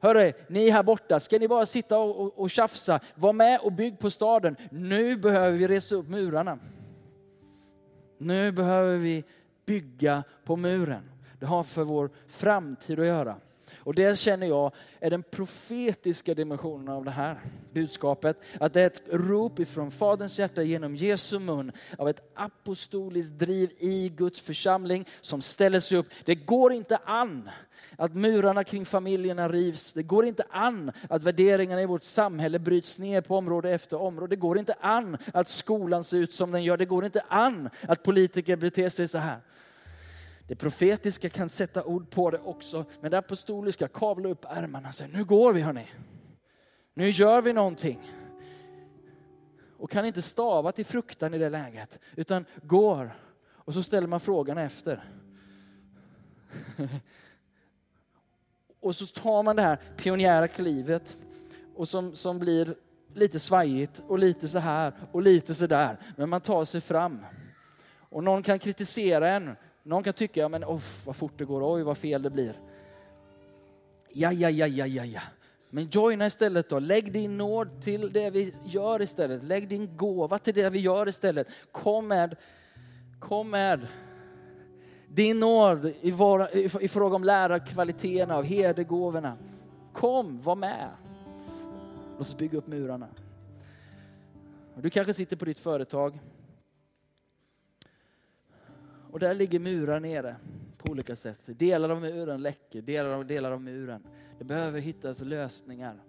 Hörru, 0.00 0.32
ni 0.48 0.70
här 0.70 0.82
borta, 0.82 1.20
ska 1.20 1.38
ni 1.38 1.48
bara 1.48 1.66
sitta 1.66 1.98
och, 1.98 2.20
och, 2.20 2.38
och 2.38 2.50
tjafsa? 2.50 3.00
Var 3.14 3.32
med 3.32 3.60
och 3.60 3.72
bygg 3.72 3.98
på 3.98 4.10
staden. 4.10 4.56
Nu 4.70 5.16
behöver 5.16 5.58
vi 5.58 5.68
resa 5.68 5.94
upp 5.94 6.08
murarna. 6.08 6.58
Nu 8.18 8.52
behöver 8.52 8.96
vi 8.96 9.24
bygga 9.66 10.24
på 10.44 10.56
muren. 10.56 11.10
Det 11.40 11.46
har 11.46 11.62
för 11.62 11.84
vår 11.84 12.10
framtid 12.26 13.00
att 13.00 13.06
göra. 13.06 13.36
Och 13.86 13.94
det 13.94 14.18
känner 14.18 14.46
jag 14.46 14.72
är 15.00 15.10
den 15.10 15.22
profetiska 15.22 16.34
dimensionen 16.34 16.88
av 16.88 17.04
det 17.04 17.10
här 17.10 17.40
budskapet. 17.72 18.40
Att 18.60 18.72
det 18.72 18.82
är 18.82 18.86
ett 18.86 19.02
rop 19.10 19.58
ifrån 19.58 19.90
Faderns 19.90 20.38
hjärta 20.38 20.62
genom 20.62 20.96
Jesu 20.96 21.38
mun 21.38 21.72
av 21.98 22.08
ett 22.08 22.30
apostoliskt 22.34 23.38
driv 23.38 23.70
i 23.78 24.08
Guds 24.08 24.40
församling 24.40 25.06
som 25.20 25.40
ställer 25.40 25.80
sig 25.80 25.98
upp. 25.98 26.06
Det 26.24 26.34
går 26.34 26.72
inte 26.72 26.96
an 26.96 27.50
att 27.96 28.14
murarna 28.14 28.64
kring 28.64 28.84
familjerna 28.86 29.48
rivs. 29.48 29.92
Det 29.92 30.02
går 30.02 30.24
inte 30.26 30.44
an 30.50 30.92
att 31.08 31.22
värderingarna 31.22 31.82
i 31.82 31.86
vårt 31.86 32.04
samhälle 32.04 32.58
bryts 32.58 32.98
ner 32.98 33.20
på 33.20 33.36
område 33.36 33.70
efter 33.70 34.00
område. 34.00 34.36
Det 34.36 34.40
går 34.40 34.58
inte 34.58 34.74
an 34.80 35.16
att 35.34 35.48
skolan 35.48 36.04
ser 36.04 36.18
ut 36.18 36.32
som 36.32 36.50
den 36.50 36.64
gör. 36.64 36.76
Det 36.76 36.84
går 36.84 37.04
inte 37.04 37.24
an 37.28 37.70
att 37.88 38.02
politiker 38.02 38.56
beter 38.56 38.88
sig 38.88 39.08
så 39.08 39.18
här. 39.18 39.40
Det 40.48 40.56
profetiska 40.56 41.28
kan 41.28 41.48
sätta 41.48 41.84
ord 41.84 42.10
på 42.10 42.30
det 42.30 42.38
också, 42.38 42.84
men 43.00 43.10
det 43.10 43.18
apostoliska 43.18 43.88
kavlar 43.88 44.30
upp 44.30 44.44
ärmarna 44.48 44.88
och 44.88 44.94
säger, 44.94 45.12
nu 45.12 45.24
går 45.24 45.52
vi 45.52 45.60
hörni. 45.60 45.86
Nu 46.94 47.10
gör 47.10 47.42
vi 47.42 47.52
någonting. 47.52 48.12
och 49.78 49.90
kan 49.90 50.04
inte 50.04 50.22
stava 50.22 50.72
till 50.72 50.86
fruktan 50.86 51.34
i 51.34 51.38
det 51.38 51.48
läget, 51.48 51.98
utan 52.16 52.44
går. 52.62 53.16
Och 53.48 53.74
så 53.74 53.82
ställer 53.82 54.06
man 54.06 54.20
frågan 54.20 54.58
efter. 54.58 55.04
och 58.80 58.96
så 58.96 59.06
tar 59.06 59.42
man 59.42 59.56
det 59.56 59.62
här 59.62 59.78
pionjära 59.96 60.48
klivet 60.48 61.16
och 61.74 61.88
som, 61.88 62.16
som 62.16 62.38
blir 62.38 62.74
lite 63.14 63.40
svajigt 63.40 64.02
och 64.08 64.18
lite 64.18 64.48
så 64.48 64.58
här 64.58 64.92
och 65.12 65.22
lite 65.22 65.54
så 65.54 65.66
där. 65.66 65.96
Men 66.16 66.28
man 66.28 66.40
tar 66.40 66.64
sig 66.64 66.80
fram. 66.80 67.26
Och 68.08 68.24
någon 68.24 68.42
kan 68.42 68.58
kritisera 68.58 69.28
en. 69.30 69.56
Någon 69.86 70.02
kan 70.02 70.12
tycka, 70.12 70.40
ja, 70.40 70.48
men 70.48 70.64
oh, 70.64 70.82
vad 71.06 71.16
fort 71.16 71.32
det 71.38 71.44
går, 71.44 71.74
oj 71.74 71.82
vad 71.82 71.98
fel 71.98 72.22
det 72.22 72.30
blir. 72.30 72.60
Ja, 74.12 74.32
ja, 74.32 74.50
ja, 74.50 74.66
ja, 74.66 74.86
ja, 74.86 75.04
ja. 75.04 75.20
Men 75.70 75.88
joina 75.90 76.26
istället 76.26 76.68
då. 76.68 76.78
Lägg 76.78 77.12
din 77.12 77.38
nåd 77.38 77.82
till 77.82 78.12
det 78.12 78.30
vi 78.30 78.54
gör 78.64 79.02
istället. 79.02 79.42
Lägg 79.42 79.68
din 79.68 79.96
gåva 79.96 80.38
till 80.38 80.54
det 80.54 80.70
vi 80.70 80.78
gör 80.78 81.08
istället. 81.08 81.48
Kom 81.72 82.08
med, 82.08 82.36
kom 83.20 83.50
med 83.50 83.86
din 85.08 85.40
nåd 85.40 85.92
i, 86.00 86.10
våra, 86.10 86.50
i, 86.50 86.70
i 86.80 86.88
fråga 86.88 87.16
om 87.16 87.24
lärarkvaliteterna 87.24 88.36
av 88.36 88.44
herdegåvorna. 88.44 89.36
Kom, 89.92 90.40
var 90.40 90.56
med. 90.56 90.88
Låt 92.18 92.28
oss 92.28 92.36
bygga 92.36 92.58
upp 92.58 92.66
murarna. 92.66 93.08
Du 94.74 94.90
kanske 94.90 95.14
sitter 95.14 95.36
på 95.36 95.44
ditt 95.44 95.60
företag. 95.60 96.18
Och 99.16 99.20
där 99.20 99.34
ligger 99.34 99.60
murar 99.60 100.00
nere 100.00 100.36
på 100.76 100.90
olika 100.90 101.16
sätt. 101.16 101.40
Delar 101.44 101.90
av 101.90 102.00
muren 102.00 102.42
läcker, 102.42 102.82
delar 102.82 103.10
av, 103.10 103.26
delar 103.26 103.52
av 103.52 103.62
muren. 103.62 104.06
Det 104.38 104.44
behöver 104.44 104.80
hittas 104.80 105.20
lösningar. 105.20 106.02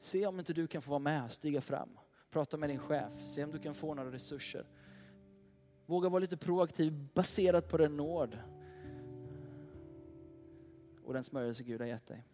Se 0.00 0.26
om 0.26 0.38
inte 0.38 0.52
du 0.52 0.66
kan 0.66 0.82
få 0.82 0.90
vara 0.90 0.98
med, 0.98 1.32
stiga 1.32 1.60
fram. 1.60 1.88
Prata 2.30 2.56
med 2.56 2.70
din 2.70 2.78
chef, 2.78 3.12
se 3.26 3.44
om 3.44 3.50
du 3.50 3.58
kan 3.58 3.74
få 3.74 3.94
några 3.94 4.10
resurser. 4.10 4.66
Våga 5.86 6.08
vara 6.08 6.20
lite 6.20 6.36
proaktiv 6.36 7.08
baserat 7.14 7.68
på 7.68 7.76
den 7.76 7.96
nåd 7.96 8.38
och 11.04 11.12
den 11.14 11.24
smörjelse 11.24 11.62
Gud 11.62 11.80
har 11.80 11.88
gett 11.88 12.06
dig. 12.06 12.24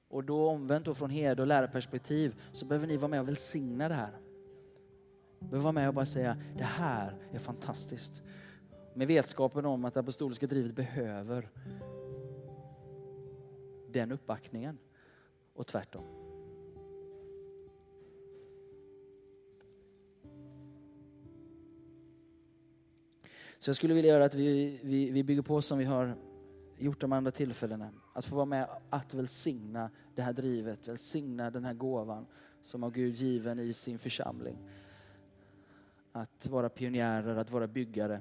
Och 0.08 0.24
då 0.24 0.48
omvänt 0.48 0.84
då 0.84 0.94
från 0.94 1.10
herde 1.10 1.42
och 1.42 1.48
lärarperspektiv 1.48 2.40
så 2.52 2.66
behöver 2.66 2.86
ni 2.86 2.96
vara 2.96 3.08
med 3.08 3.20
och 3.20 3.28
välsigna 3.28 3.88
det 3.88 3.94
här. 3.94 4.18
Behöver 5.38 5.62
vara 5.62 5.72
med 5.72 5.88
och 5.88 5.94
bara 5.94 6.06
säga, 6.06 6.36
det 6.56 6.64
här 6.64 7.16
är 7.30 7.38
fantastiskt. 7.38 8.22
Med 8.94 9.06
vetskapen 9.06 9.66
om 9.66 9.84
att 9.84 9.94
det 9.94 10.00
apostoliska 10.00 10.46
drivet 10.46 10.74
behöver 10.74 11.48
den 13.88 14.12
uppbackningen 14.12 14.78
och 15.54 15.66
tvärtom. 15.66 16.04
Så 23.64 23.68
jag 23.68 23.76
skulle 23.76 23.94
vilja 23.94 24.10
göra 24.10 24.24
att 24.24 24.34
vi, 24.34 24.80
vi, 24.82 25.10
vi 25.10 25.24
bygger 25.24 25.42
på 25.42 25.62
som 25.62 25.78
vi 25.78 25.84
har 25.84 26.16
gjort 26.78 27.00
de 27.00 27.12
andra 27.12 27.30
tillfällena. 27.30 27.90
Att 28.12 28.24
få 28.24 28.36
vara 28.36 28.46
med 28.46 28.68
att 28.90 29.14
välsigna 29.14 29.90
det 30.14 30.22
här 30.22 30.32
drivet, 30.32 30.88
välsigna 30.88 31.50
den 31.50 31.64
här 31.64 31.74
gåvan 31.74 32.26
som 32.62 32.82
har 32.82 32.90
Gud 32.90 33.14
given 33.14 33.58
i 33.58 33.72
sin 33.72 33.98
församling. 33.98 34.58
Att 36.12 36.46
vara 36.46 36.68
pionjärer, 36.68 37.36
att 37.36 37.50
vara 37.50 37.66
byggare. 37.66 38.20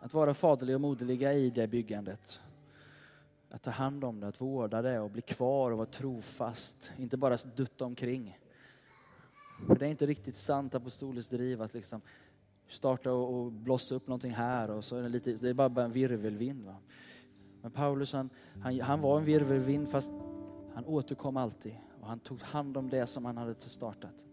Att 0.00 0.14
vara 0.14 0.34
faderliga 0.34 0.76
och 0.76 0.80
moderliga 0.80 1.32
i 1.32 1.50
det 1.50 1.66
byggandet. 1.66 2.40
Att 3.50 3.62
ta 3.62 3.70
hand 3.70 4.04
om 4.04 4.20
det, 4.20 4.28
att 4.28 4.40
vårda 4.40 4.82
det 4.82 5.00
och 5.00 5.10
bli 5.10 5.22
kvar 5.22 5.70
och 5.70 5.78
vara 5.78 5.88
trofast. 5.88 6.92
Inte 6.98 7.16
bara 7.16 7.36
dutta 7.56 7.84
omkring. 7.84 8.38
För 9.66 9.76
det 9.76 9.86
är 9.86 9.90
inte 9.90 10.06
riktigt 10.06 10.36
sant 10.36 10.74
apostoliskt 10.74 11.30
driv 11.30 11.62
att 11.62 11.74
liksom 11.74 12.00
starta 12.68 13.12
och 13.12 13.52
blossa 13.52 13.94
upp 13.94 14.06
någonting 14.06 14.30
här 14.30 14.70
och 14.70 14.84
så 14.84 14.96
är 14.96 15.02
det 15.02 15.08
lite, 15.08 15.32
det 15.32 15.48
är 15.48 15.54
bara 15.68 15.84
en 15.84 15.92
virvelvind. 15.92 16.64
Va? 16.64 16.76
Men 17.62 17.70
Paulus 17.70 18.12
han, 18.12 18.30
han, 18.60 18.80
han 18.80 19.00
var 19.00 19.18
en 19.18 19.24
virvelvind 19.24 19.88
fast 19.88 20.12
han 20.74 20.84
återkom 20.84 21.36
alltid 21.36 21.76
och 22.00 22.06
han 22.06 22.20
tog 22.20 22.40
hand 22.40 22.76
om 22.76 22.88
det 22.88 23.06
som 23.06 23.24
han 23.24 23.36
hade 23.36 23.54
startat. 23.54 24.26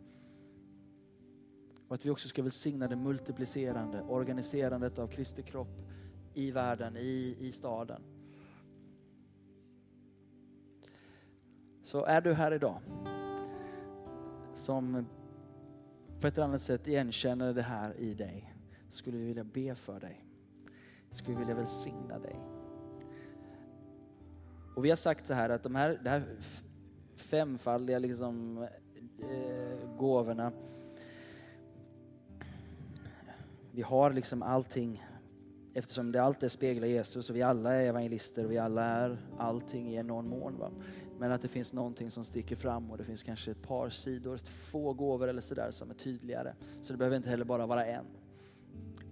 Och 1.88 1.96
att 1.96 2.06
vi 2.06 2.10
också 2.10 2.28
ska 2.28 2.44
välsigna 2.44 2.88
det 2.88 2.96
multiplicerande, 2.96 4.02
organiserandet 4.02 5.00
av 5.00 5.08
Kristi 5.08 5.44
kropp 5.44 5.80
i 6.34 6.52
världen, 6.52 6.98
i, 6.98 7.38
i 7.40 7.52
staden. 7.52 8.02
Så 11.84 12.06
är 12.06 12.22
du 12.22 12.34
här 12.34 12.52
idag 12.52 12.82
som 14.54 15.06
på 16.22 16.28
ett 16.28 16.38
eller 16.38 16.48
annat 16.48 16.62
sätt 16.62 16.88
igenkänner 16.88 17.54
det 17.54 17.62
här 17.62 17.94
i 17.98 18.14
dig, 18.14 18.54
skulle 18.92 19.18
vi 19.18 19.26
vilja 19.26 19.44
be 19.44 19.76
för 19.76 20.00
dig. 20.00 20.26
Skulle 21.12 21.38
vi 21.38 21.40
vilja 21.40 21.56
välsigna 21.56 22.20
dig. 22.20 22.36
Och 24.76 24.86
vi 24.86 24.90
har 24.90 24.98
sagt 24.98 25.28
så 25.28 25.34
här 25.34 25.50
att 25.50 25.64
de 25.64 25.76
här, 25.76 26.00
det 26.04 26.10
här 26.10 26.24
femfaldiga 27.16 28.00
liksom, 28.00 28.68
eh, 29.20 29.98
gåvorna, 29.98 30.52
vi 33.72 33.82
har 33.82 34.14
liksom 34.14 34.44
allting 34.44 35.04
eftersom 35.74 36.12
det 36.12 36.24
alltid 36.24 36.52
speglar 36.52 36.88
Jesus 36.88 37.30
och 37.30 37.36
vi 37.36 37.42
alla 37.42 37.74
är 37.74 37.86
evangelister 37.86 38.46
och 38.46 38.52
vi 38.52 38.58
alla 38.58 38.84
är 38.84 39.18
allting 39.38 39.96
i 39.98 40.04
någon 40.04 40.30
mån. 40.30 40.58
Va? 40.58 40.72
Men 41.20 41.32
att 41.32 41.42
det 41.42 41.48
finns 41.48 41.74
någonting 41.74 42.12
som 42.12 42.26
sticker 42.26 42.56
fram 42.56 42.92
och 42.92 42.98
det 42.98 43.04
finns 43.04 43.24
kanske 43.24 43.52
ett 43.52 43.62
par 43.62 43.90
sidor, 43.90 44.36
ett 44.36 44.48
få 44.48 44.94
gåvor 44.94 45.28
eller 45.28 45.42
sådär 45.42 45.72
som 45.72 45.90
är 45.90 45.94
tydligare. 45.94 46.54
Så 46.82 46.94
det 46.94 46.98
behöver 46.98 47.18
inte 47.18 47.30
heller 47.30 47.46
bara 47.46 47.66
vara 47.66 47.86
en. 47.86 48.06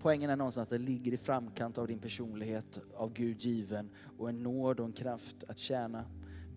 Poängen 0.01 0.29
är 0.29 0.35
någonstans 0.35 0.63
att 0.63 0.69
det 0.69 0.77
ligger 0.77 1.13
i 1.13 1.17
framkant 1.17 1.77
av 1.77 1.87
din 1.87 1.99
personlighet, 1.99 2.79
av 2.95 3.13
Gud 3.13 3.41
given 3.41 3.89
och 4.17 4.29
en 4.29 4.43
nåd 4.43 4.79
och 4.79 4.85
en 4.85 4.93
kraft 4.93 5.35
att 5.47 5.57
tjäna 5.57 6.05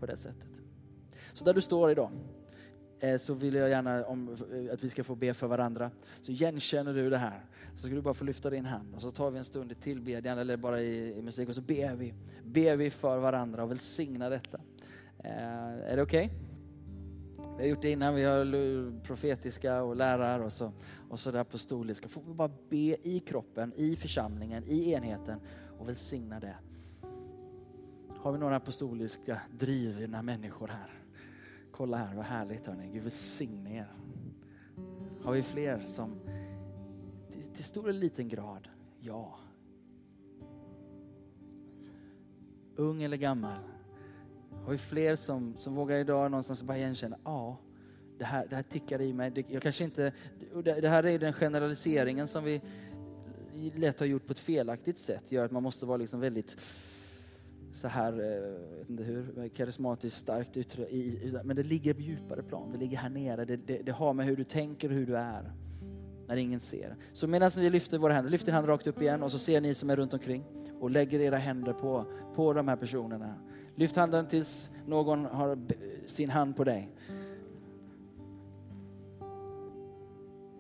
på 0.01 0.07
det 0.07 0.17
sättet. 0.17 0.49
Så 1.33 1.45
där 1.45 1.55
du 1.55 1.61
står 1.61 1.91
idag, 1.91 2.11
eh, 3.01 3.19
så 3.19 3.35
vill 3.35 3.55
jag 3.55 3.71
gärna 3.71 4.05
om, 4.05 4.29
eh, 4.53 4.75
att 4.75 4.85
vi 4.85 4.91
ska 4.91 5.05
få 5.05 5.15
be 5.15 5.35
för 5.35 5.47
varandra. 5.47 5.91
Så 6.23 6.33
igenkänner 6.33 6.95
du 6.95 7.11
det 7.11 7.19
här 7.19 7.45
så 7.77 7.87
ska 7.87 7.95
du 7.95 8.03
bara 8.03 8.15
få 8.15 8.25
lyfta 8.25 8.51
din 8.51 8.65
hand 8.65 8.95
och 8.95 9.01
så 9.01 9.11
tar 9.11 9.31
vi 9.31 9.39
en 9.39 9.45
stund 9.45 9.73
i 9.73 9.75
tillbedjan 9.75 10.39
eller 10.39 10.57
bara 10.57 10.81
i, 10.81 11.19
i 11.19 11.23
musik 11.23 11.49
och 11.49 11.55
så 11.55 11.61
ber 11.61 11.95
vi. 11.95 12.15
Ber 12.45 12.77
vi 12.77 12.91
för 12.91 13.19
varandra 13.19 13.63
och 13.63 13.71
välsignar 13.71 14.31
detta. 14.31 14.61
Eh, 15.25 15.93
är 15.93 15.97
det 15.97 16.03
okej? 16.03 16.27
Okay? 16.27 16.51
Vi 17.57 17.63
har 17.63 17.71
gjort 17.71 17.83
det 17.83 17.91
innan, 17.91 18.15
vi 18.15 18.25
har 18.25 19.01
profetiska 19.01 19.83
och 19.83 19.97
lärare 19.97 20.45
och 20.45 20.53
så, 20.53 20.73
och 21.09 21.21
så 21.21 21.31
där 21.31 21.41
apostoliska. 21.41 22.09
Får 22.09 22.23
vi 22.23 22.35
bara 22.35 22.51
be 22.69 23.09
i 23.09 23.23
kroppen, 23.27 23.73
i 23.77 23.97
församlingen, 23.97 24.65
i 24.67 24.91
enheten 24.93 25.41
och 25.79 25.89
välsigna 25.89 26.41
det. 26.41 26.57
Har 28.17 28.33
vi 28.33 28.39
några 28.39 28.57
apostoliska 28.57 29.41
drivna 29.59 30.23
människor 30.23 30.69
här? 30.69 30.91
Kolla 31.71 31.97
här, 31.97 32.15
vad 32.15 32.25
härligt 32.25 32.67
hörni. 32.67 32.91
Gud 32.93 33.03
välsigne 33.03 33.77
er. 33.77 33.93
Har 35.25 35.33
vi 35.33 35.43
fler 35.43 35.81
som 35.81 36.21
till, 37.33 37.43
till 37.55 37.65
stor 37.65 37.89
eller 37.89 38.01
liten 38.01 38.29
grad? 38.29 38.69
Ja. 39.01 39.39
Ung 42.77 43.03
eller 43.03 43.17
gammal? 43.17 43.59
Har 44.65 44.73
vi 44.73 44.79
fler 44.79 45.17
som, 45.17 45.55
som 45.59 45.75
vågar 45.75 45.97
idag 45.97 46.31
någonstans 46.31 46.63
bara 46.63 46.79
igenkänna, 46.79 47.19
ja, 47.25 47.59
det 48.19 48.25
här, 48.25 48.47
det 48.51 48.57
här 48.57 48.63
tickar 48.63 49.01
i 49.01 49.13
mig. 49.13 49.31
Det, 49.31 49.45
jag 49.49 49.63
kanske 49.63 49.85
inte, 49.85 50.13
det, 50.65 50.81
det 50.81 50.89
här 50.89 51.07
är 51.07 51.19
den 51.19 51.33
generaliseringen 51.33 52.29
som 52.29 52.45
vi 52.45 52.63
lätt 53.75 54.01
har 54.01 54.07
gjort 54.07 54.27
på 54.27 54.33
ett 54.33 54.39
felaktigt 54.39 54.99
sätt, 54.99 55.33
gör 55.33 55.45
att 55.45 55.51
man 55.51 55.63
måste 55.63 55.87
vara 55.87 55.97
liksom 55.97 56.21
väldigt 56.21 56.57
så 57.75 57.89
här, 57.89 58.13
eh, 58.13 58.27
jag 58.27 58.79
vet 58.79 58.91
inte 58.91 59.03
hur, 59.03 59.49
karismatiskt 59.49 60.19
starkt 60.19 60.57
yttre, 60.57 60.87
men 61.45 61.57
det 61.57 61.63
ligger 61.63 61.95
på 61.95 62.01
djupare 62.01 62.43
plan. 62.43 62.73
Det 62.73 62.79
ligger 62.79 62.97
här 62.97 63.09
nere. 63.09 63.45
Det, 63.45 63.57
det, 63.57 63.79
det 63.83 63.93
har 63.93 64.13
med 64.13 64.27
hur 64.27 64.37
du 64.37 64.45
tänker 64.45 64.89
och 64.89 64.95
hur 64.95 65.07
du 65.07 65.17
är. 65.17 65.53
När 66.27 66.37
ingen 66.37 66.61
ser. 66.61 66.97
Så 67.13 67.27
medan 67.27 67.51
vi 67.57 67.71
lyfter 67.71 67.99
våra 67.99 68.13
händer, 68.13 68.31
lyft 68.31 68.47
din 68.47 68.55
hand 68.55 68.69
rakt 68.69 68.87
upp 68.87 69.03
igen 69.03 69.23
och 69.23 69.31
så 69.31 69.39
ser 69.39 69.61
ni 69.61 69.75
som 69.75 69.91
är 69.91 69.97
runt 69.97 70.13
omkring 70.13 70.45
och 70.81 70.91
lägger 70.91 71.21
era 71.21 71.37
händer 71.37 71.73
på, 71.73 72.05
på 72.35 72.53
de 72.53 72.69
här 72.69 72.77
personerna. 72.77 73.35
Lyft 73.81 73.97
handen 73.97 74.27
tills 74.27 74.71
någon 74.87 75.25
har 75.25 75.59
sin 76.07 76.31
hand 76.31 76.57
på 76.57 76.65
dig. 76.65 76.91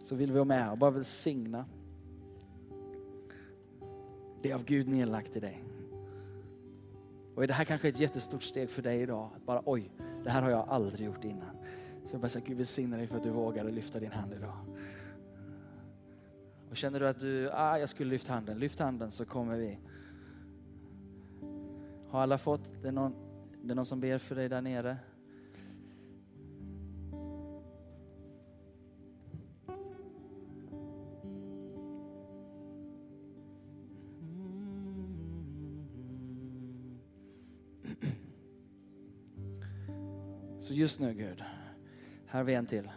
Så 0.02 0.14
vill 0.14 0.28
vi 0.30 0.34
vara 0.34 0.44
med 0.44 0.70
och 0.70 0.78
bara 0.78 0.90
välsigna 0.90 1.64
det 4.42 4.52
av 4.52 4.64
Gud 4.64 4.88
nedlagt 4.88 5.36
i 5.36 5.40
dig. 5.40 5.64
Och 7.34 7.46
det 7.46 7.52
här 7.52 7.64
kanske 7.64 7.88
är 7.88 7.92
ett 7.92 8.00
jättestort 8.00 8.42
steg 8.42 8.70
för 8.70 8.82
dig 8.82 9.00
idag. 9.00 9.30
Att 9.36 9.46
bara 9.46 9.62
oj, 9.64 9.90
det 10.24 10.30
här 10.30 10.42
har 10.42 10.50
jag 10.50 10.68
aldrig 10.68 11.06
gjort 11.06 11.24
innan. 11.24 11.56
Så 12.06 12.14
jag 12.14 12.20
bara 12.20 12.28
säger 12.28 12.46
Gud 12.46 12.56
välsigne 12.56 12.96
dig 12.96 13.06
för 13.06 13.16
att 13.16 13.22
du 13.22 13.30
vågade 13.30 13.70
lyfta 13.70 14.00
din 14.00 14.12
hand 14.12 14.32
idag. 14.32 14.56
Och 16.70 16.76
känner 16.76 17.00
du 17.00 17.08
att 17.08 17.20
du, 17.20 17.50
ah, 17.52 17.78
jag 17.78 17.88
skulle 17.88 18.10
lyfta 18.10 18.32
handen, 18.32 18.58
lyft 18.58 18.78
handen 18.78 19.10
så 19.10 19.24
kommer 19.24 19.56
vi. 19.56 19.78
Har 22.10 22.20
alla 22.20 22.38
fått? 22.38 22.82
Det 22.82 22.88
är 22.88 22.92
någon, 22.92 23.14
det 23.62 23.72
är 23.72 23.74
någon 23.74 23.86
som 23.86 24.00
ber 24.00 24.18
för 24.18 24.34
dig 24.34 24.48
där 24.48 24.62
nere? 24.62 24.96
Så 40.60 40.74
just 40.74 41.00
nu 41.00 41.14
Gud, 41.14 41.42
här 42.26 42.38
har 42.38 42.44
vi 42.44 42.54
en 42.54 42.66
till. 42.66 42.90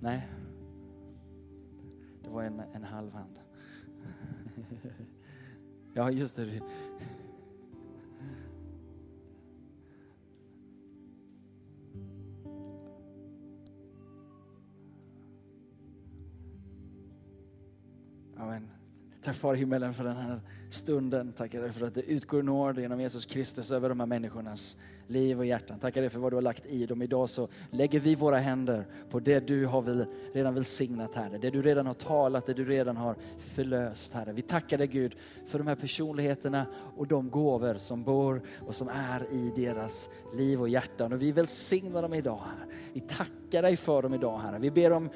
Nej, 0.00 0.28
det 2.22 2.28
var 2.30 2.42
en, 2.42 2.60
en 2.60 2.84
halv 2.84 3.12
hand. 3.12 3.38
Ja, 5.94 6.10
just 6.10 6.36
det. 6.36 6.60
Far 19.42 19.54
i 19.54 19.58
himmelen 19.58 19.94
för 19.94 20.04
den 20.04 20.16
här 20.16 20.40
stunden. 20.72 21.32
Tackar 21.32 21.60
dig 21.60 21.72
för 21.72 21.86
att 21.86 21.94
det 21.94 22.02
utgår 22.02 22.42
nåd 22.42 22.78
genom 22.78 23.00
Jesus 23.00 23.24
Kristus 23.24 23.70
över 23.70 23.88
de 23.88 24.00
här 24.00 24.06
människornas 24.06 24.76
liv 25.06 25.38
och 25.38 25.46
hjärtan. 25.46 25.78
Tackar 25.78 26.00
dig 26.00 26.10
för 26.10 26.18
vad 26.18 26.32
du 26.32 26.36
har 26.36 26.42
lagt 26.42 26.66
i 26.66 26.86
dem. 26.86 27.02
Idag 27.02 27.28
så 27.28 27.48
lägger 27.70 28.00
vi 28.00 28.14
våra 28.14 28.38
händer 28.38 28.86
på 29.10 29.20
det 29.20 29.40
du 29.40 29.66
har 29.66 29.82
väl, 29.82 30.06
redan 30.32 30.54
välsignat 30.54 31.14
Herre. 31.14 31.38
Det 31.38 31.50
du 31.50 31.62
redan 31.62 31.86
har 31.86 31.94
talat, 31.94 32.46
det 32.46 32.54
du 32.54 32.64
redan 32.64 32.96
har 32.96 33.16
förlöst 33.38 34.12
Herre. 34.12 34.32
Vi 34.32 34.42
tackar 34.42 34.78
dig 34.78 34.86
Gud 34.86 35.16
för 35.46 35.58
de 35.58 35.66
här 35.66 35.74
personligheterna 35.74 36.66
och 36.96 37.06
de 37.06 37.30
gåvor 37.30 37.74
som 37.74 38.02
bor 38.02 38.42
och 38.60 38.74
som 38.74 38.88
är 38.88 39.32
i 39.32 39.52
deras 39.56 40.10
liv 40.34 40.60
och 40.60 40.68
hjärtan. 40.68 41.12
Och 41.12 41.22
vi 41.22 41.32
välsignar 41.32 42.02
dem 42.02 42.14
idag 42.14 42.38
Herre. 42.38 42.68
Vi 42.92 43.00
tackar 43.00 43.62
dig 43.62 43.76
för 43.76 44.02
dem 44.02 44.14
idag 44.14 44.38
Herre. 44.38 44.58
Vi 44.58 44.70
ber 44.70 44.90
om 44.92 45.08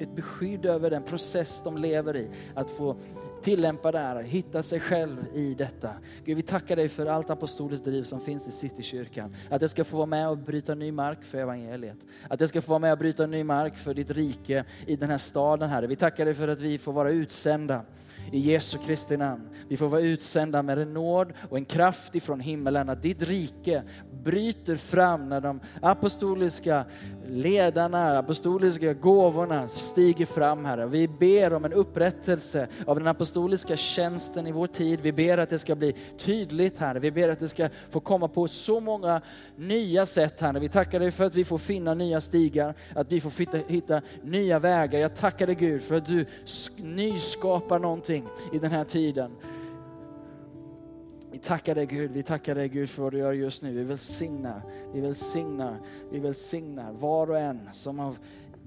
ett 0.00 0.14
beskydd 0.16 0.66
över 0.66 0.90
den 0.90 1.02
process 1.02 1.60
de 1.64 1.76
lever 1.76 2.16
i. 2.16 2.28
Att 2.54 2.70
få 2.70 2.96
tillämpa 3.42 3.92
det 3.92 3.98
här, 3.98 4.22
hitta 4.22 4.62
sig 4.62 4.79
själv 4.80 5.26
i 5.34 5.54
detta. 5.54 5.90
Gud, 6.24 6.36
vi 6.36 6.42
tackar 6.42 6.76
dig 6.76 6.88
för 6.88 7.06
allt 7.06 7.30
apostoliskt 7.30 7.84
driv 7.84 8.02
som 8.02 8.20
finns 8.20 8.48
i 8.48 8.50
Citykyrkan. 8.50 9.36
Att 9.50 9.60
det 9.60 9.68
ska 9.68 9.84
få 9.84 9.96
vara 9.96 10.06
med 10.06 10.28
och 10.28 10.38
bryta 10.38 10.74
ny 10.74 10.92
mark 10.92 11.24
för 11.24 11.38
evangeliet. 11.38 11.98
Att 12.28 12.38
det 12.38 12.48
ska 12.48 12.62
få 12.62 12.70
vara 12.70 12.78
med 12.78 12.92
och 12.92 12.98
bryta 12.98 13.26
ny 13.26 13.44
mark 13.44 13.76
för 13.76 13.94
ditt 13.94 14.10
rike 14.10 14.64
i 14.86 14.96
den 14.96 15.10
här 15.10 15.18
staden, 15.18 15.70
Herre. 15.70 15.86
Vi 15.86 15.96
tackar 15.96 16.24
dig 16.24 16.34
för 16.34 16.48
att 16.48 16.60
vi 16.60 16.78
får 16.78 16.92
vara 16.92 17.10
utsända 17.10 17.84
i 18.32 18.38
Jesu 18.38 18.78
Kristi 18.78 19.16
namn. 19.16 19.48
Vi 19.68 19.76
får 19.76 19.88
vara 19.88 20.00
utsända 20.00 20.62
med 20.62 20.78
en 20.78 20.94
nåd 20.94 21.32
och 21.48 21.56
en 21.56 21.64
kraft 21.64 22.14
ifrån 22.14 22.40
himmelen 22.40 22.88
att 22.88 23.02
ditt 23.02 23.22
rike 23.22 23.82
bryter 24.24 24.76
fram 24.76 25.28
när 25.28 25.40
de 25.40 25.60
apostoliska 25.82 26.84
ledarna, 27.26 28.18
apostoliska 28.18 28.92
gåvorna 28.92 29.68
stiger 29.68 30.26
fram 30.26 30.64
Herre. 30.64 30.86
Vi 30.86 31.08
ber 31.08 31.52
om 31.52 31.64
en 31.64 31.72
upprättelse 31.72 32.68
av 32.86 32.98
den 32.98 33.06
apostoliska 33.06 33.76
tjänsten 33.76 34.46
i 34.46 34.52
vår 34.52 34.66
tid. 34.66 35.00
Vi 35.00 35.12
ber 35.12 35.38
att 35.38 35.50
det 35.50 35.58
ska 35.58 35.74
bli 35.74 35.94
tydligt 36.18 36.78
Herre. 36.78 36.98
Vi 36.98 37.10
ber 37.10 37.28
att 37.28 37.40
det 37.40 37.48
ska 37.48 37.68
få 37.90 38.00
komma 38.00 38.28
på 38.28 38.48
så 38.48 38.80
många 38.80 39.20
nya 39.56 40.06
sätt 40.06 40.40
Herre. 40.40 40.58
Vi 40.58 40.68
tackar 40.68 41.00
dig 41.00 41.10
för 41.10 41.24
att 41.24 41.34
vi 41.34 41.44
får 41.44 41.58
finna 41.58 41.94
nya 41.94 42.20
stigar, 42.20 42.74
att 42.94 43.12
vi 43.12 43.20
får 43.20 43.30
hitta, 43.38 43.58
hitta 43.68 44.00
nya 44.22 44.58
vägar. 44.58 44.98
Jag 45.00 45.16
tackar 45.16 45.46
dig 45.46 45.54
Gud 45.54 45.82
för 45.82 45.94
att 45.94 46.06
du 46.06 46.26
nyskapar 46.76 47.78
någonting 47.78 48.26
i 48.52 48.58
den 48.58 48.70
här 48.70 48.84
tiden. 48.84 49.30
Vi 51.32 51.38
tackar 51.38 51.74
dig 51.74 51.86
Gud, 51.86 52.10
vi 52.10 52.22
tackar 52.22 52.54
dig 52.54 52.68
Gud 52.68 52.90
för 52.90 53.02
vad 53.02 53.12
du 53.12 53.18
gör 53.18 53.32
just 53.32 53.62
nu. 53.62 53.72
Vi 53.72 53.84
välsignar, 53.84 54.62
vi 54.92 55.00
välsignar, 55.00 55.80
vi 56.10 56.18
välsignar 56.18 56.92
var 56.92 57.30
och 57.30 57.38
en 57.38 57.68
som 57.72 58.00
av 58.00 58.18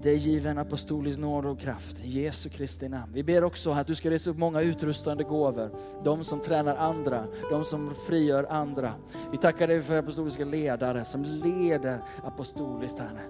dig 0.02 0.16
given 0.16 0.58
apostolisk 0.58 1.18
nåd 1.18 1.46
och 1.46 1.60
kraft. 1.60 2.04
I 2.04 2.22
Jesu 2.22 2.48
Kristi 2.48 2.88
namn. 2.88 3.12
Vi 3.14 3.22
ber 3.22 3.44
också 3.44 3.70
att 3.70 3.86
du 3.86 3.94
ska 3.94 4.10
resa 4.10 4.30
upp 4.30 4.38
många 4.38 4.60
utrustande 4.60 5.24
gåvor. 5.24 5.70
De 6.04 6.24
som 6.24 6.40
tränar 6.40 6.76
andra, 6.76 7.26
de 7.50 7.64
som 7.64 7.94
frigör 7.94 8.46
andra. 8.50 8.92
Vi 9.32 9.38
tackar 9.38 9.68
dig 9.68 9.82
för 9.82 9.98
apostoliska 9.98 10.44
ledare 10.44 11.04
som 11.04 11.22
leder 11.22 11.98
apostoliskt, 12.24 12.98
Herre. 12.98 13.28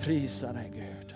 Prisa 0.00 0.52
dig 0.52 0.72
Gud. 0.74 1.14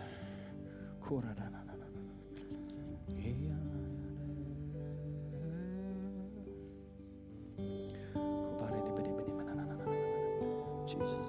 Jesus. 10.89 11.28